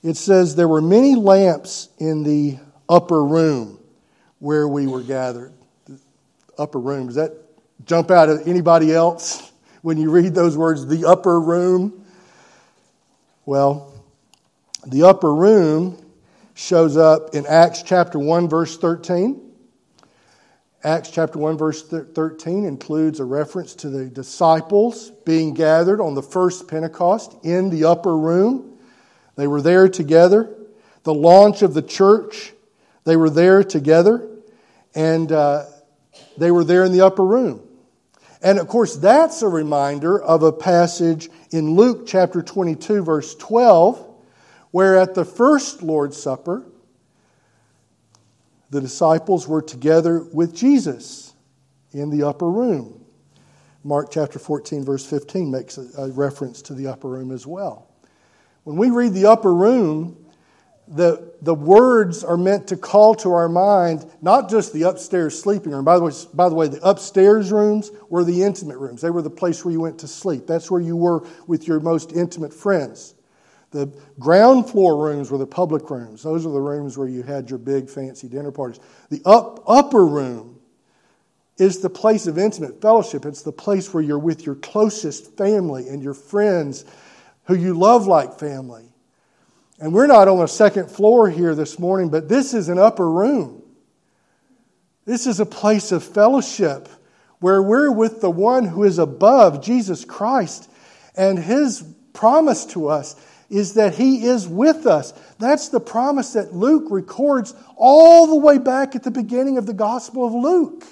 it 0.06 0.18
says, 0.18 0.56
There 0.56 0.68
were 0.68 0.82
many 0.82 1.16
lamps 1.16 1.89
in 1.97 2.22
the 2.22 2.60
upper 2.88 3.26
room 3.26 3.80
where 4.38 4.68
we 4.68 4.86
were 4.86 5.01
gathered. 5.01 5.51
The 5.88 5.97
upper 6.60 6.80
room, 6.80 7.08
does 7.08 7.16
that 7.16 7.34
jump 7.86 8.12
out 8.12 8.30
at 8.30 8.47
anybody 8.47 8.93
else 8.93 9.51
when 9.82 9.97
you 9.97 10.12
read 10.12 10.36
those 10.36 10.56
words, 10.56 10.86
the 10.86 11.06
upper 11.06 11.41
room? 11.41 12.06
Well, 13.47 13.93
the 14.86 15.03
upper 15.03 15.34
room 15.34 15.99
shows 16.53 16.97
up 16.97 17.34
in 17.34 17.47
Acts 17.47 17.82
chapter 17.82 18.20
1, 18.20 18.47
verse 18.47 18.78
13. 18.78 19.41
Acts 20.84 21.10
chapter 21.10 21.39
1, 21.39 21.58
verse 21.58 21.82
13 21.82 22.64
includes 22.64 23.20
a 23.20 23.26
reference 23.26 23.74
to 23.74 23.89
the 23.89 24.06
disciples 24.06 25.10
being 25.26 25.56
gathered 25.56 25.99
on 25.99 26.14
the 26.14 26.22
first 26.22 26.68
Pentecost 26.68 27.36
in 27.43 27.72
the 27.72 27.86
upper 27.86 28.16
room. 28.16 28.74
They 29.36 29.47
were 29.47 29.61
there 29.61 29.88
together. 29.88 30.53
The 31.03 31.13
launch 31.13 31.61
of 31.61 31.73
the 31.73 31.81
church, 31.81 32.53
they 33.03 33.15
were 33.15 33.29
there 33.29 33.63
together. 33.63 34.27
And 34.93 35.31
uh, 35.31 35.65
they 36.38 36.51
were 36.51 36.63
there 36.63 36.83
in 36.83 36.91
the 36.91 37.01
upper 37.01 37.23
room. 37.23 37.61
And 38.41 38.59
of 38.59 38.67
course, 38.67 38.95
that's 38.95 39.41
a 39.41 39.47
reminder 39.47 40.21
of 40.21 40.43
a 40.43 40.51
passage 40.51 41.29
in 41.51 41.71
Luke 41.75 42.05
chapter 42.05 42.41
22, 42.41 43.03
verse 43.03 43.36
12, 43.36 44.05
where 44.71 44.97
at 44.97 45.15
the 45.15 45.25
first 45.25 45.81
Lord's 45.81 46.21
Supper, 46.21 46.63
the 48.69 48.81
disciples 48.81 49.47
were 49.47 49.61
together 49.61 50.23
with 50.33 50.55
Jesus 50.55 51.33
in 51.91 52.09
the 52.09 52.27
upper 52.27 52.49
room. 52.49 53.05
Mark 53.83 54.11
chapter 54.11 54.39
14, 54.39 54.83
verse 54.83 55.05
15 55.05 55.49
makes 55.49 55.77
a, 55.77 55.88
a 55.97 56.11
reference 56.11 56.61
to 56.63 56.73
the 56.73 56.88
upper 56.88 57.07
room 57.07 57.31
as 57.31 57.47
well. 57.47 57.88
When 58.66 58.78
we 58.78 58.89
read 58.89 59.13
the 59.13 59.28
upper 59.28 59.53
room, 59.53 60.18
the, 60.88 61.34
the 61.41 61.53
words 61.53 62.24
are 62.24 62.36
meant 62.36 62.68
to 62.68 62.78
call 62.78 63.13
to 63.16 63.32
our 63.32 63.47
mind 63.47 64.05
not 64.22 64.49
just 64.49 64.74
the 64.74 64.84
upstairs 64.84 65.39
sleeping 65.39 65.72
room. 65.72 65.86
By 65.86 65.97
the, 65.97 66.05
way, 66.05 66.11
by 66.34 66.49
the 66.49 66.55
way, 66.55 66.68
the 66.68 66.82
upstairs 66.82 67.51
rooms 67.51 67.91
were 68.09 68.24
the 68.24 68.41
intimate 68.41 68.78
rooms. 68.80 69.01
They 69.01 69.11
were 69.11 69.22
the 69.22 69.30
place 69.30 69.63
where 69.63 69.72
you 69.72 69.80
went 69.80 69.99
to 69.99 70.07
sleep. 70.07 70.47
That's 70.47 70.70
where 70.70 70.82
you 70.82 70.95
were 70.95 71.26
with 71.47 71.68
your 71.68 71.80
most 71.80 72.11
intimate 72.11 72.53
friends. 72.53 73.13
The 73.70 73.91
ground 74.20 74.68
floor 74.70 74.97
rooms 74.97 75.30
were 75.30 75.38
the 75.38 75.45
public 75.45 75.89
rooms. 75.91 76.24
Those 76.24 76.45
are 76.45 76.51
the 76.51 76.61
rooms 76.61 76.97
where 76.97 77.07
you 77.07 77.22
had 77.22 77.49
your 77.49 77.59
big 77.59 77.88
fancy 77.88 78.28
dinner 78.28 78.51
parties. 78.51 78.80
The 79.09 79.22
up, 79.26 79.63
upper 79.68 80.05
room 80.05 80.59
is 81.57 81.80
the 81.80 81.89
place 81.89 82.26
of 82.26 82.39
intimate 82.39 82.82
fellowship. 82.82 83.26
It's 83.26 83.43
the 83.43 83.51
place 83.51 83.93
where 83.93 84.03
you're 84.03 84.20
with 84.20 84.45
your 84.45 84.55
closest 84.55 85.38
family 85.38 85.88
and 85.88 86.01
your 86.01 86.13
friends 86.16 86.86
who 87.45 87.55
you 87.55 87.73
love 87.73 88.07
like 88.07 88.39
family. 88.39 88.85
And 89.79 89.93
we're 89.93 90.07
not 90.07 90.27
on 90.27 90.43
a 90.43 90.47
second 90.47 90.89
floor 90.89 91.29
here 91.29 91.53
this 91.53 91.77
morning, 91.79 92.09
but 92.09 92.29
this 92.29 92.53
is 92.53 92.69
an 92.69 92.79
upper 92.79 93.09
room. 93.09 93.61
This 95.05 95.27
is 95.27 95.39
a 95.39 95.45
place 95.45 95.91
of 95.91 96.03
fellowship 96.03 96.89
where 97.39 97.61
we're 97.61 97.91
with 97.91 98.21
the 98.21 98.29
one 98.29 98.65
who 98.65 98.83
is 98.83 98.97
above, 98.97 99.61
Jesus 99.61 100.05
Christ. 100.05 100.69
And 101.15 101.37
his 101.37 101.83
promise 102.13 102.65
to 102.67 102.87
us 102.87 103.15
is 103.49 103.75
that 103.75 103.95
he 103.95 104.25
is 104.25 104.47
with 104.47 104.87
us. 104.87 105.13
That's 105.37 105.69
the 105.69 105.79
promise 105.79 106.33
that 106.33 106.53
Luke 106.53 106.85
records 106.89 107.53
all 107.75 108.27
the 108.27 108.35
way 108.35 108.57
back 108.57 108.95
at 108.95 109.03
the 109.03 109.11
beginning 109.11 109.57
of 109.57 109.65
the 109.65 109.73
Gospel 109.73 110.25
of 110.25 110.33
Luke. 110.33 110.83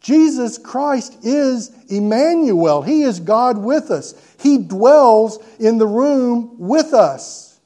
Jesus 0.00 0.58
Christ 0.58 1.18
is 1.24 1.70
Emmanuel. 1.88 2.82
He 2.82 3.02
is 3.02 3.20
God 3.20 3.58
with 3.58 3.90
us. 3.90 4.14
He 4.40 4.58
dwells 4.58 5.38
in 5.58 5.78
the 5.78 5.86
room 5.86 6.56
with 6.58 6.94
us. 6.94 7.58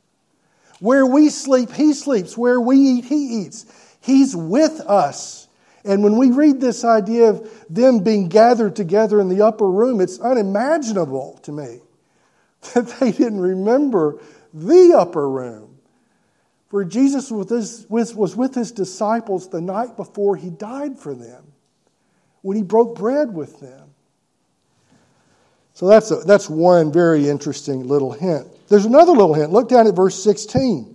Where 0.81 1.07
we 1.07 1.29
sleep, 1.29 1.71
He 1.71 1.93
sleeps. 1.93 2.37
Where 2.37 2.61
we 2.61 2.77
eat, 2.77 3.05
He 3.05 3.43
eats. 3.43 3.67
He's 4.01 4.35
with 4.35 4.81
us. 4.81 5.47
And 5.85 6.03
when 6.03 6.17
we 6.17 6.31
read 6.31 6.61
this 6.61 6.85
idea 6.85 7.31
of 7.31 7.67
them 7.69 8.01
being 8.01 8.29
gathered 8.29 8.77
together 8.77 9.21
in 9.21 9.29
the 9.29 9.43
upper 9.43 9.69
room, 9.69 10.01
it's 10.01 10.21
unimaginable 10.21 11.41
to 11.43 11.53
me 11.53 11.81
that 12.75 12.89
they 13.01 13.13
didn't 13.13 13.41
remember 13.41 14.21
the 14.55 14.95
upper 14.97 15.29
room 15.29 15.73
where 16.71 16.85
Jesus 16.85 17.31
was 17.31 17.87
with 18.37 18.55
his 18.55 18.73
disciples 18.73 19.49
the 19.51 19.61
night 19.61 19.95
before 19.97 20.37
he 20.37 20.49
died 20.49 20.99
for 20.99 21.15
them, 21.15 21.52
when 22.43 22.57
he 22.57 22.63
broke 22.63 22.97
bread 22.97 23.33
with 23.33 23.61
them. 23.61 23.89
So 25.75 25.87
that's, 25.87 26.11
a, 26.11 26.17
that's 26.17 26.51
one 26.51 26.93
very 26.93 27.29
interesting 27.29 27.89
little 27.89 28.13
hint. 28.13 28.47
There's 28.69 28.85
another 28.85 29.13
little 29.13 29.35
hint. 29.35 29.53
Look 29.53 29.69
down 29.69 29.87
at 29.87 29.95
verse 29.95 30.23
16, 30.23 30.95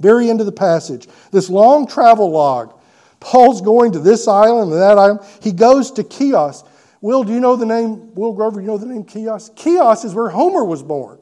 very 0.00 0.30
end 0.30 0.40
of 0.40 0.46
the 0.46 0.52
passage. 0.52 1.06
This 1.30 1.50
long 1.50 1.86
travel 1.86 2.30
log. 2.30 2.72
Paul's 3.20 3.60
going 3.60 3.92
to 3.92 3.98
this 3.98 4.28
island 4.28 4.72
and 4.72 4.80
that 4.80 4.98
island. 4.98 5.20
He 5.42 5.52
goes 5.52 5.90
to 5.92 6.02
Chios. 6.02 6.64
Will, 7.00 7.24
do 7.24 7.32
you 7.32 7.40
know 7.40 7.56
the 7.56 7.66
name, 7.66 8.14
Will 8.14 8.32
Grover, 8.32 8.60
you 8.60 8.66
know 8.66 8.78
the 8.78 8.86
name 8.86 9.06
Chios? 9.06 9.50
Chios 9.56 10.04
is 10.04 10.14
where 10.14 10.28
Homer 10.28 10.64
was 10.64 10.82
born. 10.82 11.18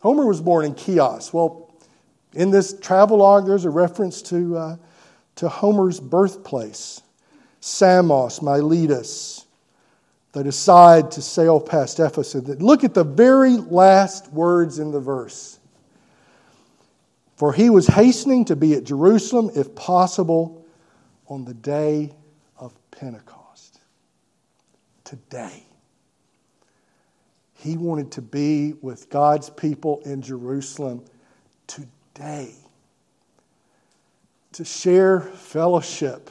Homer 0.00 0.26
was 0.26 0.40
born 0.40 0.64
in 0.66 0.74
Chios. 0.76 1.32
Well, 1.32 1.74
in 2.34 2.50
this 2.50 2.78
travel 2.80 3.18
log, 3.18 3.46
there's 3.46 3.64
a 3.64 3.70
reference 3.70 4.20
to, 4.22 4.56
uh, 4.56 4.76
to 5.36 5.48
Homer's 5.48 6.00
birthplace 6.00 7.02
Samos, 7.66 8.42
Miletus. 8.42 9.46
They 10.32 10.42
decide 10.42 11.12
to 11.12 11.22
sail 11.22 11.58
past 11.58 11.98
Ephesus. 11.98 12.46
Look 12.60 12.84
at 12.84 12.92
the 12.92 13.04
very 13.04 13.56
last 13.56 14.30
words 14.30 14.78
in 14.78 14.90
the 14.90 15.00
verse. 15.00 15.58
For 17.36 17.54
he 17.54 17.70
was 17.70 17.86
hastening 17.86 18.44
to 18.46 18.56
be 18.56 18.74
at 18.74 18.84
Jerusalem, 18.84 19.50
if 19.56 19.74
possible, 19.74 20.62
on 21.26 21.46
the 21.46 21.54
day 21.54 22.12
of 22.58 22.74
Pentecost. 22.90 23.80
Today. 25.04 25.62
He 27.54 27.78
wanted 27.78 28.12
to 28.12 28.20
be 28.20 28.74
with 28.82 29.08
God's 29.08 29.48
people 29.48 30.02
in 30.04 30.20
Jerusalem 30.20 31.02
today. 31.66 32.52
To 34.52 34.66
share 34.66 35.20
fellowship 35.20 36.28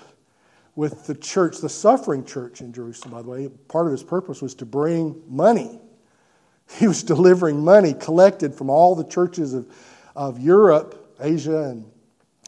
with 0.75 1.05
the 1.05 1.15
church, 1.15 1.59
the 1.59 1.69
suffering 1.69 2.25
church 2.25 2.61
in 2.61 2.73
Jerusalem, 2.73 3.13
by 3.13 3.21
the 3.21 3.29
way. 3.29 3.49
Part 3.67 3.85
of 3.85 3.91
his 3.91 4.03
purpose 4.03 4.41
was 4.41 4.55
to 4.55 4.65
bring 4.65 5.21
money. 5.27 5.79
He 6.79 6.87
was 6.87 7.03
delivering 7.03 7.63
money 7.63 7.93
collected 7.93 8.55
from 8.55 8.69
all 8.69 8.95
the 8.95 9.03
churches 9.03 9.53
of, 9.53 9.67
of 10.15 10.39
Europe, 10.39 11.13
Asia, 11.19 11.63
and 11.63 11.85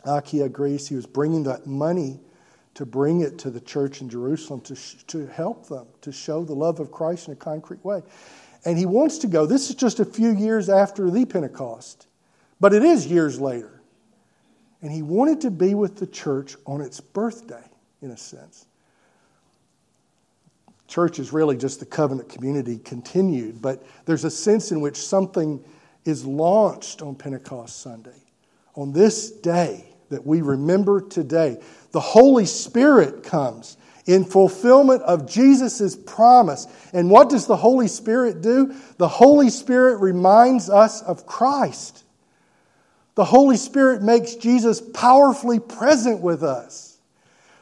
Achaia, 0.06 0.48
Greece. 0.48 0.88
He 0.88 0.96
was 0.96 1.06
bringing 1.06 1.44
that 1.44 1.68
money 1.68 2.22
to 2.76 2.86
bring 2.86 3.22
it 3.22 3.38
to 3.40 3.52
the 3.52 3.60
church 3.60 4.00
in 4.00 4.10
Jerusalem 4.10 4.62
to, 4.62 4.76
to 5.08 5.28
help 5.28 5.68
them, 5.68 5.86
to 6.02 6.14
show 6.14 6.46
the 6.46 6.54
love 6.54 6.80
of 6.80 6.92
Christ 6.92 7.28
in 7.28 7.34
a 7.34 7.36
concrete 7.36 7.84
way. 7.84 8.04
And 8.64 8.78
he 8.78 8.86
wants 8.86 9.18
to 9.20 9.28
go. 9.28 9.46
This 9.46 9.70
is 9.70 9.76
just 9.76 10.00
a 10.00 10.06
few 10.06 10.32
years 10.32 10.70
after 10.70 11.12
the 11.12 11.26
Pentecost, 11.26 12.08
but 12.62 12.74
it 12.74 12.84
is 12.84 13.06
years 13.06 13.40
later. 13.40 13.82
And 14.82 14.92
he 14.92 15.02
wanted 15.02 15.42
to 15.42 15.52
be 15.52 15.76
with 15.76 15.98
the 15.98 16.08
church 16.08 16.56
on 16.66 16.80
its 16.80 17.02
birthday 17.02 17.64
in 18.02 18.12
a 18.12 18.18
sense. 18.18 18.66
Church 20.88 21.18
is 21.20 21.34
really 21.34 21.58
just 21.58 21.80
the 21.80 21.86
covenant 21.86 22.30
community 22.30 22.78
continued, 22.78 23.62
but 23.62 23.84
there's 24.06 24.24
a 24.24 24.30
sense 24.30 24.72
in 24.72 24.82
which 24.82 24.98
something 24.98 25.64
is 26.06 26.26
launched 26.26 27.02
on 27.02 27.16
Pentecost 27.16 27.82
Sunday. 27.82 28.22
On 28.76 28.94
this 28.94 29.32
day 29.32 29.86
that 30.10 30.26
we 30.26 30.42
remember 30.42 31.02
today, 31.02 31.60
the 31.92 32.00
Holy 32.00 32.46
Spirit 32.46 33.24
comes 33.24 33.78
in 34.06 34.24
fulfillment 34.24 35.02
of 35.02 35.28
Jesus' 35.28 35.96
promise. 35.96 36.68
And 36.94 37.10
what 37.10 37.30
does 37.30 37.48
the 37.48 37.58
Holy 37.58 37.88
Spirit 37.88 38.42
do? 38.42 38.76
The 38.98 39.08
Holy 39.08 39.50
Spirit 39.50 39.98
reminds 40.00 40.70
us 40.70 41.02
of 41.02 41.26
Christ. 41.26 42.04
The 43.16 43.26
Holy 43.26 43.58
Spirit 43.58 44.04
makes 44.04 44.36
Jesus 44.36 44.82
powerfully 44.82 45.60
present 45.60 46.22
with 46.22 46.44
us. 46.44 46.95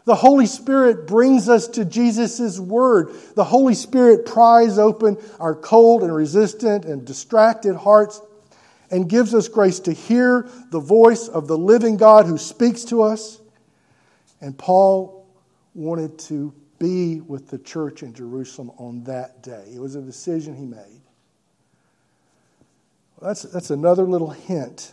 The 0.05 0.15
Holy 0.15 0.47
Spirit 0.47 1.07
brings 1.07 1.47
us 1.47 1.67
to 1.69 1.85
Jesus' 1.85 2.59
Word. 2.59 3.13
The 3.35 3.43
Holy 3.43 3.73
Spirit 3.73 4.25
pries 4.25 4.77
open 4.77 5.17
our 5.39 5.55
cold 5.55 6.03
and 6.03 6.13
resistant 6.13 6.83
and 6.83 7.05
distracted 7.05 7.75
hearts 7.75 8.21
and 8.91 9.09
gives 9.09 9.33
us 9.33 9.47
grace 9.47 9.79
to 9.81 9.93
hear 9.93 10.49
the 10.71 10.79
voice 10.79 11.29
of 11.29 11.47
the 11.47 11.57
living 11.57 11.97
God 11.97 12.25
who 12.25 12.37
speaks 12.37 12.83
to 12.85 13.01
us. 13.01 13.39
And 14.41 14.57
Paul 14.57 15.25
wanted 15.73 16.19
to 16.19 16.53
be 16.79 17.21
with 17.21 17.47
the 17.47 17.57
church 17.59 18.03
in 18.03 18.13
Jerusalem 18.13 18.71
on 18.77 19.05
that 19.05 19.41
day. 19.41 19.71
It 19.73 19.79
was 19.79 19.95
a 19.95 20.01
decision 20.01 20.53
he 20.53 20.65
made. 20.65 21.01
Well, 23.17 23.29
that's, 23.29 23.43
that's 23.43 23.69
another 23.69 24.03
little 24.03 24.31
hint 24.31 24.91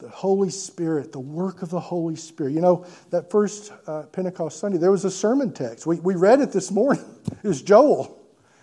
the 0.00 0.08
Holy 0.08 0.50
Spirit, 0.50 1.12
the 1.12 1.20
work 1.20 1.62
of 1.62 1.70
the 1.70 1.80
Holy 1.80 2.16
Spirit. 2.16 2.52
You 2.52 2.60
know, 2.60 2.86
that 3.10 3.30
first 3.30 3.72
uh, 3.86 4.02
Pentecost 4.04 4.58
Sunday, 4.58 4.78
there 4.78 4.90
was 4.90 5.04
a 5.04 5.10
sermon 5.10 5.52
text. 5.52 5.86
We, 5.86 6.00
we 6.00 6.14
read 6.14 6.40
it 6.40 6.52
this 6.52 6.70
morning. 6.70 7.04
It 7.42 7.48
was 7.48 7.62
Joel. 7.62 8.18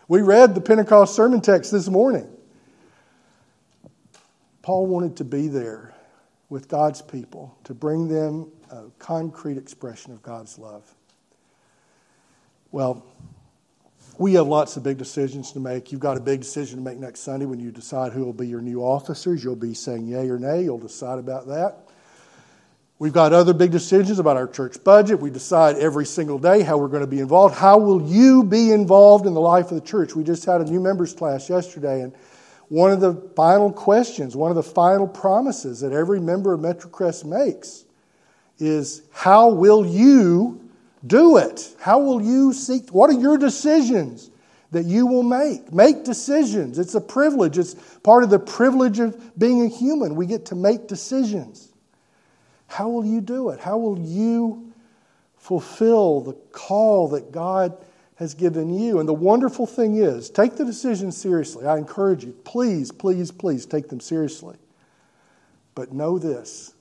We 0.08 0.22
read 0.22 0.54
the 0.54 0.62
Pentecost 0.62 1.16
sermon 1.16 1.42
text 1.42 1.72
this 1.72 1.88
morning. 1.88 2.28
Paul 4.62 4.86
wanted 4.86 5.18
to 5.18 5.24
be 5.24 5.48
there 5.48 5.96
with 6.50 6.68
God's 6.68 7.02
people 7.02 7.58
to 7.64 7.74
bring 7.74 8.08
them 8.08 8.52
a 8.70 8.84
concrete 9.00 9.58
expression 9.58 10.12
of 10.12 10.22
God's 10.22 10.60
love. 10.60 10.94
Well, 12.72 13.06
we 14.18 14.34
have 14.34 14.48
lots 14.48 14.78
of 14.78 14.84
big 14.84 14.98
decisions 14.98 15.52
to 15.52 15.60
make. 15.60 15.92
You've 15.92 16.02
got 16.02 16.18
a 16.18 16.20
big 16.20 16.42
decision 16.42 16.80
to 16.80 16.84
make 16.84 16.98
next 16.98 17.20
Sunday 17.22 17.46
when 17.46 17.60
you 17.60 17.72
decide 17.72 18.14
who 18.14 18.26
will 18.26 18.34
be 18.34 18.48
your 18.48 18.62
new 18.62 18.82
officers. 18.82 19.44
You'll 19.44 19.56
be 19.56 19.74
saying 19.74 20.08
yay 20.08 20.30
or 20.30 20.40
nay. 20.40 20.64
You'll 20.64 20.80
decide 20.80 21.20
about 21.20 21.48
that. 21.48 21.88
We've 23.00 23.14
got 23.14 23.32
other 23.32 23.54
big 23.54 23.70
decisions 23.70 24.18
about 24.18 24.38
our 24.38 24.48
church 24.48 24.84
budget. 24.84 25.20
We 25.20 25.30
decide 25.30 25.76
every 25.76 26.06
single 26.06 26.40
day 26.40 26.64
how 26.64 26.80
we're 26.80 26.88
going 26.88 27.02
to 27.02 27.08
be 27.08 27.20
involved. 27.20 27.54
How 27.54 27.78
will 27.78 28.02
you 28.02 28.44
be 28.44 28.72
involved 28.72 29.28
in 29.28 29.36
the 29.36 29.42
life 29.42 29.66
of 29.66 29.76
the 29.76 29.86
church? 29.86 30.16
We 30.16 30.24
just 30.24 30.46
had 30.46 30.62
a 30.62 30.64
new 30.64 30.80
members 30.80 31.14
class 31.14 31.48
yesterday, 31.48 32.02
and 32.02 32.12
one 32.70 32.92
of 32.92 33.00
the 33.00 33.14
final 33.36 33.72
questions, 33.72 34.36
one 34.36 34.50
of 34.50 34.56
the 34.56 34.64
final 34.64 35.08
promises 35.08 35.80
that 35.82 35.94
every 35.94 36.20
member 36.20 36.54
of 36.54 36.60
MetroCrest 36.60 37.24
makes 37.24 37.86
is 38.58 39.04
how 39.12 39.50
will 39.50 39.86
you 39.86 40.67
do 41.06 41.38
it. 41.38 41.76
How 41.80 42.00
will 42.00 42.22
you 42.22 42.54
seek? 42.54 42.90
What 42.90 43.10
are 43.10 43.20
your 43.20 43.38
decisions 43.38 44.32
that 44.72 44.86
you 44.86 45.06
will 45.06 45.24
make? 45.24 45.72
Make 45.72 46.04
decisions. 46.04 46.80
It's 46.80 46.96
a 46.96 47.02
privilege. 47.02 47.58
It's 47.58 47.76
part 48.04 48.24
of 48.24 48.30
the 48.30 48.40
privilege 48.40 49.00
of 49.00 49.38
being 49.38 49.64
a 49.64 49.68
human. 49.68 50.16
We 50.16 50.26
get 50.26 50.46
to 50.48 50.56
make 50.56 50.88
decisions. 50.88 51.72
How 52.68 52.90
will 52.90 53.06
you 53.06 53.22
do 53.22 53.50
it? 53.50 53.60
How 53.60 53.78
will 53.78 54.00
you 54.00 54.74
fulfill 55.38 56.22
the 56.22 56.34
call 56.52 57.10
that 57.10 57.32
God 57.32 57.78
has 58.16 58.34
given 58.34 58.74
you? 58.74 59.00
And 59.00 59.08
the 59.08 59.14
wonderful 59.14 59.68
thing 59.68 59.98
is, 59.98 60.30
take 60.30 60.56
the 60.56 60.66
decisions 60.66 61.16
seriously. 61.16 61.66
I 61.66 61.78
encourage 61.78 62.26
you. 62.26 62.34
Please, 62.44 62.92
please, 62.92 63.32
please 63.32 63.66
take 63.66 63.88
them 63.88 64.00
seriously. 64.00 64.58
But 65.76 65.94
know 65.94 66.18
this. 66.18 66.74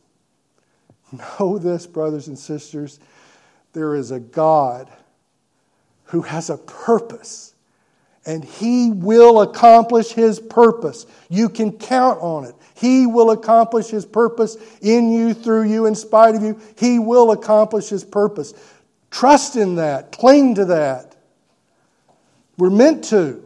Know 1.39 1.57
this, 1.57 1.87
brothers 1.87 2.27
and 2.27 2.37
sisters 2.37 2.99
there 3.77 3.95
is 3.95 4.11
a 4.11 4.19
God 4.19 4.91
who 6.05 6.23
has 6.23 6.49
a 6.49 6.57
purpose, 6.57 7.55
and 8.25 8.43
He 8.43 8.91
will 8.91 9.43
accomplish 9.43 10.13
His 10.13 10.41
purpose. 10.41 11.05
You 11.29 11.51
can 11.51 11.73
count 11.73 12.19
on 12.23 12.47
it. 12.47 12.55
He 12.75 13.07
will 13.07 13.33
accomplish 13.33 13.89
His 13.89 14.07
purpose 14.07 14.57
in 14.81 15.13
you, 15.13 15.35
through 15.35 15.65
you, 15.65 15.85
in 15.85 15.95
spite 15.95 16.35
of 16.35 16.43
you. 16.43 16.59
He 16.79 16.99
will 16.99 17.33
accomplish 17.33 17.91
His 17.91 18.03
purpose. 18.03 18.55
Trust 19.11 19.57
in 19.57 19.77
that, 19.77 20.11
cling 20.11 20.55
to 20.55 20.65
that. 20.65 21.15
We're 22.57 22.71
meant 22.71 23.05
to. 23.05 23.46